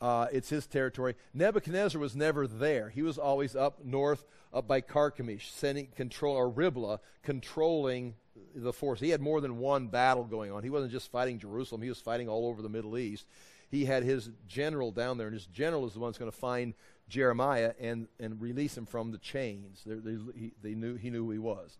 Uh, 0.00 0.28
it's 0.32 0.48
his 0.48 0.66
territory. 0.66 1.14
Nebuchadnezzar 1.34 2.00
was 2.00 2.16
never 2.16 2.46
there. 2.46 2.88
He 2.88 3.02
was 3.02 3.18
always 3.18 3.54
up 3.54 3.84
north, 3.84 4.24
up 4.50 4.66
by 4.66 4.80
Carchemish, 4.80 5.50
sending 5.50 5.88
control 5.88 6.34
or 6.34 6.48
Riblah, 6.48 7.00
controlling 7.22 8.14
the 8.54 8.72
force. 8.72 9.00
He 9.00 9.10
had 9.10 9.20
more 9.20 9.42
than 9.42 9.58
one 9.58 9.88
battle 9.88 10.24
going 10.24 10.50
on. 10.50 10.62
He 10.62 10.70
wasn't 10.70 10.92
just 10.92 11.10
fighting 11.10 11.38
Jerusalem. 11.38 11.82
He 11.82 11.90
was 11.90 12.00
fighting 12.00 12.30
all 12.30 12.46
over 12.46 12.62
the 12.62 12.70
Middle 12.70 12.96
East. 12.96 13.26
He 13.70 13.84
had 13.84 14.02
his 14.02 14.30
general 14.48 14.90
down 14.90 15.18
there, 15.18 15.28
and 15.28 15.34
his 15.34 15.46
general 15.46 15.86
is 15.86 15.94
the 15.94 16.00
one 16.00 16.10
that's 16.10 16.18
going 16.18 16.30
to 16.30 16.36
find 16.36 16.74
Jeremiah 17.08 17.72
and, 17.80 18.08
and 18.18 18.40
release 18.40 18.76
him 18.76 18.86
from 18.86 19.12
the 19.12 19.18
chains. 19.18 19.82
They, 19.86 19.94
they, 19.94 20.18
he, 20.34 20.52
they 20.62 20.74
knew 20.74 20.96
he 20.96 21.10
knew 21.10 21.24
who 21.24 21.30
he 21.30 21.38
was. 21.38 21.78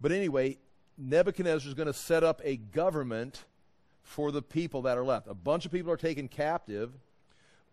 But 0.00 0.12
anyway, 0.12 0.58
Nebuchadnezzar 0.98 1.68
is 1.68 1.74
going 1.74 1.86
to 1.86 1.92
set 1.92 2.24
up 2.24 2.40
a 2.44 2.56
government 2.56 3.44
for 4.02 4.30
the 4.30 4.42
people 4.42 4.82
that 4.82 4.98
are 4.98 5.04
left. 5.04 5.26
A 5.28 5.34
bunch 5.34 5.66
of 5.66 5.72
people 5.72 5.90
are 5.90 5.96
taken 5.96 6.28
captive 6.28 6.92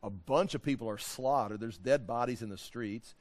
a 0.04 0.10
bunch 0.10 0.54
of 0.54 0.62
people 0.62 0.90
are 0.90 0.98
slaughtered. 0.98 1.62
There's 1.62 1.78
dead 1.78 2.06
bodies 2.06 2.42
in 2.42 2.50
the 2.50 2.58
streets. 2.58 3.16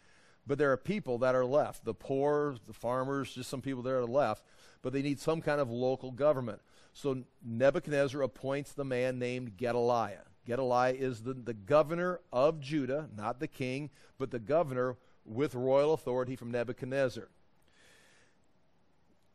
But 0.44 0.58
there 0.58 0.72
are 0.72 0.76
people 0.76 1.18
that 1.18 1.36
are 1.36 1.44
left 1.44 1.84
the 1.84 1.94
poor, 1.94 2.56
the 2.66 2.72
farmers, 2.72 3.32
just 3.32 3.48
some 3.48 3.62
people 3.62 3.82
there 3.82 4.00
that 4.00 4.08
are 4.08 4.12
left. 4.12 4.44
But 4.82 4.92
they 4.92 5.00
need 5.00 5.20
some 5.20 5.40
kind 5.40 5.60
of 5.60 5.70
local 5.70 6.10
government. 6.10 6.60
So 6.92 7.22
Nebuchadnezzar 7.44 8.22
appoints 8.22 8.72
the 8.72 8.84
man 8.84 9.18
named 9.18 9.56
Gedaliah. 9.56 10.24
Gedaliah 10.46 10.94
is 10.94 11.22
the, 11.22 11.34
the 11.34 11.54
governor 11.54 12.20
of 12.32 12.60
Judah, 12.60 13.08
not 13.16 13.40
the 13.40 13.48
king, 13.48 13.90
but 14.18 14.30
the 14.30 14.38
governor 14.38 14.96
with 15.24 15.54
royal 15.54 15.94
authority 15.94 16.36
from 16.36 16.50
Nebuchadnezzar. 16.50 17.28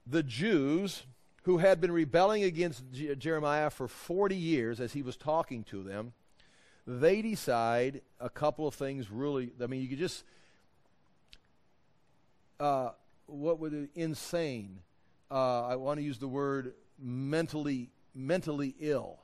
The 0.06 0.24
Jews 0.24 1.04
who 1.44 1.58
had 1.58 1.80
been 1.80 1.92
rebelling 1.92 2.44
against 2.44 2.84
Jeremiah 2.92 3.70
for 3.70 3.88
40 3.88 4.36
years 4.36 4.80
as 4.82 4.94
he 4.94 5.02
was 5.02 5.16
talking 5.16 5.64
to 5.66 5.82
them 5.82 6.14
they 6.88 7.22
decide 7.22 8.02
a 8.20 8.30
couple 8.30 8.66
of 8.66 8.74
things 8.74 9.12
really. 9.12 9.52
I 9.62 9.68
mean, 9.68 9.82
you 9.82 9.90
could 9.90 10.00
just. 10.00 10.24
Uh, 12.60 12.92
what 13.28 13.60
would 13.60 13.74
it, 13.74 13.90
insane? 13.94 14.80
Uh, 15.30 15.68
I 15.68 15.76
want 15.76 16.00
to 16.00 16.04
use 16.04 16.18
the 16.18 16.30
word 16.30 16.74
mentally 17.00 17.92
mentally 18.18 18.76
ill. 18.80 19.20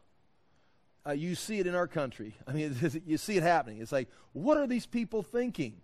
Uh, 1.06 1.12
you 1.12 1.36
see 1.36 1.60
it 1.60 1.68
in 1.68 1.76
our 1.76 1.88
country. 1.88 2.36
I 2.48 2.54
mean, 2.54 2.76
you 3.06 3.18
see 3.18 3.38
it 3.38 3.44
happening. 3.44 3.82
It's 3.82 3.92
like, 3.92 4.10
what 4.32 4.58
are 4.58 4.68
these 4.68 4.86
people 4.86 5.24
thinking? 5.24 5.82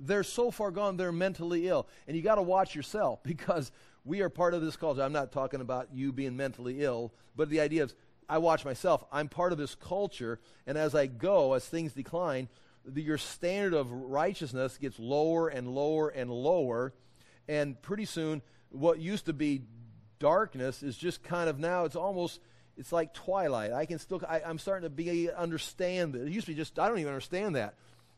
They're 0.00 0.24
so 0.24 0.50
far 0.50 0.70
gone, 0.70 0.96
they're 0.96 1.12
mentally 1.12 1.68
ill. 1.68 1.86
And 2.06 2.16
you 2.16 2.22
got 2.22 2.34
to 2.34 2.42
watch 2.42 2.74
yourself 2.74 3.22
because 3.24 3.70
we 4.04 4.20
are 4.20 4.28
part 4.28 4.52
of 4.52 4.60
this 4.60 4.76
culture. 4.76 5.02
I'm 5.02 5.12
not 5.12 5.32
talking 5.32 5.60
about 5.60 5.88
you 5.94 6.12
being 6.12 6.36
mentally 6.36 6.82
ill, 6.82 7.14
but 7.36 7.48
the 7.48 7.60
idea 7.60 7.84
is 7.84 7.94
I 8.28 8.38
watch 8.38 8.64
myself. 8.64 9.04
I'm 9.12 9.28
part 9.28 9.52
of 9.52 9.58
this 9.58 9.74
culture, 9.74 10.40
and 10.66 10.76
as 10.76 10.94
I 10.94 11.06
go, 11.06 11.52
as 11.52 11.66
things 11.66 11.92
decline, 11.92 12.48
the, 12.84 13.02
your 13.02 13.18
standard 13.18 13.74
of 13.74 13.90
righteousness 13.90 14.78
gets 14.78 14.98
lower 14.98 15.48
and 15.48 15.68
lower 15.68 16.08
and 16.08 16.30
lower, 16.30 16.94
and 17.48 17.80
pretty 17.80 18.06
soon, 18.06 18.42
what 18.70 18.98
used 18.98 19.26
to 19.26 19.32
be 19.32 19.62
darkness 20.18 20.82
is 20.82 20.96
just 20.96 21.22
kind 21.22 21.48
of 21.48 21.58
now 21.58 21.84
it's 21.84 21.96
almost 21.96 22.40
it's 22.76 22.92
like 22.92 23.14
twilight. 23.14 23.72
I 23.72 23.86
can 23.86 23.98
still 23.98 24.20
I, 24.28 24.40
am 24.40 24.58
starting 24.58 24.88
to 24.88 24.90
be 24.90 25.30
understand 25.30 26.16
it. 26.16 26.26
It 26.26 26.32
used 26.32 26.46
to 26.46 26.52
be 26.52 26.56
just 26.56 26.78
I 26.78 26.88
don't 26.88 26.98
even 26.98 27.12
understand 27.12 27.56
that. 27.56 27.74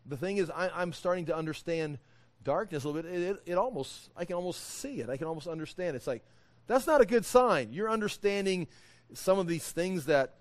The 0.06 0.16
thing 0.16 0.36
is, 0.36 0.50
I, 0.50 0.82
am 0.82 0.92
starting 0.92 1.26
to 1.26 1.36
understand 1.36 1.98
darkness 2.44 2.84
a 2.84 2.88
little 2.88 3.02
bit. 3.02 3.12
It, 3.12 3.22
it, 3.22 3.42
it 3.46 3.54
almost 3.58 4.10
I 4.16 4.24
can 4.24 4.36
almost 4.36 4.62
see 4.62 5.00
it. 5.00 5.10
I 5.10 5.16
can 5.16 5.26
almost 5.26 5.46
understand. 5.46 5.96
It's 5.96 6.06
like 6.06 6.22
that's 6.66 6.86
not 6.86 7.00
a 7.00 7.06
good 7.06 7.24
sign. 7.24 7.72
You're 7.72 7.90
understanding 7.90 8.66
some 9.14 9.38
of 9.38 9.46
these 9.46 9.70
things 9.70 10.06
that 10.06 10.34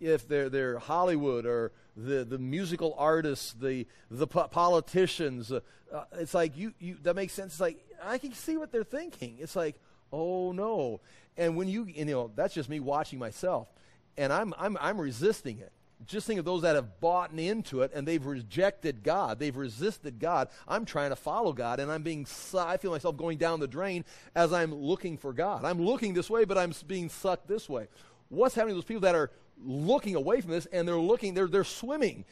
if 0.00 0.26
they're, 0.28 0.48
they're 0.48 0.78
Hollywood 0.78 1.46
or 1.46 1.72
the, 1.96 2.24
the 2.24 2.38
musical 2.38 2.94
artists, 2.98 3.52
the, 3.52 3.86
the 4.10 4.26
po- 4.26 4.48
politicians, 4.48 5.52
uh, 5.52 5.60
uh, 5.92 6.04
it's 6.14 6.34
like 6.34 6.56
you, 6.56 6.74
you, 6.78 6.96
that 7.02 7.14
makes 7.14 7.32
sense. 7.32 7.54
It's 7.54 7.60
like, 7.60 7.78
I 8.02 8.18
can 8.18 8.32
see 8.32 8.56
what 8.56 8.72
they're 8.72 8.84
thinking. 8.84 9.36
It's 9.38 9.54
like, 9.54 9.76
oh 10.12 10.52
no. 10.52 11.00
And 11.36 11.56
when 11.56 11.68
you, 11.68 11.86
you 11.86 12.04
know, 12.04 12.30
that's 12.34 12.54
just 12.54 12.68
me 12.68 12.80
watching 12.80 13.18
myself. 13.18 13.68
And 14.16 14.32
I'm, 14.32 14.52
I'm, 14.58 14.76
I'm 14.80 15.00
resisting 15.00 15.58
it. 15.58 15.72
Just 16.06 16.26
think 16.26 16.38
of 16.38 16.44
those 16.44 16.62
that 16.62 16.74
have 16.74 17.00
bought 17.00 17.32
into 17.32 17.82
it 17.82 17.92
and 17.94 18.06
they've 18.06 18.24
rejected 18.24 19.02
God. 19.02 19.38
They've 19.38 19.56
resisted 19.56 20.18
God. 20.18 20.48
I'm 20.66 20.84
trying 20.84 21.10
to 21.10 21.16
follow 21.16 21.52
God 21.52 21.78
and 21.80 21.90
I'm 21.92 22.02
being, 22.02 22.26
I 22.58 22.76
feel 22.76 22.90
myself 22.90 23.16
going 23.16 23.38
down 23.38 23.60
the 23.60 23.68
drain 23.68 24.04
as 24.34 24.52
I'm 24.52 24.74
looking 24.74 25.16
for 25.16 25.32
God. 25.32 25.64
I'm 25.64 25.80
looking 25.80 26.12
this 26.12 26.28
way, 26.28 26.44
but 26.44 26.58
I'm 26.58 26.74
being 26.86 27.08
sucked 27.08 27.46
this 27.46 27.68
way. 27.68 27.86
What's 28.28 28.54
happening 28.54 28.74
to 28.74 28.78
those 28.78 28.84
people 28.84 29.02
that 29.02 29.14
are 29.14 29.30
looking 29.64 30.16
away 30.16 30.40
from 30.40 30.50
this 30.50 30.66
and 30.66 30.88
they're 30.88 30.96
looking, 30.96 31.34
they're, 31.34 31.46
they're 31.46 31.62
swimming 31.62 32.24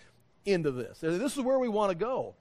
into 0.45 0.73
this? 0.73 0.99
This 0.99 1.37
is 1.37 1.43
where 1.43 1.59
we 1.59 1.69
want 1.69 1.91
to 1.91 1.97
go. 1.97 2.35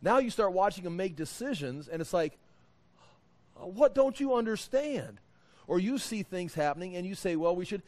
Now 0.00 0.18
you 0.18 0.30
start 0.30 0.52
watching 0.52 0.84
them 0.84 0.96
make 0.96 1.16
decisions 1.16 1.88
and 1.88 2.00
it's 2.00 2.14
like, 2.14 2.38
what 3.62 3.94
don't 3.94 4.18
you 4.18 4.34
understand? 4.34 5.20
Or 5.66 5.78
you 5.78 5.98
see 5.98 6.22
things 6.22 6.54
happening 6.54 6.96
and 6.96 7.06
you 7.06 7.14
say, 7.14 7.36
well, 7.36 7.54
we 7.54 7.64
should, 7.64 7.82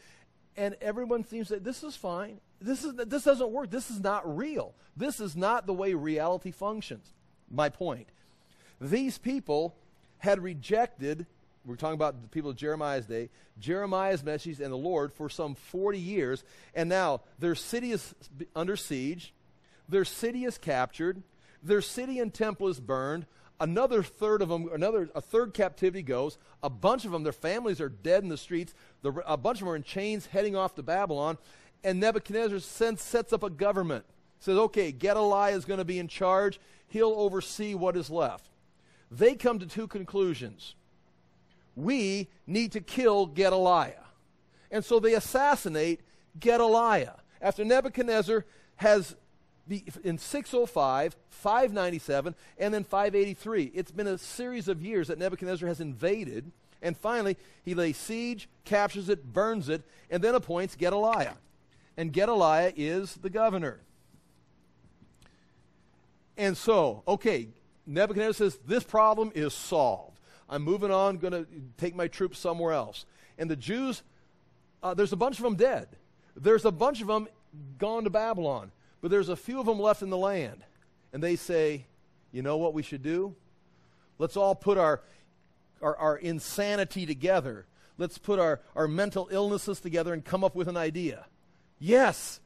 and 0.57 0.77
everyone 0.81 1.25
seems 1.25 1.49
say, 1.49 1.59
this 1.59 1.83
is 1.83 1.97
fine. 1.97 2.41
This, 2.61 2.85
is, 2.85 2.95
this 2.95 3.25
doesn't 3.25 3.51
work. 3.51 3.70
This 3.70 3.91
is 3.91 4.01
not 4.01 4.37
real. 4.37 4.75
This 4.97 5.18
is 5.20 5.37
not 5.37 5.66
the 5.66 5.73
way 5.73 5.95
reality 5.95 6.51
functions. 6.51 7.12
My 7.51 7.68
point. 7.68 8.09
These 8.81 9.18
people 9.18 9.75
had 10.18 10.41
rejected, 10.41 11.27
we're 11.64 11.77
talking 11.77 11.95
about 11.95 12.23
the 12.23 12.29
people 12.29 12.51
of 12.51 12.57
Jeremiah's 12.57 13.07
day, 13.07 13.31
Jeremiah's 13.59 14.23
message 14.23 14.61
and 14.61 14.73
the 14.73 14.77
Lord 14.77 15.12
for 15.12 15.29
some 15.29 15.55
40 15.55 15.99
years, 15.99 16.45
and 16.75 16.89
now 16.89 17.23
their 17.39 17.55
city 17.55 17.93
is 17.93 18.14
under 18.55 18.77
siege, 18.77 19.35
their 19.89 20.05
city 20.05 20.45
is 20.45 20.59
captured, 20.59 21.23
their 21.62 21.81
city 21.81 22.18
and 22.18 22.33
temple 22.33 22.68
is 22.68 22.81
burned, 22.81 23.27
another 23.63 24.03
third 24.03 24.43
of 24.43 24.49
them, 24.49 24.69
another 24.73 25.09
a 25.15 25.21
third 25.21 25.55
captivity 25.55 26.03
goes. 26.03 26.37
A 26.63 26.69
bunch 26.69 27.05
of 27.05 27.13
them, 27.13 27.23
their 27.23 27.33
families 27.33 27.81
are 27.81 27.89
dead 27.89 28.25
in 28.25 28.29
the 28.29 28.37
streets. 28.37 28.75
The, 29.03 29.13
a 29.25 29.37
bunch 29.37 29.59
of 29.59 29.67
them 29.67 29.73
are 29.73 29.77
in 29.77 29.85
chains, 29.85 30.27
heading 30.27 30.57
off 30.57 30.75
to 30.75 30.83
Babylon. 30.83 31.39
And 31.85 32.01
Nebuchadnezzar 32.01 32.59
sends, 32.59 33.03
sets 33.03 33.33
up 33.33 33.45
a 33.45 33.51
government. 33.51 34.05
Says, 34.41 34.59
okay, 34.59 34.91
Gedaliah 34.91 35.55
is 35.55 35.65
going 35.65 35.79
to 35.79 35.85
be 35.85 36.01
in 36.01 36.09
charge. 36.09 36.59
He'll 36.89 37.15
oversee 37.17 37.75
what 37.77 37.97
is 37.97 38.11
left. 38.11 38.51
They 39.11 39.35
come 39.37 39.61
to 39.61 39.67
two 39.67 39.87
conclusions. 39.87 40.75
We 41.77 42.29
need 42.47 42.73
to 42.73 42.81
kill 42.81 43.27
Gedaliah. 43.27 44.05
And 44.73 44.85
so 44.85 44.99
they 44.99 45.15
assassinate 45.15 46.01
Gedaliah. 46.41 47.17
After 47.41 47.65
Nebuchadnezzar 47.65 48.45
has 48.77 49.15
in 49.69 50.19
605, 50.19 51.17
597, 51.31 52.35
and 52.59 52.75
then 52.75 52.85
583. 52.85 53.73
It's 53.75 53.91
been 53.91 54.07
a 54.07 54.19
series 54.19 54.69
of 54.69 54.83
years 54.83 55.09
that 55.09 55.19
Nebuchadnezzar 55.19 55.69
has 55.69 55.81
invaded, 55.81 56.51
and 56.81 56.97
finally 56.97 57.37
he 57.65 57.75
lays 57.75 57.97
siege, 57.97 58.49
captures 58.65 59.09
it, 59.09 59.33
burns 59.33 59.69
it, 59.69 59.83
and 60.11 60.23
then 60.23 60.35
appoints 60.35 60.75
Gedaliah. 60.75 61.37
And 61.97 62.13
Gedaliah 62.13 62.73
is 62.77 63.15
the 63.15 63.31
governor. 63.31 63.81
And 66.37 66.57
so, 66.57 67.03
okay, 67.07 67.49
Nebuchadnezzar 67.87 68.51
says, 68.51 68.59
This 68.67 68.85
problem 68.85 69.31
is 69.35 69.53
solved. 69.53 70.19
I'm 70.49 70.63
moving 70.63 70.91
on, 70.91 71.19
going 71.19 71.33
to 71.33 71.47
take 71.79 71.95
my 71.95 72.09
troops 72.09 72.39
somewhere 72.39 72.73
else. 72.73 73.07
And 73.39 73.51
the 73.51 73.57
Jews, 73.57 74.03
uh, 74.83 74.95
there's 74.95 75.13
a 75.13 75.17
bunch 75.17 75.39
of 75.39 75.45
them 75.45 75.57
dead. 75.57 75.89
There's 76.37 76.65
a 76.65 76.71
bunch 76.71 77.01
of 77.01 77.07
them 77.07 77.29
gone 77.79 78.05
to 78.05 78.11
Babylon. 78.11 78.73
But 79.03 79.11
there's 79.11 79.28
a 79.28 79.36
few 79.36 79.61
of 79.61 79.66
them 79.66 79.78
left 79.78 80.00
in 80.00 80.09
the 80.09 80.16
land. 80.16 80.64
And 81.12 81.22
they 81.22 81.36
say, 81.36 81.84
you 82.30 82.40
know 82.40 82.57
what 82.57 82.72
we 82.72 82.82
should 82.82 83.03
do? 83.03 83.34
Let's 84.18 84.36
all 84.36 84.55
put 84.55 84.78
our, 84.78 85.03
our, 85.82 85.96
our 85.96 86.16
insanity 86.16 87.05
together. 87.05 87.66
Let's 87.98 88.16
put 88.16 88.38
our, 88.38 88.61
our 88.74 88.88
mental 88.88 89.28
illnesses 89.30 89.80
together 89.80 90.14
and 90.14 90.24
come 90.24 90.44
up 90.44 90.55
with 90.55 90.68
an 90.68 90.76
idea. 90.76 91.26
Yes, 91.78 92.40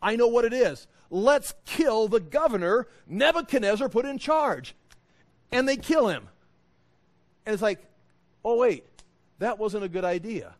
I 0.00 0.16
know 0.16 0.28
what 0.28 0.44
it 0.44 0.52
is. 0.52 0.86
Let's 1.10 1.52
kill 1.66 2.08
the 2.08 2.20
governor 2.20 2.86
Nebuchadnezzar 3.06 3.88
put 3.88 4.06
in 4.06 4.18
charge. 4.18 4.74
And 5.52 5.68
they 5.68 5.76
kill 5.76 6.08
him. 6.08 6.28
And 7.44 7.52
it's 7.52 7.62
like, 7.62 7.84
oh, 8.44 8.56
wait, 8.56 8.84
that 9.40 9.58
wasn't 9.58 9.84
a 9.84 9.88
good 9.88 10.04
idea. 10.04 10.54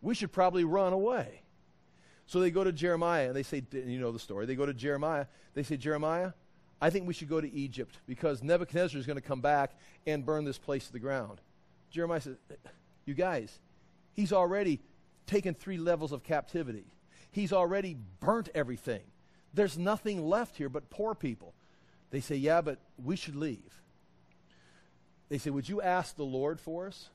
We 0.00 0.14
should 0.14 0.32
probably 0.32 0.64
run 0.64 0.92
away. 0.92 1.41
So 2.26 2.40
they 2.40 2.50
go 2.50 2.64
to 2.64 2.72
Jeremiah 2.72 3.26
and 3.26 3.36
they 3.36 3.42
say, 3.42 3.62
you 3.72 3.98
know 3.98 4.12
the 4.12 4.18
story. 4.18 4.46
They 4.46 4.54
go 4.54 4.66
to 4.66 4.74
Jeremiah. 4.74 5.26
They 5.54 5.62
say, 5.62 5.76
Jeremiah, 5.76 6.32
I 6.80 6.90
think 6.90 7.06
we 7.06 7.14
should 7.14 7.28
go 7.28 7.40
to 7.40 7.52
Egypt 7.52 7.98
because 8.06 8.42
Nebuchadnezzar 8.42 8.98
is 8.98 9.06
going 9.06 9.16
to 9.16 9.22
come 9.22 9.40
back 9.40 9.72
and 10.06 10.24
burn 10.24 10.44
this 10.44 10.58
place 10.58 10.86
to 10.86 10.92
the 10.92 10.98
ground. 10.98 11.40
Jeremiah 11.90 12.20
says, 12.20 12.36
You 13.04 13.14
guys, 13.14 13.56
he's 14.14 14.32
already 14.32 14.80
taken 15.26 15.54
three 15.54 15.78
levels 15.78 16.10
of 16.10 16.24
captivity. 16.24 16.84
He's 17.30 17.52
already 17.52 17.96
burnt 18.20 18.48
everything. 18.54 19.02
There's 19.54 19.78
nothing 19.78 20.26
left 20.26 20.56
here 20.56 20.68
but 20.68 20.90
poor 20.90 21.14
people. 21.14 21.54
They 22.10 22.20
say, 22.20 22.36
Yeah, 22.36 22.62
but 22.62 22.78
we 23.02 23.16
should 23.16 23.36
leave. 23.36 23.80
They 25.28 25.38
say, 25.38 25.50
Would 25.50 25.68
you 25.68 25.80
ask 25.80 26.16
the 26.16 26.24
Lord 26.24 26.60
for 26.60 26.86
us? 26.88 27.10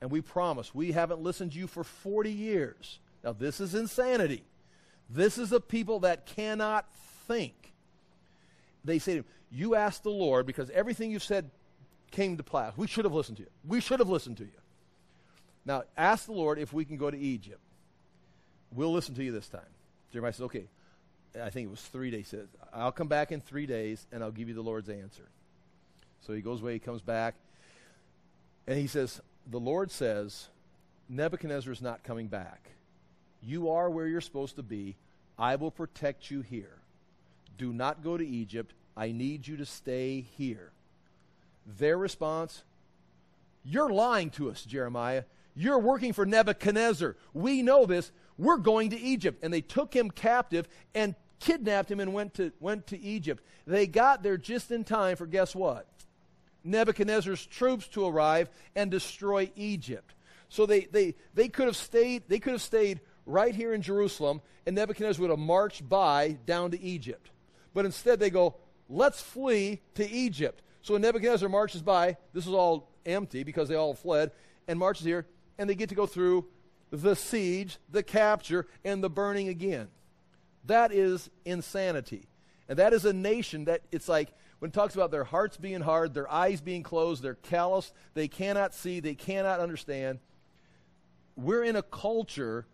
And 0.00 0.10
we 0.10 0.20
promise, 0.20 0.74
we 0.74 0.92
haven't 0.92 1.20
listened 1.20 1.52
to 1.52 1.58
you 1.58 1.66
for 1.66 1.84
40 1.84 2.32
years. 2.32 3.00
Now, 3.22 3.32
this 3.32 3.60
is 3.60 3.74
insanity. 3.74 4.44
This 5.08 5.38
is 5.38 5.52
a 5.52 5.60
people 5.60 6.00
that 6.00 6.26
cannot 6.26 6.86
think. 7.26 7.72
They 8.84 8.98
say 8.98 9.12
to 9.12 9.18
him, 9.18 9.24
You 9.50 9.74
ask 9.74 10.02
the 10.02 10.10
Lord 10.10 10.46
because 10.46 10.70
everything 10.70 11.10
you've 11.10 11.22
said 11.22 11.50
came 12.10 12.36
to 12.36 12.42
pass. 12.42 12.76
We 12.76 12.86
should 12.86 13.04
have 13.04 13.14
listened 13.14 13.38
to 13.38 13.42
you. 13.44 13.50
We 13.66 13.80
should 13.80 13.98
have 13.98 14.08
listened 14.08 14.38
to 14.38 14.44
you. 14.44 14.50
Now, 15.64 15.84
ask 15.96 16.26
the 16.26 16.32
Lord 16.32 16.58
if 16.58 16.72
we 16.72 16.84
can 16.84 16.96
go 16.96 17.10
to 17.10 17.18
Egypt. 17.18 17.60
We'll 18.74 18.92
listen 18.92 19.14
to 19.16 19.24
you 19.24 19.32
this 19.32 19.48
time. 19.48 19.60
Jeremiah 20.12 20.32
says, 20.32 20.42
Okay. 20.42 20.66
I 21.40 21.50
think 21.50 21.68
it 21.68 21.70
was 21.70 21.80
three 21.80 22.10
days. 22.10 22.30
He 22.30 22.36
says, 22.36 22.48
I'll 22.74 22.90
come 22.90 23.06
back 23.06 23.30
in 23.30 23.40
three 23.40 23.66
days 23.66 24.04
and 24.10 24.20
I'll 24.20 24.32
give 24.32 24.48
you 24.48 24.54
the 24.54 24.62
Lord's 24.62 24.88
answer. 24.88 25.28
So 26.22 26.32
he 26.32 26.40
goes 26.40 26.60
away, 26.60 26.72
he 26.72 26.78
comes 26.80 27.02
back, 27.02 27.36
and 28.66 28.76
he 28.76 28.88
says, 28.88 29.20
The 29.48 29.60
Lord 29.60 29.90
says, 29.90 30.48
Nebuchadnezzar 31.08 31.72
is 31.72 31.80
not 31.80 32.02
coming 32.02 32.26
back. 32.26 32.70
You 33.42 33.70
are 33.70 33.88
where 33.90 34.06
you're 34.06 34.20
supposed 34.20 34.56
to 34.56 34.62
be. 34.62 34.96
I 35.38 35.56
will 35.56 35.70
protect 35.70 36.30
you 36.30 36.42
here. 36.42 36.76
Do 37.58 37.72
not 37.72 38.02
go 38.02 38.16
to 38.16 38.26
Egypt. 38.26 38.74
I 38.96 39.12
need 39.12 39.46
you 39.46 39.56
to 39.58 39.66
stay 39.66 40.26
here. 40.36 40.72
Their 41.78 41.96
response 41.96 42.62
You're 43.62 43.90
lying 43.90 44.30
to 44.30 44.50
us, 44.50 44.64
Jeremiah. 44.64 45.24
You're 45.54 45.78
working 45.78 46.12
for 46.12 46.24
Nebuchadnezzar. 46.24 47.16
We 47.34 47.62
know 47.62 47.84
this. 47.84 48.10
We're 48.38 48.56
going 48.56 48.90
to 48.90 49.00
Egypt. 49.00 49.40
And 49.42 49.52
they 49.52 49.60
took 49.60 49.94
him 49.94 50.10
captive 50.10 50.66
and 50.94 51.14
kidnapped 51.40 51.90
him 51.90 52.00
and 52.00 52.14
went 52.14 52.34
to, 52.34 52.52
went 52.60 52.86
to 52.88 53.00
Egypt. 53.00 53.42
They 53.66 53.86
got 53.86 54.22
there 54.22 54.38
just 54.38 54.70
in 54.70 54.84
time 54.84 55.16
for 55.16 55.26
guess 55.26 55.54
what? 55.54 55.86
Nebuchadnezzar's 56.64 57.44
troops 57.46 57.88
to 57.88 58.06
arrive 58.06 58.48
and 58.74 58.90
destroy 58.90 59.50
Egypt. 59.56 60.14
So 60.48 60.66
they, 60.66 60.80
they, 60.80 61.14
they 61.34 61.48
could 61.48 61.66
have 61.66 61.76
stayed, 61.76 62.24
they 62.28 62.38
could 62.38 62.52
have 62.52 62.62
stayed 62.62 63.00
right 63.26 63.54
here 63.54 63.72
in 63.72 63.82
Jerusalem, 63.82 64.40
and 64.66 64.74
Nebuchadnezzar 64.76 65.20
would 65.20 65.30
have 65.30 65.38
marched 65.38 65.88
by 65.88 66.38
down 66.46 66.70
to 66.72 66.80
Egypt. 66.80 67.30
But 67.74 67.84
instead, 67.84 68.18
they 68.18 68.30
go, 68.30 68.56
let's 68.88 69.20
flee 69.20 69.80
to 69.94 70.08
Egypt. 70.08 70.62
So 70.82 70.94
when 70.94 71.02
Nebuchadnezzar 71.02 71.48
marches 71.48 71.82
by, 71.82 72.16
this 72.32 72.46
is 72.46 72.52
all 72.52 72.88
empty 73.06 73.42
because 73.42 73.68
they 73.68 73.74
all 73.74 73.94
fled, 73.94 74.32
and 74.66 74.78
marches 74.78 75.04
here, 75.04 75.26
and 75.58 75.68
they 75.68 75.74
get 75.74 75.88
to 75.90 75.94
go 75.94 76.06
through 76.06 76.46
the 76.90 77.14
siege, 77.14 77.78
the 77.90 78.02
capture, 78.02 78.66
and 78.84 79.02
the 79.02 79.10
burning 79.10 79.48
again. 79.48 79.88
That 80.64 80.92
is 80.92 81.30
insanity. 81.44 82.26
And 82.68 82.78
that 82.78 82.92
is 82.92 83.04
a 83.04 83.12
nation 83.12 83.64
that 83.66 83.82
it's 83.92 84.08
like, 84.08 84.32
when 84.58 84.70
it 84.70 84.74
talks 84.74 84.94
about 84.94 85.10
their 85.10 85.24
hearts 85.24 85.56
being 85.56 85.80
hard, 85.80 86.12
their 86.12 86.30
eyes 86.30 86.60
being 86.60 86.82
closed, 86.82 87.22
they're 87.22 87.34
callous, 87.34 87.92
they 88.14 88.28
cannot 88.28 88.74
see, 88.74 89.00
they 89.00 89.14
cannot 89.14 89.58
understand. 89.58 90.18
We're 91.34 91.64
in 91.64 91.76
a 91.76 91.82
culture 91.82 92.66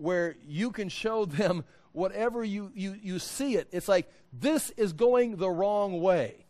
where 0.00 0.36
you 0.46 0.70
can 0.70 0.88
show 0.88 1.24
them 1.24 1.64
whatever 1.92 2.44
you, 2.44 2.70
you, 2.74 2.96
you 3.02 3.18
see 3.18 3.56
it. 3.56 3.68
It's 3.72 3.88
like, 3.88 4.10
this 4.32 4.70
is 4.70 4.92
going 4.92 5.36
the 5.36 5.50
wrong 5.50 6.00
way. 6.00 6.46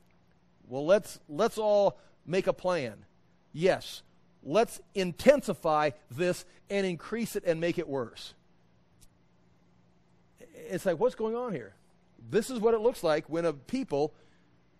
Well, 0.68 0.86
let's, 0.86 1.18
let's 1.28 1.58
all 1.58 1.98
make 2.26 2.46
a 2.46 2.52
plan. 2.52 3.04
Yes, 3.52 4.02
let's 4.42 4.80
intensify 4.94 5.90
this 6.10 6.44
and 6.68 6.86
increase 6.86 7.36
it 7.36 7.44
and 7.44 7.60
make 7.60 7.78
it 7.78 7.88
worse. 7.88 8.34
It's 10.68 10.86
like, 10.86 11.00
what's 11.00 11.14
going 11.16 11.34
on 11.34 11.52
here? 11.52 11.74
This 12.30 12.50
is 12.50 12.60
what 12.60 12.74
it 12.74 12.80
looks 12.80 13.02
like 13.02 13.28
when 13.28 13.44
a 13.44 13.52
people 13.52 14.14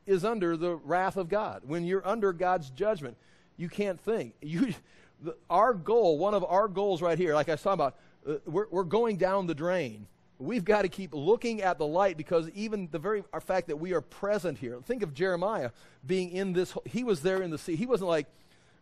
is 0.06 0.24
under 0.24 0.56
the 0.56 0.76
wrath 0.76 1.16
of 1.16 1.28
God. 1.28 1.62
When 1.66 1.84
you're 1.84 2.06
under 2.06 2.32
God's 2.32 2.70
judgment, 2.70 3.16
you 3.56 3.68
can't 3.68 4.00
think. 4.00 4.34
You, 4.42 4.74
the, 5.22 5.36
our 5.50 5.74
goal, 5.74 6.16
one 6.16 6.32
of 6.32 6.44
our 6.44 6.66
goals 6.66 7.02
right 7.02 7.18
here, 7.18 7.34
like 7.34 7.48
I 7.48 7.52
was 7.52 7.62
talking 7.62 7.74
about, 7.74 7.96
Uh, 8.26 8.34
we're, 8.46 8.66
we're 8.70 8.84
going 8.84 9.16
down 9.16 9.46
the 9.46 9.54
drain. 9.54 10.06
We've 10.38 10.64
got 10.64 10.82
to 10.82 10.88
keep 10.88 11.14
looking 11.14 11.60
at 11.62 11.78
the 11.78 11.86
light 11.86 12.16
because 12.16 12.48
even 12.50 12.88
the 12.90 12.98
very 12.98 13.22
fact 13.42 13.68
that 13.68 13.76
we 13.76 13.92
are 13.92 14.00
present 14.00 14.58
here. 14.58 14.78
Think 14.82 15.02
of 15.02 15.12
Jeremiah 15.12 15.70
being 16.06 16.30
in 16.30 16.54
this. 16.54 16.74
He 16.86 17.04
was 17.04 17.20
there 17.20 17.42
in 17.42 17.50
the 17.50 17.58
sea. 17.58 17.76
He 17.76 17.86
wasn't 17.86 18.08
like, 18.08 18.26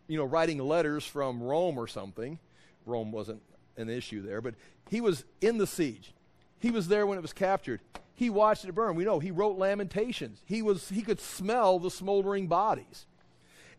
you 0.07 0.16
know, 0.16 0.24
writing 0.24 0.59
letters 0.59 1.05
from 1.05 1.43
Rome 1.43 1.76
or 1.76 1.89
something. 1.89 2.39
Rome 2.86 3.11
wasn't 3.11 3.43
an 3.76 3.89
issue 3.89 4.22
there, 4.22 4.41
but 4.41 4.55
he 4.89 5.01
was 5.01 5.24
in 5.41 5.59
the 5.59 5.66
siege. 5.66 6.12
He 6.61 6.70
was 6.70 6.89
there 6.89 7.07
when 7.07 7.18
it 7.18 7.22
was 7.22 7.32
captured. 7.32 7.80
He 8.14 8.30
watched 8.30 8.64
it 8.64 8.74
burn. 8.74 8.97
We 8.97 9.05
know 9.05 9.20
he 9.20 9.30
wrote 9.30 9.59
Lamentations. 9.59 10.43
He 10.45 10.61
was 10.61 10.89
he 10.89 11.03
could 11.03 11.20
smell 11.20 11.78
the 11.78 11.91
smoldering 11.91 12.49
bodies. 12.49 13.07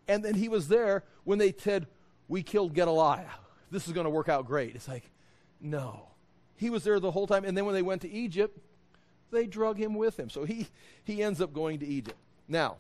And 0.08 0.24
then 0.24 0.36
he 0.36 0.48
was 0.48 0.70
there 0.70 1.04
when 1.26 1.40
they 1.40 1.54
said, 1.58 1.88
"We 2.28 2.42
killed 2.42 2.74
Gedaliah. 2.74 3.32
This 3.70 3.88
is 3.88 3.94
going 3.94 4.06
to 4.06 4.10
work 4.10 4.30
out 4.30 4.46
great." 4.48 4.76
It's 4.76 4.88
like, 4.88 5.10
no. 5.62 6.08
He 6.56 6.70
was 6.70 6.84
there 6.84 7.00
the 7.00 7.12
whole 7.12 7.28
time. 7.28 7.46
And 7.46 7.58
then 7.58 7.66
when 7.66 7.76
they 7.76 7.82
went 7.82 8.02
to 8.02 8.12
Egypt, 8.12 8.60
they 9.32 9.46
drug 9.46 9.78
him 9.78 9.94
with 9.96 10.18
them. 10.18 10.30
So 10.30 10.44
he, 10.44 10.68
he 11.04 11.24
ends 11.24 11.42
up 11.42 11.54
going 11.54 11.80
to 11.80 11.86
Egypt. 11.86 12.18
Now, 12.48 12.78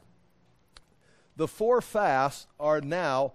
the 1.35 1.47
four 1.47 1.81
fasts 1.81 2.47
are 2.59 2.81
now 2.81 3.33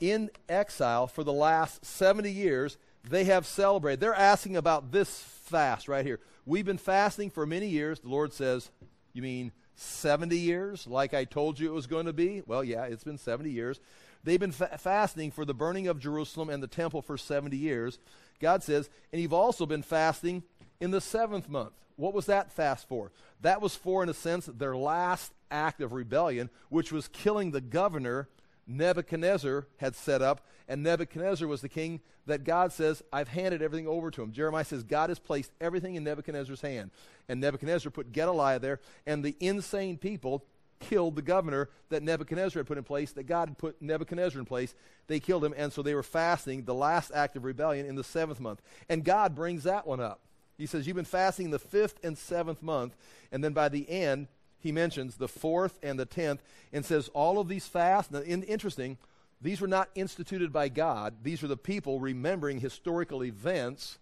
in 0.00 0.30
exile 0.48 1.06
for 1.06 1.24
the 1.24 1.32
last 1.32 1.84
70 1.84 2.30
years. 2.30 2.76
They 3.08 3.24
have 3.24 3.46
celebrated. 3.46 4.00
They're 4.00 4.14
asking 4.14 4.56
about 4.56 4.92
this 4.92 5.20
fast 5.20 5.88
right 5.88 6.04
here. 6.04 6.20
We've 6.46 6.64
been 6.64 6.78
fasting 6.78 7.30
for 7.30 7.46
many 7.46 7.68
years. 7.68 8.00
The 8.00 8.08
Lord 8.08 8.32
says, 8.32 8.70
You 9.12 9.22
mean 9.22 9.52
70 9.76 10.38
years, 10.38 10.86
like 10.86 11.14
I 11.14 11.24
told 11.24 11.58
you 11.58 11.68
it 11.68 11.74
was 11.74 11.86
going 11.86 12.06
to 12.06 12.12
be? 12.12 12.42
Well, 12.46 12.62
yeah, 12.62 12.84
it's 12.84 13.04
been 13.04 13.18
70 13.18 13.50
years. 13.50 13.80
They've 14.22 14.40
been 14.40 14.52
fa- 14.52 14.78
fasting 14.78 15.30
for 15.30 15.44
the 15.44 15.54
burning 15.54 15.88
of 15.88 15.98
Jerusalem 15.98 16.48
and 16.48 16.62
the 16.62 16.68
temple 16.68 17.02
for 17.02 17.18
70 17.18 17.56
years. 17.56 17.98
God 18.40 18.62
says, 18.62 18.90
and 19.12 19.20
you've 19.20 19.32
also 19.32 19.66
been 19.66 19.82
fasting 19.82 20.42
in 20.80 20.90
the 20.90 21.00
seventh 21.00 21.48
month. 21.48 21.72
What 21.96 22.14
was 22.14 22.26
that 22.26 22.52
fast 22.52 22.88
for? 22.88 23.12
That 23.40 23.60
was 23.60 23.76
for, 23.76 24.02
in 24.02 24.08
a 24.08 24.14
sense, 24.14 24.46
their 24.46 24.76
last 24.76 25.32
act 25.50 25.80
of 25.80 25.92
rebellion, 25.92 26.50
which 26.68 26.90
was 26.90 27.08
killing 27.08 27.50
the 27.50 27.60
governor 27.60 28.28
Nebuchadnezzar 28.66 29.66
had 29.76 29.94
set 29.94 30.22
up. 30.22 30.46
And 30.68 30.82
Nebuchadnezzar 30.82 31.46
was 31.46 31.60
the 31.60 31.68
king 31.68 32.00
that 32.26 32.44
God 32.44 32.72
says, 32.72 33.02
I've 33.12 33.28
handed 33.28 33.62
everything 33.62 33.86
over 33.86 34.10
to 34.10 34.22
him. 34.22 34.32
Jeremiah 34.32 34.64
says, 34.64 34.82
God 34.82 35.10
has 35.10 35.18
placed 35.18 35.52
everything 35.60 35.94
in 35.94 36.04
Nebuchadnezzar's 36.04 36.62
hand. 36.62 36.90
And 37.28 37.40
Nebuchadnezzar 37.40 37.90
put 37.90 38.12
Gedaliah 38.12 38.58
there, 38.58 38.80
and 39.06 39.22
the 39.22 39.36
insane 39.40 39.98
people 39.98 40.44
killed 40.80 41.16
the 41.16 41.22
governor 41.22 41.70
that 41.88 42.02
Nebuchadnezzar 42.02 42.60
had 42.60 42.66
put 42.66 42.78
in 42.78 42.84
place, 42.84 43.12
that 43.12 43.24
God 43.24 43.48
had 43.50 43.58
put 43.58 43.80
Nebuchadnezzar 43.80 44.38
in 44.38 44.46
place. 44.46 44.74
They 45.06 45.20
killed 45.20 45.44
him, 45.44 45.54
and 45.56 45.72
so 45.72 45.82
they 45.82 45.94
were 45.94 46.02
fasting, 46.02 46.64
the 46.64 46.74
last 46.74 47.10
act 47.14 47.36
of 47.36 47.44
rebellion, 47.44 47.86
in 47.86 47.94
the 47.94 48.04
seventh 48.04 48.40
month. 48.40 48.60
And 48.88 49.04
God 49.04 49.34
brings 49.34 49.64
that 49.64 49.86
one 49.86 50.00
up. 50.00 50.20
He 50.58 50.66
says, 50.66 50.86
You've 50.86 50.96
been 50.96 51.04
fasting 51.04 51.50
the 51.50 51.58
fifth 51.58 51.98
and 52.04 52.16
seventh 52.16 52.62
month. 52.62 52.96
And 53.32 53.42
then 53.42 53.52
by 53.52 53.68
the 53.68 53.88
end, 53.88 54.28
he 54.58 54.72
mentions 54.72 55.16
the 55.16 55.28
fourth 55.28 55.78
and 55.82 55.98
the 55.98 56.06
tenth 56.06 56.42
and 56.72 56.84
says, 56.84 57.08
All 57.08 57.38
of 57.38 57.48
these 57.48 57.66
fasts, 57.66 58.10
now, 58.10 58.20
in, 58.20 58.42
interesting, 58.44 58.98
these 59.40 59.60
were 59.60 59.68
not 59.68 59.90
instituted 59.94 60.52
by 60.52 60.68
God. 60.68 61.16
These 61.22 61.42
are 61.42 61.48
the 61.48 61.56
people 61.56 62.00
remembering 62.00 62.60
historical 62.60 63.24
events. 63.24 63.98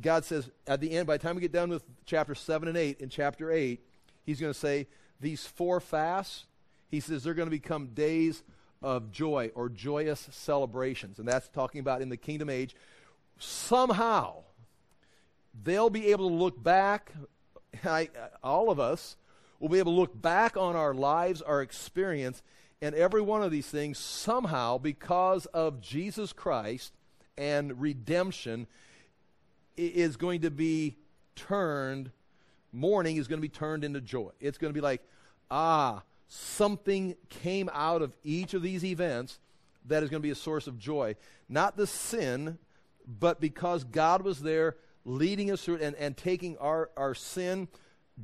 God 0.00 0.24
says, 0.24 0.50
at 0.66 0.80
the 0.80 0.92
end, 0.92 1.06
by 1.06 1.18
the 1.18 1.22
time 1.22 1.34
we 1.34 1.42
get 1.42 1.52
done 1.52 1.68
with 1.68 1.82
chapter 2.06 2.34
7 2.34 2.66
and 2.66 2.78
8, 2.78 3.00
in 3.00 3.10
chapter 3.10 3.50
8, 3.50 3.78
he's 4.24 4.40
going 4.40 4.52
to 4.52 4.58
say, 4.58 4.86
These 5.20 5.46
four 5.46 5.80
fasts, 5.80 6.46
he 6.90 7.00
says, 7.00 7.22
they're 7.22 7.34
going 7.34 7.46
to 7.46 7.50
become 7.50 7.88
days 7.88 8.42
of 8.82 9.12
joy 9.12 9.50
or 9.54 9.68
joyous 9.68 10.28
celebrations. 10.30 11.18
And 11.18 11.28
that's 11.28 11.48
talking 11.48 11.80
about 11.80 12.02
in 12.02 12.08
the 12.08 12.16
kingdom 12.16 12.48
age. 12.48 12.74
Somehow, 13.38 14.44
they'll 15.62 15.90
be 15.90 16.08
able 16.12 16.28
to 16.28 16.34
look 16.34 16.62
back, 16.62 17.12
I, 17.84 18.08
all 18.42 18.70
of 18.70 18.80
us 18.80 19.16
will 19.58 19.68
be 19.68 19.78
able 19.78 19.92
to 19.92 19.98
look 20.00 20.20
back 20.20 20.56
on 20.56 20.74
our 20.74 20.94
lives, 20.94 21.42
our 21.42 21.60
experience, 21.60 22.42
and 22.82 22.94
every 22.94 23.20
one 23.20 23.42
of 23.42 23.50
these 23.50 23.66
things 23.66 23.98
somehow, 23.98 24.78
because 24.78 25.44
of 25.46 25.82
Jesus 25.82 26.32
Christ 26.32 26.94
and 27.36 27.78
redemption, 27.80 28.66
is 29.76 30.16
going 30.16 30.40
to 30.42 30.50
be 30.50 30.96
turned, 31.36 32.10
mourning 32.72 33.16
is 33.16 33.28
going 33.28 33.38
to 33.38 33.42
be 33.42 33.48
turned 33.48 33.84
into 33.84 34.00
joy. 34.00 34.30
It's 34.40 34.58
going 34.58 34.72
to 34.72 34.74
be 34.74 34.82
like, 34.82 35.02
ah, 35.50 36.02
something 36.28 37.16
came 37.28 37.68
out 37.72 38.02
of 38.02 38.16
each 38.22 38.54
of 38.54 38.62
these 38.62 38.84
events 38.84 39.38
that 39.86 40.02
is 40.02 40.10
going 40.10 40.20
to 40.20 40.26
be 40.26 40.30
a 40.30 40.36
source 40.36 40.66
of 40.66 40.78
joy. 40.78 41.16
Not 41.48 41.76
the 41.76 41.86
sin, 41.86 42.58
but 43.06 43.40
because 43.40 43.84
God 43.84 44.22
was 44.22 44.40
there 44.40 44.76
leading 45.04 45.50
us 45.50 45.64
through 45.64 45.76
and, 45.76 45.96
and 45.96 46.16
taking 46.16 46.56
our, 46.58 46.90
our 46.96 47.14
sin, 47.14 47.68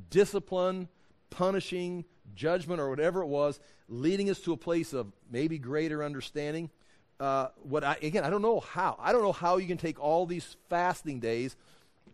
discipline, 0.09 0.87
punishing, 1.29 2.05
judgment, 2.35 2.79
or 2.79 2.89
whatever 2.89 3.21
it 3.21 3.27
was, 3.27 3.59
leading 3.89 4.29
us 4.29 4.39
to 4.41 4.53
a 4.53 4.57
place 4.57 4.93
of 4.93 5.11
maybe 5.29 5.57
greater 5.57 6.03
understanding. 6.03 6.69
Uh, 7.19 7.47
what 7.63 7.83
I, 7.83 7.97
again, 8.01 8.23
I 8.23 8.29
don't 8.29 8.43
know 8.43 8.59
how. 8.59 8.95
I 8.99 9.11
don't 9.11 9.23
know 9.23 9.31
how 9.31 9.57
you 9.57 9.67
can 9.67 9.77
take 9.77 9.99
all 9.99 10.25
these 10.25 10.55
fasting 10.69 11.19
days 11.19 11.55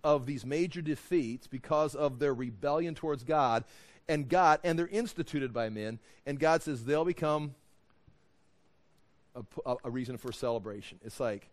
of 0.03 0.25
these 0.25 0.45
major 0.45 0.81
defeats 0.81 1.47
because 1.47 1.95
of 1.95 2.19
their 2.19 2.33
rebellion 2.33 2.95
towards 2.95 3.23
God 3.23 3.63
and 4.07 4.27
God, 4.27 4.59
and 4.63 4.77
they're 4.77 4.87
instituted 4.87 5.53
by 5.53 5.69
men, 5.69 5.99
and 6.25 6.39
God 6.39 6.61
says 6.61 6.83
they'll 6.83 7.05
become 7.05 7.55
a, 9.65 9.75
a 9.83 9.89
reason 9.89 10.17
for 10.17 10.31
celebration. 10.31 10.99
It's 11.05 11.19
like, 11.19 11.47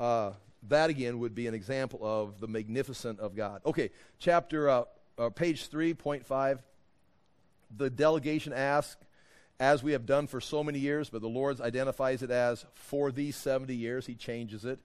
uh, 0.00 0.32
that 0.68 0.90
again 0.90 1.20
would 1.20 1.34
be 1.34 1.46
an 1.46 1.54
example 1.54 2.00
of 2.02 2.40
the 2.40 2.48
magnificent 2.48 3.20
of 3.20 3.36
God. 3.36 3.60
Okay, 3.64 3.90
chapter, 4.18 4.68
uh, 4.68 4.84
uh, 5.18 5.30
page 5.30 5.70
3.5. 5.70 6.58
The 7.76 7.90
delegation 7.90 8.52
asks, 8.52 8.96
as 9.58 9.82
we 9.82 9.92
have 9.92 10.04
done 10.04 10.26
for 10.26 10.40
so 10.40 10.62
many 10.62 10.78
years, 10.78 11.08
but 11.08 11.22
the 11.22 11.28
Lord 11.28 11.60
identifies 11.60 12.22
it 12.22 12.30
as 12.30 12.66
for 12.74 13.10
these 13.10 13.36
70 13.36 13.74
years. 13.74 14.06
He 14.06 14.14
changes 14.14 14.64
it. 14.64 14.78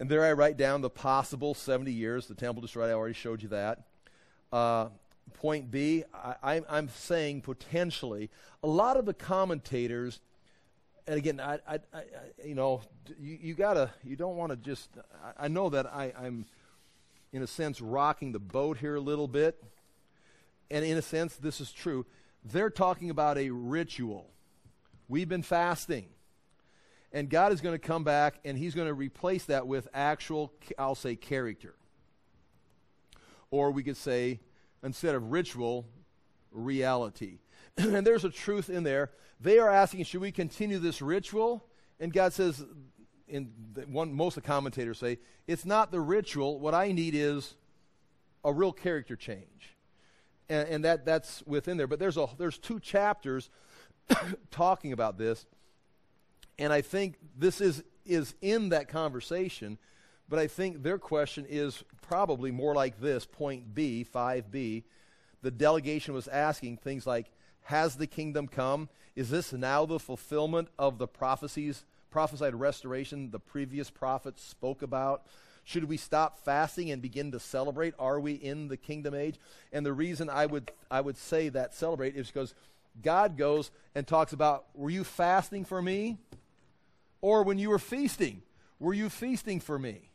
And 0.00 0.08
there 0.08 0.24
I 0.24 0.32
write 0.32 0.56
down 0.56 0.80
the 0.80 0.90
possible 0.90 1.54
70 1.54 1.90
years. 1.90 2.26
The 2.26 2.34
temple 2.34 2.62
destroyed, 2.62 2.90
I 2.90 2.92
already 2.92 3.14
showed 3.14 3.42
you 3.42 3.48
that. 3.48 3.82
Uh, 4.52 4.88
point 5.34 5.70
B, 5.70 6.04
I, 6.14 6.62
I'm 6.68 6.88
saying 6.88 7.42
potentially, 7.42 8.30
a 8.62 8.68
lot 8.68 8.96
of 8.96 9.06
the 9.06 9.14
commentators 9.14 10.20
and 11.08 11.16
again, 11.16 11.40
I, 11.40 11.58
I, 11.66 11.78
I, 11.94 12.02
you 12.44 12.54
know, 12.54 12.82
you, 13.18 13.38
you 13.40 13.54
gotta, 13.54 13.90
you 14.04 14.14
don't 14.14 14.36
want 14.36 14.50
to 14.50 14.56
just. 14.56 14.90
I, 15.24 15.46
I 15.46 15.48
know 15.48 15.70
that 15.70 15.86
I, 15.86 16.12
I'm, 16.20 16.44
in 17.32 17.42
a 17.42 17.46
sense, 17.46 17.80
rocking 17.80 18.32
the 18.32 18.38
boat 18.38 18.76
here 18.76 18.94
a 18.94 19.00
little 19.00 19.26
bit, 19.26 19.62
and 20.70 20.84
in 20.84 20.98
a 20.98 21.02
sense, 21.02 21.36
this 21.36 21.62
is 21.62 21.72
true. 21.72 22.04
They're 22.44 22.68
talking 22.68 23.08
about 23.08 23.38
a 23.38 23.48
ritual. 23.48 24.28
We've 25.08 25.28
been 25.28 25.42
fasting, 25.42 26.08
and 27.12 27.30
God 27.30 27.52
is 27.52 27.60
going 27.60 27.74
to 27.74 27.78
come 27.78 28.04
back, 28.04 28.40
and 28.44 28.56
He's 28.56 28.74
going 28.74 28.88
to 28.88 28.94
replace 28.94 29.44
that 29.46 29.66
with 29.66 29.88
actual, 29.94 30.52
I'll 30.78 30.94
say, 30.94 31.16
character, 31.16 31.74
or 33.50 33.70
we 33.70 33.82
could 33.82 33.96
say, 33.96 34.40
instead 34.82 35.14
of 35.14 35.30
ritual, 35.30 35.86
reality. 36.50 37.38
and 37.76 38.06
there's 38.06 38.24
a 38.24 38.30
truth 38.30 38.70
in 38.70 38.82
there. 38.82 39.10
They 39.40 39.58
are 39.58 39.70
asking, 39.70 40.04
should 40.04 40.20
we 40.20 40.32
continue 40.32 40.78
this 40.78 41.00
ritual? 41.00 41.64
And 42.00 42.12
God 42.12 42.32
says, 42.32 42.64
in 43.28 43.52
one, 43.86 44.12
most 44.12 44.36
of 44.36 44.42
the 44.42 44.46
commentators 44.46 44.98
say, 44.98 45.18
it's 45.46 45.64
not 45.64 45.92
the 45.92 46.00
ritual. 46.00 46.58
What 46.58 46.74
I 46.74 46.92
need 46.92 47.14
is 47.14 47.54
a 48.44 48.52
real 48.52 48.72
character 48.72 49.16
change. 49.16 49.76
And, 50.48 50.68
and 50.68 50.84
that, 50.84 51.04
that's 51.04 51.42
within 51.46 51.76
there. 51.76 51.86
But 51.86 51.98
there's, 51.98 52.16
a, 52.16 52.28
there's 52.38 52.58
two 52.58 52.80
chapters 52.80 53.50
talking 54.50 54.92
about 54.92 55.18
this. 55.18 55.46
And 56.58 56.72
I 56.72 56.80
think 56.80 57.16
this 57.36 57.60
is, 57.60 57.82
is 58.04 58.34
in 58.40 58.70
that 58.70 58.88
conversation. 58.88 59.78
But 60.28 60.38
I 60.38 60.46
think 60.46 60.82
their 60.82 60.98
question 60.98 61.46
is 61.48 61.82
probably 62.02 62.50
more 62.50 62.74
like 62.74 63.00
this 63.00 63.24
point 63.24 63.74
B, 63.74 64.04
5B. 64.14 64.82
The 65.42 65.50
delegation 65.50 66.14
was 66.14 66.28
asking 66.28 66.78
things 66.78 67.06
like, 67.06 67.30
has 67.62 67.96
the 67.96 68.06
kingdom 68.06 68.48
come? 68.48 68.88
Is 69.14 69.30
this 69.30 69.52
now 69.52 69.84
the 69.86 69.98
fulfillment 69.98 70.68
of 70.78 70.98
the 70.98 71.06
prophecies, 71.06 71.84
prophesied 72.10 72.54
restoration 72.54 73.30
the 73.30 73.38
previous 73.38 73.90
prophets 73.90 74.42
spoke 74.42 74.82
about? 74.82 75.26
Should 75.64 75.84
we 75.84 75.98
stop 75.98 76.38
fasting 76.38 76.90
and 76.90 77.02
begin 77.02 77.30
to 77.32 77.40
celebrate? 77.40 77.94
Are 77.98 78.18
we 78.18 78.32
in 78.32 78.68
the 78.68 78.78
kingdom 78.78 79.14
age? 79.14 79.38
And 79.70 79.84
the 79.84 79.92
reason 79.92 80.30
I 80.30 80.46
would 80.46 80.72
I 80.90 81.02
would 81.02 81.18
say 81.18 81.50
that 81.50 81.74
celebrate 81.74 82.16
is 82.16 82.28
because 82.28 82.54
God 83.02 83.36
goes 83.36 83.70
and 83.94 84.06
talks 84.06 84.32
about 84.32 84.64
were 84.74 84.88
you 84.88 85.04
fasting 85.04 85.66
for 85.66 85.82
me? 85.82 86.16
Or 87.20 87.42
when 87.42 87.58
you 87.58 87.70
were 87.70 87.78
feasting, 87.78 88.42
were 88.78 88.94
you 88.94 89.08
feasting 89.08 89.60
for 89.60 89.78
me? 89.78 90.10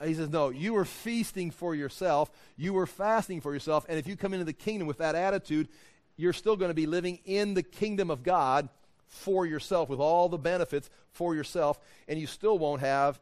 Uh, 0.00 0.06
he 0.06 0.14
says, 0.14 0.30
No, 0.30 0.48
you 0.48 0.72
were 0.72 0.84
feasting 0.84 1.50
for 1.50 1.74
yourself. 1.74 2.30
You 2.56 2.72
were 2.72 2.86
fasting 2.86 3.40
for 3.40 3.52
yourself. 3.52 3.86
And 3.88 3.98
if 3.98 4.06
you 4.06 4.16
come 4.16 4.32
into 4.32 4.44
the 4.44 4.52
kingdom 4.52 4.88
with 4.88 4.98
that 4.98 5.14
attitude, 5.14 5.68
you're 6.16 6.32
still 6.32 6.56
going 6.56 6.70
to 6.70 6.74
be 6.74 6.86
living 6.86 7.18
in 7.24 7.54
the 7.54 7.62
kingdom 7.62 8.10
of 8.10 8.22
God 8.22 8.68
for 9.06 9.44
yourself 9.44 9.88
with 9.88 10.00
all 10.00 10.28
the 10.28 10.38
benefits 10.38 10.88
for 11.10 11.34
yourself, 11.34 11.78
and 12.08 12.18
you 12.18 12.26
still 12.26 12.58
won't 12.58 12.80
have 12.80 13.20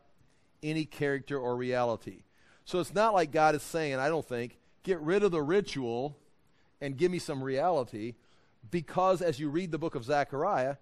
any 0.62 0.84
character 0.84 1.38
or 1.38 1.56
reality. 1.56 2.22
So 2.64 2.78
it's 2.78 2.94
not 2.94 3.14
like 3.14 3.32
God 3.32 3.54
is 3.56 3.62
saying, 3.62 3.96
I 3.96 4.08
don't 4.08 4.26
think, 4.26 4.58
get 4.84 5.00
rid 5.00 5.24
of 5.24 5.32
the 5.32 5.42
ritual 5.42 6.16
and 6.80 6.96
give 6.96 7.10
me 7.10 7.18
some 7.18 7.42
reality, 7.42 8.14
because 8.70 9.20
as 9.20 9.40
you 9.40 9.48
read 9.48 9.72
the 9.72 9.78
book 9.78 9.94
of 9.94 10.04
Zechariah, 10.04 10.76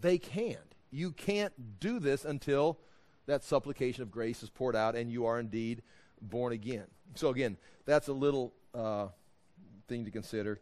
they 0.00 0.18
can't. 0.18 0.67
You 0.90 1.12
can't 1.12 1.80
do 1.80 1.98
this 1.98 2.24
until 2.24 2.78
that 3.26 3.44
supplication 3.44 4.02
of 4.02 4.10
grace 4.10 4.42
is 4.42 4.50
poured 4.50 4.76
out 4.76 4.94
and 4.94 5.10
you 5.10 5.26
are 5.26 5.38
indeed 5.38 5.82
born 6.20 6.52
again. 6.52 6.86
So, 7.14 7.28
again, 7.28 7.56
that's 7.84 8.08
a 8.08 8.12
little 8.12 8.54
uh, 8.74 9.08
thing 9.86 10.04
to 10.04 10.10
consider 10.10 10.60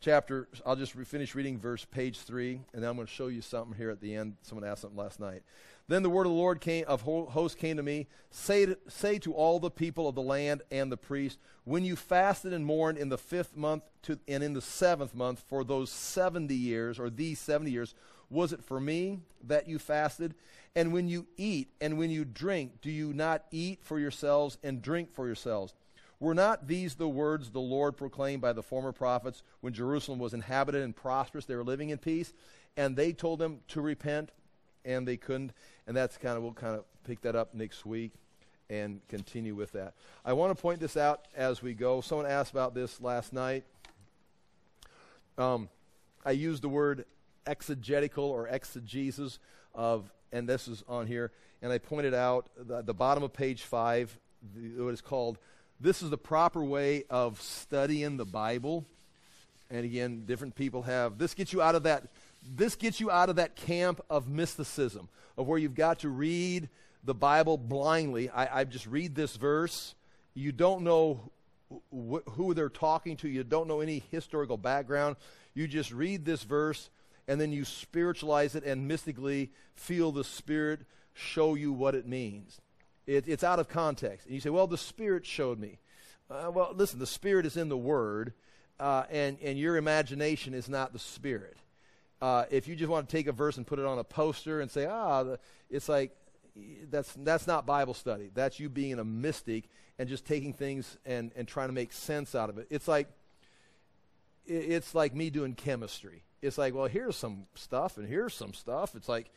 chapter, 0.00 0.48
I'll 0.64 0.76
just 0.76 0.94
re- 0.94 1.04
finish 1.04 1.34
reading 1.34 1.58
verse 1.58 1.84
page 1.84 2.18
3, 2.18 2.60
and 2.72 2.82
then 2.82 2.90
I'm 2.90 2.96
going 2.96 3.06
to 3.06 3.12
show 3.12 3.28
you 3.28 3.40
something 3.40 3.76
here 3.76 3.90
at 3.90 4.00
the 4.00 4.14
end. 4.14 4.36
Someone 4.42 4.68
asked 4.68 4.82
something 4.82 4.98
last 4.98 5.20
night. 5.20 5.42
Then 5.88 6.02
the 6.02 6.10
word 6.10 6.26
of 6.26 6.32
the 6.32 6.38
Lord 6.38 6.60
came, 6.60 6.84
of 6.86 7.02
hosts 7.02 7.56
came 7.56 7.76
to 7.76 7.82
me 7.82 8.08
say 8.30 8.66
to, 8.66 8.78
say 8.88 9.18
to 9.20 9.32
all 9.32 9.60
the 9.60 9.70
people 9.70 10.08
of 10.08 10.16
the 10.16 10.22
land 10.22 10.62
and 10.70 10.90
the 10.90 10.96
priests, 10.96 11.38
when 11.64 11.84
you 11.84 11.94
fasted 11.94 12.52
and 12.52 12.66
mourned 12.66 12.98
in 12.98 13.08
the 13.08 13.18
fifth 13.18 13.56
month 13.56 13.84
to, 14.02 14.18
and 14.26 14.42
in 14.42 14.52
the 14.52 14.60
seventh 14.60 15.14
month 15.14 15.44
for 15.46 15.62
those 15.62 15.90
70 15.90 16.54
years, 16.54 16.98
or 16.98 17.08
these 17.08 17.38
70 17.38 17.70
years, 17.70 17.94
was 18.30 18.52
it 18.52 18.64
for 18.64 18.80
me 18.80 19.20
that 19.44 19.68
you 19.68 19.78
fasted? 19.78 20.34
And 20.74 20.92
when 20.92 21.08
you 21.08 21.26
eat 21.36 21.68
and 21.80 21.96
when 21.98 22.10
you 22.10 22.24
drink, 22.24 22.80
do 22.82 22.90
you 22.90 23.12
not 23.12 23.44
eat 23.50 23.80
for 23.82 23.98
yourselves 23.98 24.58
and 24.62 24.82
drink 24.82 25.14
for 25.14 25.26
yourselves? 25.26 25.74
Were 26.18 26.34
not 26.34 26.66
these 26.66 26.94
the 26.94 27.08
words 27.08 27.50
the 27.50 27.60
Lord 27.60 27.96
proclaimed 27.96 28.40
by 28.40 28.52
the 28.52 28.62
former 28.62 28.92
prophets 28.92 29.42
when 29.60 29.72
Jerusalem 29.72 30.18
was 30.18 30.34
inhabited 30.34 30.82
and 30.82 30.96
prosperous? 30.96 31.44
They 31.44 31.56
were 31.56 31.64
living 31.64 31.90
in 31.90 31.98
peace. 31.98 32.32
And 32.76 32.96
they 32.96 33.12
told 33.12 33.38
them 33.38 33.60
to 33.68 33.80
repent, 33.80 34.30
and 34.84 35.08
they 35.08 35.16
couldn't. 35.16 35.52
And 35.86 35.96
that's 35.96 36.18
kind 36.18 36.36
of, 36.36 36.42
we'll 36.42 36.52
kind 36.52 36.76
of 36.76 36.84
pick 37.04 37.22
that 37.22 37.34
up 37.34 37.54
next 37.54 37.86
week 37.86 38.12
and 38.68 39.00
continue 39.08 39.54
with 39.54 39.72
that. 39.72 39.94
I 40.24 40.32
want 40.32 40.56
to 40.56 40.60
point 40.60 40.80
this 40.80 40.96
out 40.96 41.26
as 41.34 41.62
we 41.62 41.72
go. 41.72 42.00
Someone 42.00 42.26
asked 42.26 42.50
about 42.50 42.74
this 42.74 43.00
last 43.00 43.32
night. 43.32 43.64
Um, 45.38 45.68
I 46.24 46.32
used 46.32 46.62
the 46.62 46.68
word 46.68 47.04
exegetical 47.46 48.24
or 48.24 48.48
exegesis 48.48 49.38
of, 49.74 50.10
and 50.32 50.48
this 50.48 50.68
is 50.68 50.82
on 50.88 51.06
here, 51.06 51.30
and 51.62 51.72
I 51.72 51.78
pointed 51.78 52.14
out 52.14 52.48
the, 52.56 52.82
the 52.82 52.94
bottom 52.94 53.22
of 53.22 53.32
page 53.32 53.62
five, 53.62 54.18
the, 54.54 54.82
what 54.82 54.94
is 54.94 55.00
called 55.00 55.38
this 55.78 56.02
is 56.02 56.10
the 56.10 56.18
proper 56.18 56.64
way 56.64 57.04
of 57.10 57.40
studying 57.40 58.16
the 58.16 58.24
Bible. 58.24 58.86
And 59.70 59.84
again, 59.84 60.24
different 60.26 60.54
people 60.54 60.82
have 60.82 61.18
this 61.18 61.34
gets 61.34 61.52
you 61.52 61.60
out 61.60 61.74
of 61.74 61.82
that 61.82 62.04
this 62.48 62.76
gets 62.76 63.00
you 63.00 63.10
out 63.10 63.28
of 63.28 63.36
that 63.36 63.56
camp 63.56 64.00
of 64.08 64.28
mysticism, 64.28 65.08
of 65.36 65.46
where 65.46 65.58
you've 65.58 65.74
got 65.74 66.00
to 66.00 66.08
read 66.08 66.68
the 67.02 67.14
Bible 67.14 67.58
blindly. 67.58 68.30
I, 68.30 68.60
I 68.60 68.64
just 68.64 68.86
read 68.86 69.14
this 69.14 69.36
verse 69.36 69.94
You 70.34 70.52
don't 70.52 70.82
know 70.82 71.32
wh- 71.90 72.28
who 72.32 72.54
they're 72.54 72.68
talking 72.68 73.16
to. 73.18 73.28
You 73.28 73.42
don't 73.42 73.66
know 73.66 73.80
any 73.80 74.02
historical 74.10 74.56
background. 74.56 75.16
You 75.54 75.66
just 75.66 75.92
read 75.92 76.24
this 76.24 76.42
verse 76.42 76.90
and 77.28 77.40
then 77.40 77.52
you 77.52 77.64
spiritualize 77.64 78.54
it 78.54 78.64
and 78.64 78.88
mystically 78.88 79.50
feel 79.74 80.12
the 80.12 80.24
Spirit 80.24 80.80
show 81.12 81.54
you 81.54 81.72
what 81.72 81.94
it 81.94 82.06
means. 82.06 82.60
It, 83.06 83.28
it's 83.28 83.44
out 83.44 83.58
of 83.58 83.68
context. 83.68 84.26
And 84.26 84.34
you 84.34 84.40
say, 84.40 84.50
well, 84.50 84.66
the 84.66 84.78
Spirit 84.78 85.26
showed 85.26 85.58
me. 85.58 85.78
Uh, 86.30 86.50
well, 86.52 86.72
listen, 86.74 86.98
the 86.98 87.06
Spirit 87.06 87.46
is 87.46 87.56
in 87.56 87.68
the 87.68 87.76
Word, 87.76 88.32
uh, 88.80 89.04
and, 89.10 89.38
and 89.42 89.58
your 89.58 89.76
imagination 89.76 90.54
is 90.54 90.68
not 90.68 90.92
the 90.92 90.98
Spirit. 90.98 91.56
Uh, 92.20 92.44
if 92.50 92.66
you 92.66 92.74
just 92.74 92.90
want 92.90 93.08
to 93.08 93.16
take 93.16 93.26
a 93.26 93.32
verse 93.32 93.56
and 93.56 93.66
put 93.66 93.78
it 93.78 93.84
on 93.84 93.98
a 93.98 94.04
poster 94.04 94.60
and 94.60 94.70
say, 94.70 94.86
ah, 94.86 95.36
it's 95.70 95.88
like, 95.88 96.16
that's, 96.90 97.12
that's 97.18 97.46
not 97.46 97.66
Bible 97.66 97.94
study. 97.94 98.30
That's 98.34 98.58
you 98.58 98.68
being 98.68 98.98
a 98.98 99.04
mystic 99.04 99.64
and 99.98 100.08
just 100.08 100.24
taking 100.24 100.52
things 100.52 100.96
and, 101.04 101.30
and 101.36 101.46
trying 101.46 101.68
to 101.68 101.74
make 101.74 101.92
sense 101.92 102.34
out 102.34 102.48
of 102.48 102.58
it. 102.58 102.66
It's 102.70 102.88
like, 102.88 103.08
it's 104.46 104.94
like 104.94 105.14
me 105.14 105.30
doing 105.30 105.54
chemistry. 105.54 106.22
It's 106.46 106.58
like, 106.58 106.74
well, 106.74 106.86
here's 106.86 107.16
some 107.16 107.46
stuff 107.54 107.96
and 107.96 108.08
here's 108.08 108.34
some 108.34 108.54
stuff. 108.54 108.94
It's 108.94 109.08
like, 109.08 109.30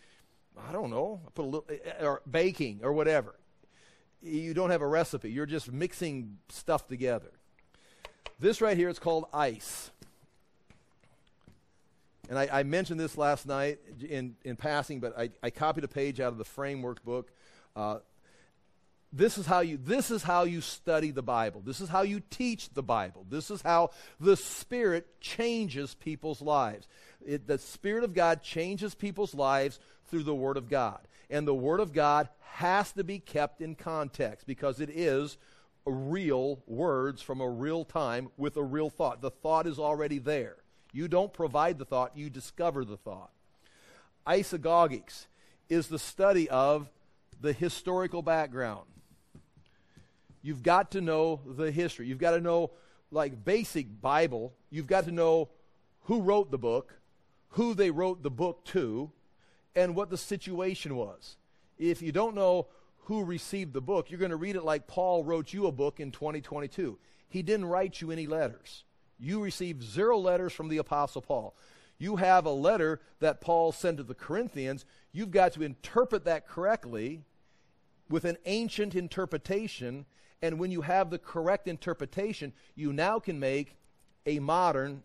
I 0.57 0.71
don't 0.71 0.89
know, 0.89 1.21
I 1.25 1.29
put 1.31 1.43
a 1.43 1.45
little, 1.45 1.65
eh, 1.69 2.05
or 2.05 2.21
baking 2.29 2.81
or 2.83 2.93
whatever. 2.93 3.35
You 4.21 4.53
don't 4.53 4.69
have 4.69 4.81
a 4.81 4.87
recipe. 4.87 5.31
You're 5.31 5.45
just 5.45 5.71
mixing 5.71 6.37
stuff 6.49 6.87
together. 6.87 7.31
This 8.39 8.61
right 8.61 8.77
here 8.77 8.89
is 8.89 8.99
called 8.99 9.25
ice. 9.33 9.91
And 12.29 12.37
I, 12.37 12.47
I, 12.51 12.63
mentioned 12.63 12.99
this 12.99 13.17
last 13.17 13.47
night 13.47 13.79
in, 14.07 14.35
in 14.43 14.55
passing, 14.55 14.99
but 14.99 15.17
I, 15.17 15.31
I 15.41 15.49
copied 15.49 15.83
a 15.83 15.87
page 15.87 16.19
out 16.19 16.31
of 16.31 16.37
the 16.37 16.45
framework 16.45 17.03
book. 17.03 17.31
Uh, 17.75 17.99
this 19.11 19.37
is 19.37 19.45
how 19.45 19.61
you 19.61 19.77
this 19.77 20.11
is 20.11 20.21
how 20.21 20.43
you 20.43 20.61
study 20.61 21.11
the 21.11 21.23
bible. 21.23 21.61
This 21.65 21.81
is 21.81 21.89
how 21.89 22.03
you 22.03 22.21
teach 22.29 22.69
the 22.69 22.83
bible. 22.83 23.25
This 23.27 23.49
is 23.49 23.61
how 23.61 23.89
the 24.19 24.37
spirit 24.37 25.19
changes 25.19 25.95
people's 25.95 26.41
lives. 26.41 26.87
It, 27.25 27.47
the 27.47 27.57
spirit 27.57 28.03
of 28.03 28.13
god 28.13 28.43
changes 28.43 28.93
people's 28.93 29.33
lives 29.33 29.79
through 30.07 30.23
the 30.23 30.35
word 30.35 30.57
of 30.57 30.69
god. 30.69 30.99
And 31.29 31.47
the 31.47 31.55
word 31.55 31.79
of 31.79 31.91
god 31.93 32.29
has 32.53 32.91
to 32.93 33.03
be 33.03 33.19
kept 33.19 33.61
in 33.61 33.75
context 33.75 34.45
because 34.45 34.79
it 34.79 34.89
is 34.89 35.37
real 35.85 36.61
words 36.67 37.21
from 37.21 37.41
a 37.41 37.49
real 37.49 37.85
time 37.85 38.29
with 38.37 38.57
a 38.57 38.63
real 38.63 38.89
thought. 38.89 39.21
The 39.21 39.31
thought 39.31 39.65
is 39.65 39.79
already 39.79 40.19
there. 40.19 40.57
You 40.91 41.07
don't 41.07 41.33
provide 41.33 41.77
the 41.77 41.85
thought, 41.85 42.15
you 42.15 42.29
discover 42.29 42.85
the 42.85 42.97
thought. 42.97 43.31
Isagogics 44.27 45.27
is 45.67 45.87
the 45.87 45.99
study 45.99 46.49
of 46.49 46.89
the 47.41 47.53
historical 47.53 48.21
background. 48.21 48.85
You've 50.41 50.63
got 50.63 50.91
to 50.91 51.01
know 51.01 51.41
the 51.45 51.71
history. 51.71 52.07
You've 52.07 52.17
got 52.17 52.31
to 52.31 52.41
know, 52.41 52.71
like 53.11 53.43
basic 53.43 54.01
Bible, 54.01 54.53
you've 54.69 54.87
got 54.87 55.05
to 55.05 55.11
know 55.11 55.49
who 56.03 56.21
wrote 56.21 56.51
the 56.51 56.57
book, 56.57 56.95
who 57.49 57.73
they 57.73 57.91
wrote 57.91 58.23
the 58.23 58.31
book 58.31 58.63
to, 58.65 59.11
and 59.75 59.95
what 59.95 60.09
the 60.09 60.17
situation 60.17 60.95
was. 60.95 61.37
If 61.77 62.01
you 62.01 62.11
don't 62.11 62.35
know 62.35 62.67
who 63.03 63.23
received 63.23 63.73
the 63.73 63.81
book, 63.81 64.09
you're 64.09 64.19
going 64.19 64.31
to 64.31 64.37
read 64.37 64.55
it 64.55 64.63
like 64.63 64.87
Paul 64.87 65.23
wrote 65.23 65.53
you 65.53 65.67
a 65.67 65.71
book 65.71 65.99
in 65.99 66.11
2022. 66.11 66.97
He 67.27 67.41
didn't 67.41 67.65
write 67.65 68.01
you 68.01 68.11
any 68.11 68.27
letters. 68.27 68.83
You 69.19 69.41
received 69.41 69.83
zero 69.83 70.17
letters 70.17 70.53
from 70.53 70.69
the 70.69 70.77
Apostle 70.77 71.21
Paul. 71.21 71.55
You 71.97 72.15
have 72.15 72.45
a 72.45 72.51
letter 72.51 73.01
that 73.19 73.41
Paul 73.41 73.71
sent 73.71 73.97
to 73.97 74.03
the 74.03 74.15
Corinthians. 74.15 74.85
You've 75.11 75.31
got 75.31 75.53
to 75.53 75.63
interpret 75.63 76.23
that 76.25 76.47
correctly 76.47 77.21
with 78.09 78.25
an 78.25 78.37
ancient 78.45 78.95
interpretation. 78.95 80.05
And 80.41 80.59
when 80.59 80.71
you 80.71 80.81
have 80.81 81.09
the 81.09 81.19
correct 81.19 81.67
interpretation, 81.67 82.53
you 82.75 82.93
now 82.93 83.19
can 83.19 83.39
make 83.39 83.75
a 84.25 84.39
modern 84.39 85.03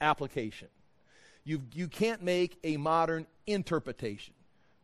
application. 0.00 0.68
You, 1.44 1.62
you 1.72 1.88
can't 1.88 2.22
make 2.22 2.58
a 2.64 2.76
modern 2.76 3.26
interpretation 3.46 4.34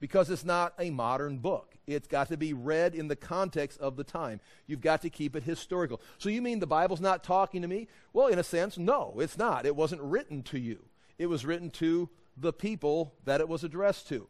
because 0.00 0.30
it's 0.30 0.44
not 0.44 0.72
a 0.78 0.90
modern 0.90 1.38
book. 1.38 1.74
It's 1.86 2.08
got 2.08 2.28
to 2.28 2.36
be 2.36 2.52
read 2.52 2.94
in 2.94 3.08
the 3.08 3.16
context 3.16 3.80
of 3.80 3.96
the 3.96 4.04
time. 4.04 4.40
You've 4.66 4.80
got 4.80 5.02
to 5.02 5.10
keep 5.10 5.36
it 5.36 5.44
historical. 5.44 6.00
So 6.18 6.28
you 6.28 6.42
mean 6.42 6.58
the 6.58 6.66
Bible's 6.66 7.00
not 7.00 7.22
talking 7.22 7.62
to 7.62 7.68
me? 7.68 7.88
Well, 8.12 8.26
in 8.26 8.38
a 8.38 8.44
sense, 8.44 8.76
no, 8.76 9.14
it's 9.18 9.38
not. 9.38 9.66
It 9.66 9.76
wasn't 9.76 10.02
written 10.02 10.42
to 10.44 10.58
you. 10.58 10.80
It 11.18 11.26
was 11.26 11.46
written 11.46 11.70
to 11.72 12.08
the 12.36 12.52
people 12.52 13.14
that 13.24 13.40
it 13.40 13.48
was 13.48 13.62
addressed 13.62 14.08
to. 14.08 14.26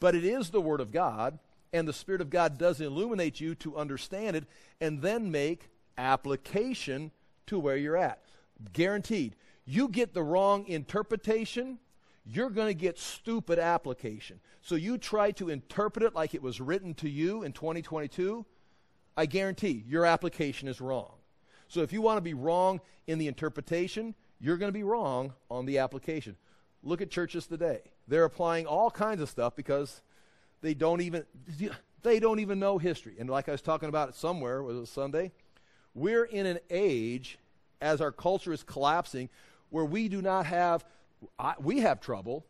But 0.00 0.14
it 0.14 0.24
is 0.24 0.50
the 0.50 0.60
Word 0.60 0.80
of 0.80 0.92
God, 0.92 1.38
and 1.74 1.88
the 1.88 1.92
Spirit 1.92 2.20
of 2.20 2.30
God 2.30 2.56
does 2.56 2.80
illuminate 2.80 3.40
you 3.40 3.56
to 3.56 3.76
understand 3.76 4.36
it 4.36 4.44
and 4.80 5.02
then 5.02 5.32
make 5.32 5.68
application 5.98 7.10
to 7.48 7.58
where 7.58 7.76
you're 7.76 7.96
at. 7.96 8.22
Guaranteed. 8.72 9.34
You 9.64 9.88
get 9.88 10.14
the 10.14 10.22
wrong 10.22 10.66
interpretation, 10.68 11.80
you're 12.24 12.48
going 12.48 12.68
to 12.68 12.80
get 12.80 12.96
stupid 12.96 13.58
application. 13.58 14.38
So 14.62 14.76
you 14.76 14.98
try 14.98 15.32
to 15.32 15.50
interpret 15.50 16.04
it 16.04 16.14
like 16.14 16.32
it 16.32 16.42
was 16.42 16.60
written 16.60 16.94
to 16.94 17.08
you 17.08 17.42
in 17.42 17.52
2022, 17.52 18.46
I 19.16 19.26
guarantee 19.26 19.84
your 19.88 20.06
application 20.06 20.68
is 20.68 20.80
wrong. 20.80 21.12
So 21.66 21.80
if 21.80 21.92
you 21.92 22.00
want 22.00 22.18
to 22.18 22.22
be 22.22 22.34
wrong 22.34 22.80
in 23.08 23.18
the 23.18 23.26
interpretation, 23.26 24.14
you're 24.38 24.58
going 24.58 24.68
to 24.68 24.78
be 24.78 24.84
wrong 24.84 25.32
on 25.50 25.66
the 25.66 25.78
application. 25.78 26.36
Look 26.84 27.02
at 27.02 27.10
churches 27.10 27.48
today. 27.48 27.80
They're 28.06 28.24
applying 28.24 28.66
all 28.66 28.92
kinds 28.92 29.20
of 29.20 29.28
stuff 29.28 29.56
because 29.56 30.02
they 30.64 30.72
don't 30.72 31.02
even 31.02 31.26
they 32.02 32.18
don't 32.18 32.40
even 32.40 32.58
know 32.58 32.78
history. 32.78 33.16
And 33.18 33.28
like 33.28 33.48
I 33.48 33.52
was 33.52 33.60
talking 33.60 33.90
about 33.90 34.08
it 34.08 34.14
somewhere, 34.14 34.62
was 34.62 34.78
it 34.78 34.86
Sunday? 34.86 35.30
We're 35.94 36.24
in 36.24 36.46
an 36.46 36.58
age 36.70 37.38
as 37.82 38.00
our 38.00 38.10
culture 38.10 38.52
is 38.52 38.62
collapsing 38.62 39.28
where 39.68 39.84
we 39.84 40.08
do 40.08 40.22
not 40.22 40.46
have 40.46 40.84
I, 41.38 41.54
we 41.60 41.80
have 41.80 42.00
trouble, 42.00 42.46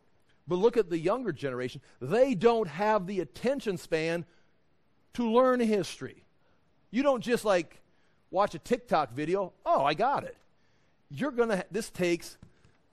but 0.47 0.55
look 0.55 0.77
at 0.77 0.89
the 0.89 0.97
younger 0.97 1.33
generation. 1.33 1.81
They 2.01 2.35
don't 2.35 2.67
have 2.69 3.05
the 3.05 3.19
attention 3.19 3.77
span 3.77 4.25
to 5.15 5.29
learn 5.29 5.59
history. 5.59 6.23
You 6.91 7.03
don't 7.03 7.21
just 7.21 7.43
like 7.43 7.81
watch 8.31 8.55
a 8.55 8.59
TikTok 8.59 9.13
video, 9.13 9.51
oh, 9.65 9.83
I 9.83 9.93
got 9.93 10.23
it. 10.23 10.37
You're 11.09 11.31
going 11.31 11.49
to, 11.49 11.65
this 11.71 11.89
takes 11.89 12.37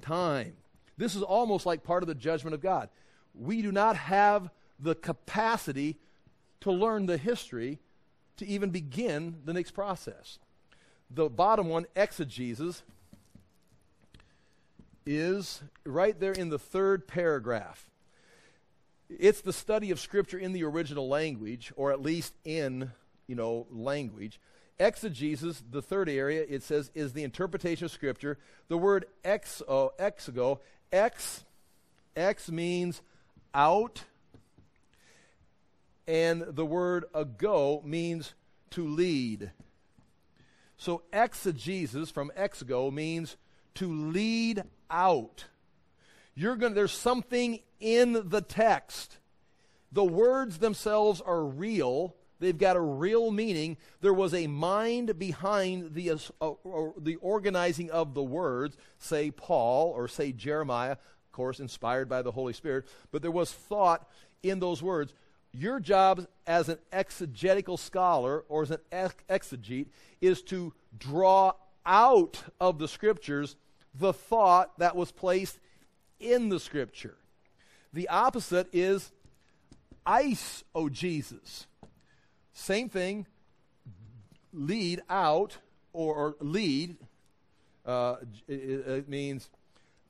time. 0.00 0.54
This 0.96 1.14
is 1.14 1.22
almost 1.22 1.66
like 1.66 1.82
part 1.82 2.02
of 2.02 2.06
the 2.06 2.14
judgment 2.14 2.54
of 2.54 2.60
God. 2.60 2.88
We 3.34 3.62
do 3.62 3.72
not 3.72 3.96
have 3.96 4.50
the 4.82 4.94
capacity 4.94 5.98
to 6.60 6.70
learn 6.70 7.06
the 7.06 7.16
history 7.16 7.78
to 8.36 8.46
even 8.46 8.70
begin 8.70 9.36
the 9.44 9.52
next 9.52 9.70
process. 9.70 10.38
The 11.10 11.28
bottom 11.28 11.68
one, 11.68 11.86
exegesis, 11.94 12.82
is 15.06 15.62
right 15.84 16.18
there 16.18 16.32
in 16.32 16.48
the 16.48 16.58
third 16.58 17.06
paragraph. 17.06 17.90
It's 19.08 19.40
the 19.40 19.52
study 19.52 19.90
of 19.90 20.00
Scripture 20.00 20.38
in 20.38 20.52
the 20.52 20.64
original 20.64 21.08
language, 21.08 21.72
or 21.76 21.92
at 21.92 22.00
least 22.00 22.34
in, 22.44 22.92
you 23.26 23.34
know, 23.34 23.66
language. 23.70 24.40
Exegesis, 24.78 25.62
the 25.70 25.82
third 25.82 26.08
area, 26.08 26.44
it 26.48 26.62
says, 26.62 26.90
is 26.94 27.12
the 27.12 27.22
interpretation 27.22 27.84
of 27.84 27.90
Scripture. 27.90 28.38
The 28.68 28.78
word 28.78 29.04
exo, 29.24 29.90
exego, 30.00 30.60
ex, 30.90 31.44
ex 32.16 32.50
means 32.50 33.02
out, 33.54 34.04
and 36.12 36.42
the 36.42 36.66
word 36.66 37.06
ago 37.14 37.80
means 37.86 38.34
to 38.68 38.86
lead. 38.86 39.50
So 40.76 41.00
exegesis 41.10 42.10
from 42.10 42.30
exego 42.36 42.92
means 42.92 43.38
to 43.76 43.90
lead 43.90 44.62
out. 44.90 45.46
You're 46.34 46.56
going 46.56 46.74
there's 46.74 46.92
something 46.92 47.60
in 47.80 48.28
the 48.28 48.42
text. 48.42 49.16
The 49.90 50.04
words 50.04 50.58
themselves 50.58 51.22
are 51.22 51.42
real. 51.42 52.14
They've 52.40 52.58
got 52.58 52.76
a 52.76 52.80
real 52.80 53.30
meaning. 53.30 53.78
There 54.02 54.12
was 54.12 54.34
a 54.34 54.48
mind 54.48 55.18
behind 55.18 55.94
the, 55.94 56.10
uh, 56.42 56.50
the 56.98 57.16
organizing 57.22 57.90
of 57.90 58.12
the 58.12 58.22
words, 58.22 58.76
say 58.98 59.30
Paul 59.30 59.94
or 59.96 60.08
say 60.08 60.32
Jeremiah, 60.32 60.92
of 60.92 61.32
course, 61.32 61.58
inspired 61.58 62.10
by 62.10 62.20
the 62.20 62.32
Holy 62.32 62.52
Spirit, 62.52 62.84
but 63.12 63.22
there 63.22 63.30
was 63.30 63.50
thought 63.50 64.06
in 64.42 64.58
those 64.58 64.82
words. 64.82 65.14
Your 65.52 65.80
job 65.80 66.26
as 66.46 66.68
an 66.68 66.78
exegetical 66.92 67.76
scholar 67.76 68.44
or 68.48 68.62
as 68.62 68.70
an 68.70 68.78
exegete 69.28 69.88
is 70.20 70.42
to 70.42 70.72
draw 70.98 71.52
out 71.84 72.42
of 72.60 72.78
the 72.78 72.88
scriptures 72.88 73.56
the 73.94 74.12
thought 74.12 74.78
that 74.78 74.96
was 74.96 75.12
placed 75.12 75.58
in 76.18 76.48
the 76.48 76.58
scripture. 76.58 77.16
The 77.92 78.08
opposite 78.08 78.68
is 78.72 79.12
ice, 80.06 80.64
O 80.74 80.88
Jesus. 80.88 81.66
Same 82.54 82.88
thing, 82.88 83.26
lead 84.52 85.02
out 85.10 85.58
or, 85.92 86.14
or 86.14 86.36
lead. 86.40 86.96
Uh, 87.84 88.16
it, 88.48 88.54
it 88.54 89.08
means 89.08 89.50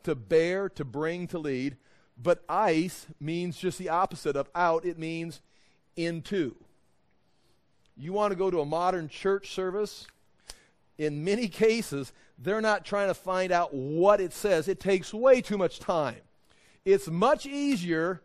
to 0.05 0.14
bear, 0.14 0.68
to 0.68 0.84
bring, 0.84 1.26
to 1.28 1.38
lead. 1.38 1.76
But 2.21 2.45
eis 2.49 3.07
means 3.21 3.59
just 3.59 3.79
the 3.79 3.89
opposite 3.89 4.37
of 4.37 4.49
out, 4.55 4.85
it 4.85 4.99
means 4.99 5.41
into. 5.97 6.55
You 7.97 8.13
want 8.13 8.33
to 8.33 8.37
go 8.37 8.51
to 8.51 8.61
a 8.61 8.65
modern 8.65 9.09
church 9.09 9.51
service? 9.51 10.07
In 10.99 11.25
many 11.25 11.49
cases, 11.49 12.13
they're 12.39 12.61
not 12.61 12.85
trying 12.85 13.09
to 13.09 13.15
find 13.15 13.53
out 13.53 13.75
what 13.75 14.21
it 14.21 14.33
says. 14.33 14.69
It 14.69 14.81
takes 14.81 15.13
way 15.13 15.41
too 15.41 15.59
much 15.59 15.79
time. 15.79 16.17
It's 16.85 17.09
much 17.09 17.47
easier 17.47 18.21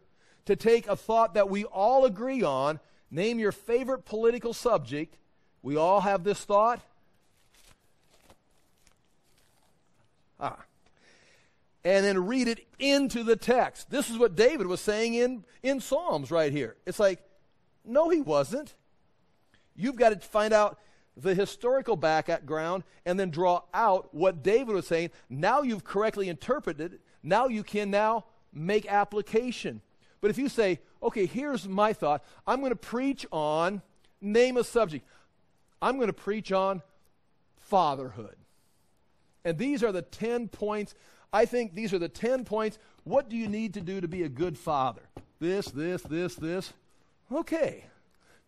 to 0.46 0.56
take 0.56 0.88
a 0.88 0.96
thought 0.96 1.34
that 1.34 1.50
we 1.50 1.66
all 1.66 2.06
agree 2.06 2.44
on, 2.44 2.80
name 3.12 3.40
your 3.40 3.52
favorite 3.52 4.06
political 4.06 4.54
subject. 4.54 5.18
We 5.62 5.76
all 5.76 6.02
have 6.02 6.24
this 6.24 6.44
thought. 6.44 6.80
Ah. 10.40 10.58
And 11.84 12.06
then 12.06 12.26
read 12.26 12.48
it 12.48 12.68
into 12.80 13.24
the 13.24 13.36
text. 13.36 13.90
This 13.90 14.10
is 14.10 14.18
what 14.18 14.36
David 14.36 14.68
was 14.68 14.82
saying 14.82 15.14
in, 15.14 15.46
in 15.64 15.80
Psalms 15.80 16.32
right 16.32 16.52
here. 16.52 16.76
It's 16.86 17.00
like, 17.00 17.22
no, 17.86 18.10
he 18.10 18.20
wasn't. 18.20 18.76
You've 19.76 19.96
got 19.96 20.10
to 20.10 20.20
find 20.20 20.54
out 20.54 20.80
the 21.16 21.34
historical 21.34 21.96
background 21.96 22.84
and 23.06 23.20
then 23.20 23.30
draw 23.30 23.62
out 23.74 24.14
what 24.14 24.44
David 24.44 24.76
was 24.76 24.88
saying. 24.88 25.12
Now 25.30 25.62
you've 25.62 25.84
correctly 25.84 26.30
interpreted. 26.30 26.94
it. 26.94 27.02
Now 27.24 27.48
you 27.48 27.64
can 27.64 27.90
now 27.90 28.26
make 28.54 28.86
application. 28.92 29.82
But 30.22 30.32
if 30.32 30.38
you 30.38 30.50
say, 30.50 30.80
okay, 31.02 31.26
here's 31.26 31.68
my 31.68 31.94
thought, 31.94 32.24
I'm 32.46 32.60
going 32.60 32.72
to 32.72 32.76
preach 32.76 33.26
on, 33.32 33.82
name 34.22 34.58
a 34.58 34.64
subject. 34.64 35.06
I'm 35.82 35.96
going 35.96 36.08
to 36.08 36.14
preach 36.14 36.52
on 36.52 36.82
fatherhood. 37.58 38.36
And 39.44 39.58
these 39.58 39.84
are 39.84 39.92
the 39.92 40.02
10 40.02 40.50
points. 40.50 40.96
I 41.32 41.46
think 41.46 41.76
these 41.76 41.94
are 41.94 42.00
the 42.00 42.10
10 42.10 42.46
points. 42.46 42.80
What 43.04 43.30
do 43.30 43.36
you 43.36 43.48
need 43.48 43.74
to 43.76 43.82
do 43.82 44.02
to 44.02 44.08
be 44.08 44.24
a 44.24 44.30
good 44.30 44.58
father? 44.58 45.02
This, 45.40 45.68
this, 45.68 46.02
this, 46.04 46.36
this. 46.36 46.74
Okay. 47.32 47.86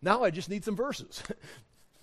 Now 0.02 0.24
I 0.24 0.30
just 0.30 0.48
need 0.48 0.64
some 0.64 0.76
verses. 0.76 1.22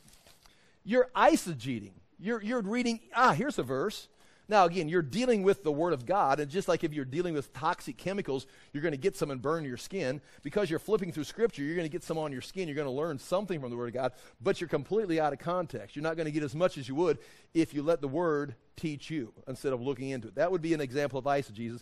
you're 0.84 1.10
eisegeting. 1.16 1.94
You're, 2.20 2.42
you're 2.42 2.62
reading, 2.62 3.00
ah, 3.16 3.34
here's 3.34 3.60
a 3.60 3.64
verse. 3.64 4.08
Now, 4.50 4.64
again, 4.64 4.88
you're 4.88 5.02
dealing 5.02 5.44
with 5.44 5.64
the 5.64 5.72
Word 5.72 5.92
of 5.92 6.06
God, 6.06 6.40
and 6.40 6.50
just 6.50 6.70
like 6.70 6.86
if 6.86 6.94
you're 6.94 7.04
dealing 7.04 7.34
with 7.34 7.52
toxic 7.54 7.98
chemicals, 7.98 8.48
you're 8.72 8.82
going 8.82 8.94
to 8.94 8.98
get 8.98 9.18
some 9.18 9.30
and 9.30 9.42
burn 9.42 9.66
your 9.66 9.76
skin. 9.76 10.22
Because 10.42 10.70
you're 10.70 10.80
flipping 10.80 11.12
through 11.12 11.26
Scripture, 11.26 11.64
you're 11.64 11.76
going 11.76 11.88
to 11.88 11.92
get 11.92 12.04
some 12.04 12.18
on 12.18 12.32
your 12.32 12.42
skin. 12.42 12.68
You're 12.68 12.76
going 12.76 12.88
to 12.88 12.92
learn 12.92 13.20
something 13.20 13.60
from 13.60 13.72
the 13.72 13.76
Word 13.76 13.90
of 13.90 13.94
God, 13.94 14.14
but 14.42 14.62
you're 14.62 14.70
completely 14.70 15.20
out 15.20 15.34
of 15.34 15.40
context. 15.40 15.96
You're 15.96 16.04
not 16.04 16.16
going 16.16 16.28
to 16.28 16.32
get 16.32 16.44
as 16.44 16.56
much 16.56 16.78
as 16.78 16.88
you 16.88 16.96
would 16.96 17.18
if 17.54 17.74
you 17.74 17.84
let 17.84 18.00
the 18.00 18.08
Word 18.08 18.56
teach 18.78 19.10
you 19.10 19.34
instead 19.48 19.74
of 19.74 19.82
looking 19.82 20.10
into 20.12 20.30
it. 20.30 20.36
That 20.36 20.52
would 20.52 20.62
be 20.62 20.74
an 20.74 20.82
example 20.82 21.20
of 21.20 21.26
eisegesis. 21.26 21.82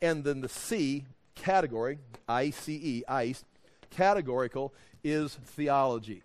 And 0.00 0.24
then 0.24 0.40
the 0.40 0.48
C 0.48 1.04
category, 1.34 1.98
I 2.26 2.48
C 2.48 2.74
E, 2.82 3.02
ice, 3.06 3.44
categorical, 3.90 4.72
is 5.04 5.34
theology. 5.34 6.22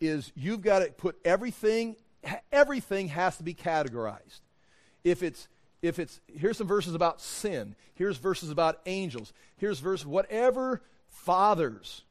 Is 0.00 0.32
you've 0.36 0.62
got 0.62 0.80
to 0.80 0.86
put 0.86 1.16
everything 1.24 1.96
everything 2.52 3.08
has 3.08 3.36
to 3.36 3.42
be 3.42 3.54
categorized. 3.54 4.40
If 5.04 5.22
it's 5.22 5.48
if 5.80 5.98
it's 5.98 6.20
here's 6.32 6.56
some 6.56 6.68
verses 6.68 6.94
about 6.94 7.20
sin, 7.20 7.74
here's 7.94 8.16
verses 8.16 8.50
about 8.50 8.80
angels, 8.86 9.32
here's 9.56 9.80
verse 9.80 10.06
whatever 10.06 10.82
fathers. 11.08 12.02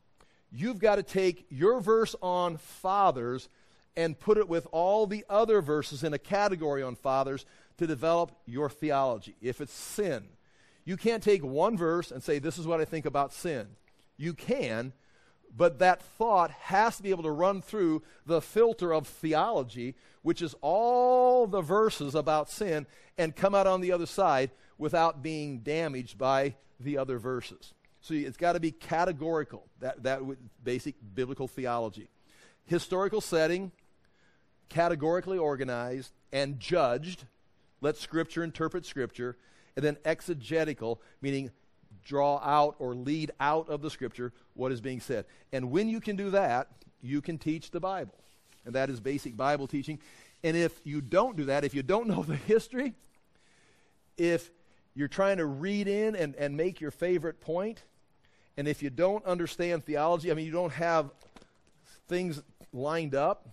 You've 0.51 0.80
got 0.80 0.97
to 0.97 1.03
take 1.03 1.45
your 1.49 1.80
verse 1.80 2.14
on 2.22 2.57
fathers 2.57 3.47
and 3.95 4.20
put 4.20 4.38
it 4.38 4.49
with 4.49 4.68
all 4.72 5.07
the 5.07 5.26
other 5.30 5.62
verses 5.62 6.03
in 6.03 6.14
a 6.14 6.20
category 6.20 6.84
on 6.84 6.95
fathers 6.95 7.45
to 7.78 7.88
develop 7.88 8.32
your 8.45 8.70
theology. 8.70 9.36
If 9.41 9.62
it's 9.62 9.74
sin, 9.74 10.24
you 10.86 10.97
can't 10.97 11.24
take 11.24 11.43
one 11.43 11.78
verse 11.78 12.12
and 12.12 12.22
say, 12.22 12.39
This 12.39 12.57
is 12.57 12.68
what 12.68 12.82
I 12.82 12.86
think 12.86 13.05
about 13.05 13.34
sin. 13.34 13.68
You 14.18 14.34
can, 14.34 14.93
but 15.56 15.80
that 15.80 16.02
thought 16.02 16.52
has 16.52 16.97
to 16.97 17.04
be 17.04 17.10
able 17.10 17.24
to 17.24 17.32
run 17.32 17.62
through 17.62 18.04
the 18.26 18.41
filter 18.41 18.93
of 18.93 19.08
theology, 19.08 19.95
which 20.22 20.41
is 20.41 20.56
all 20.62 21.47
the 21.47 21.62
verses 21.62 22.16
about 22.16 22.49
sin, 22.49 22.86
and 23.18 23.36
come 23.36 23.54
out 23.54 23.68
on 23.68 23.82
the 23.82 23.91
other 23.91 24.06
side 24.06 24.52
without 24.78 25.22
being 25.22 25.60
damaged 25.60 26.18
by 26.18 26.56
the 26.80 26.97
other 26.97 27.20
verses. 27.20 27.74
So 28.02 28.14
it's 28.14 28.38
got 28.38 28.54
to 28.54 28.60
be 28.60 28.72
categorical, 28.72 29.68
that, 29.80 30.02
that 30.04 30.22
basic 30.64 30.95
biblical 31.14 31.47
theology. 31.47 32.10
Historical 32.66 33.22
setting, 33.22 33.72
categorically 34.70 35.38
organized 35.38 36.14
and 36.32 36.60
judged. 36.60 37.26
Let 37.82 37.97
Scripture 37.97 38.43
interpret 38.43 38.86
Scripture. 38.86 39.38
And 39.76 39.86
then 39.86 39.97
exegetical, 40.04 41.02
meaning 41.22 41.52
draw 42.03 42.37
out 42.39 42.75
or 42.79 42.95
lead 42.95 43.31
out 43.39 43.69
of 43.69 43.81
the 43.81 43.89
scripture 43.89 44.33
what 44.53 44.71
is 44.71 44.81
being 44.81 44.99
said. 44.99 45.25
And 45.51 45.71
when 45.71 45.87
you 45.87 45.99
can 45.99 46.15
do 46.15 46.31
that, 46.31 46.67
you 47.01 47.21
can 47.21 47.37
teach 47.37 47.71
the 47.71 47.79
Bible. 47.79 48.15
And 48.65 48.75
that 48.75 48.89
is 48.89 48.99
basic 48.99 49.35
Bible 49.35 49.67
teaching. 49.67 49.99
And 50.43 50.55
if 50.57 50.79
you 50.83 51.01
don't 51.01 51.35
do 51.35 51.45
that, 51.45 51.63
if 51.63 51.73
you 51.73 51.83
don't 51.83 52.07
know 52.09 52.23
the 52.23 52.35
history, 52.35 52.93
if 54.17 54.51
you're 54.93 55.07
trying 55.07 55.37
to 55.37 55.45
read 55.45 55.87
in 55.87 56.15
and, 56.15 56.35
and 56.35 56.57
make 56.57 56.81
your 56.81 56.91
favorite 56.91 57.39
point, 57.39 57.83
and 58.57 58.67
if 58.67 58.83
you 58.83 58.89
don't 58.89 59.25
understand 59.25 59.85
theology, 59.85 60.31
I 60.31 60.33
mean, 60.33 60.45
you 60.45 60.51
don't 60.51 60.73
have 60.73 61.11
things 62.07 62.41
lined 62.73 63.15
up, 63.15 63.47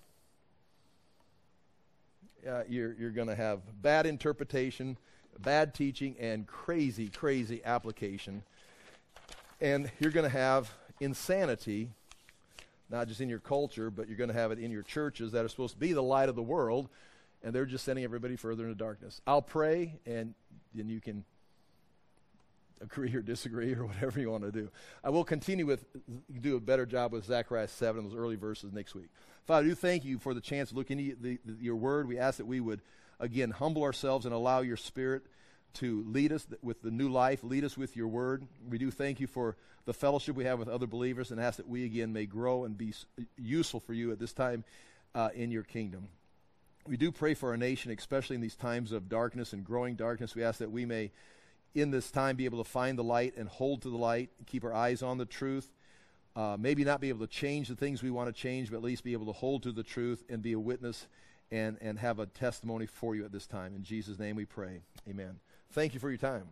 uh, 2.49 2.62
you're, 2.68 2.95
you're 2.95 3.11
going 3.11 3.28
to 3.28 3.34
have 3.34 3.61
bad 3.82 4.07
interpretation 4.07 4.97
bad 5.43 5.74
teaching 5.74 6.16
and 6.18 6.47
crazy, 6.47 7.09
crazy 7.09 7.61
application. 7.64 8.43
And 9.61 9.91
you're 9.99 10.11
going 10.11 10.30
to 10.30 10.36
have 10.36 10.70
insanity, 11.01 11.91
not 12.91 13.09
just 13.09 13.20
in 13.20 13.28
your 13.28 13.39
culture, 13.39 13.91
but 13.91 14.09
you're 14.09 14.16
going 14.16 14.28
to 14.28 14.34
have 14.34 14.53
it 14.53 14.59
in 14.59 14.70
your 14.70 14.82
churches 14.82 15.32
that 15.32 15.45
are 15.45 15.49
supposed 15.49 15.74
to 15.74 15.80
be 15.80 15.93
the 15.93 16.03
light 16.03 16.28
of 16.28 16.36
the 16.36 16.43
world, 16.43 16.89
and 17.43 17.55
they're 17.55 17.66
just 17.66 17.84
sending 17.84 18.05
everybody 18.05 18.36
further 18.36 18.64
into 18.64 18.76
darkness. 18.76 19.20
I'll 19.26 19.43
pray, 19.43 19.95
and 20.07 20.34
then 20.74 20.89
you 20.89 21.01
can 21.01 21.24
agree 22.80 23.14
or 23.14 23.22
disagree 23.22 23.74
or 23.74 23.86
whatever 23.86 24.20
you 24.20 24.30
want 24.30 24.45
to 24.45 24.53
do. 24.53 24.70
I 25.03 25.11
will 25.11 25.24
continue 25.24 25.66
with 25.66 25.84
do 26.41 26.57
a 26.57 26.61
better 26.61 26.86
job 26.86 27.12
with 27.12 27.24
Zechariah 27.24 27.68
7 27.68 28.05
those 28.05 28.16
early 28.16 28.36
verses 28.36 28.72
next 28.72 28.95
week. 28.95 29.09
Father, 29.47 29.66
I 29.66 29.68
do 29.68 29.74
thank 29.74 30.05
you 30.05 30.18
for 30.18 30.34
the 30.34 30.41
chance 30.41 30.70
to 30.70 30.74
look 30.74 30.91
into 30.91 31.16
the, 31.20 31.39
the, 31.45 31.57
your 31.61 31.76
word. 31.76 32.07
We 32.07 32.18
ask 32.18 32.39
that 32.39 32.47
we 32.47 32.61
would 32.61 32.80
again, 33.21 33.51
humble 33.51 33.83
ourselves 33.83 34.27
and 34.27 34.35
allow 34.35 34.61
your 34.61 34.77
Spirit 34.77 35.23
to 35.75 36.05
lead 36.09 36.33
us 36.33 36.47
with 36.62 36.83
the 36.83 36.91
new 36.91 37.09
life, 37.09 37.45
lead 37.45 37.64
us 37.64 37.77
with 37.77 37.97
your 37.97 38.09
word. 38.09 38.47
We 38.69 38.79
do 38.79 38.91
thank 38.91 39.21
you 39.21 39.27
for 39.27 39.57
the 39.85 39.93
fellowship 39.93 40.37
we 40.37 40.45
have 40.45 40.59
with 40.59 40.69
other 40.69 40.87
believers 40.87 41.31
and 41.31 41.41
ask 41.41 41.57
that 41.57 41.69
we 41.69 41.85
again 41.85 42.12
may 42.12 42.27
grow 42.27 42.64
and 42.64 42.77
be 42.77 42.93
useful 43.37 43.81
for 43.81 43.93
you 43.93 44.12
at 44.12 44.19
this 44.19 44.33
time 44.33 44.64
uh, 45.14 45.31
in 45.35 45.51
your 45.51 45.62
kingdom. 45.62 46.09
We 46.87 46.97
do 46.97 47.12
pray 47.12 47.35
for 47.35 47.51
our 47.51 47.57
nation, 47.57 47.93
especially 47.97 48.37
in 48.37 48.43
these 48.43 48.57
times 48.57 48.93
of 48.93 49.09
darkness 49.09 49.53
and 49.53 49.64
growing 49.64 49.95
darkness. 49.95 50.35
We 50.35 50.43
ask 50.43 50.59
that 50.59 50.71
we 50.71 50.87
may, 50.87 51.11
in 51.75 51.91
this 51.91 52.11
time, 52.11 52.37
be 52.37 52.47
able 52.47 52.62
to 52.64 52.69
find 52.69 52.99
the 52.99 53.05
light 53.05 53.37
and 53.37 53.49
hold 53.49 53.83
to 53.83 53.91
the 53.91 53.97
light, 53.97 54.31
keep 54.47 54.64
our 54.64 54.73
eyes 54.73 55.03
on 55.03 55.19
the 55.19 55.27
truth. 55.27 55.71
Uh, 56.35 56.57
maybe 56.59 56.85
not 56.85 57.01
be 57.01 57.09
able 57.09 57.27
to 57.27 57.33
change 57.33 57.69
the 57.69 57.75
things 57.75 58.03
we 58.03 58.11
want 58.11 58.29
to 58.29 58.33
change, 58.33 58.71
but 58.71 58.77
at 58.77 58.83
least 58.83 59.03
be 59.03 59.12
able 59.12 59.27
to 59.27 59.33
hold 59.33 59.64
to 59.64 59.73
the 59.73 59.83
truth 59.83 60.23
and 60.29 60.41
be 60.41 60.53
a 60.53 60.59
witness 60.59 61.07
and, 61.51 61.79
and 61.81 61.99
have 61.99 62.19
a 62.19 62.27
testimony 62.27 62.87
for 62.87 63.15
you 63.15 63.25
at 63.25 63.33
this 63.33 63.47
time. 63.47 63.75
In 63.75 63.83
Jesus' 63.83 64.19
name 64.19 64.37
we 64.37 64.45
pray. 64.45 64.83
Amen. 65.09 65.41
Thank 65.73 65.95
you 65.95 66.01
for 66.01 66.09
your 66.09 66.19
time. 66.19 66.45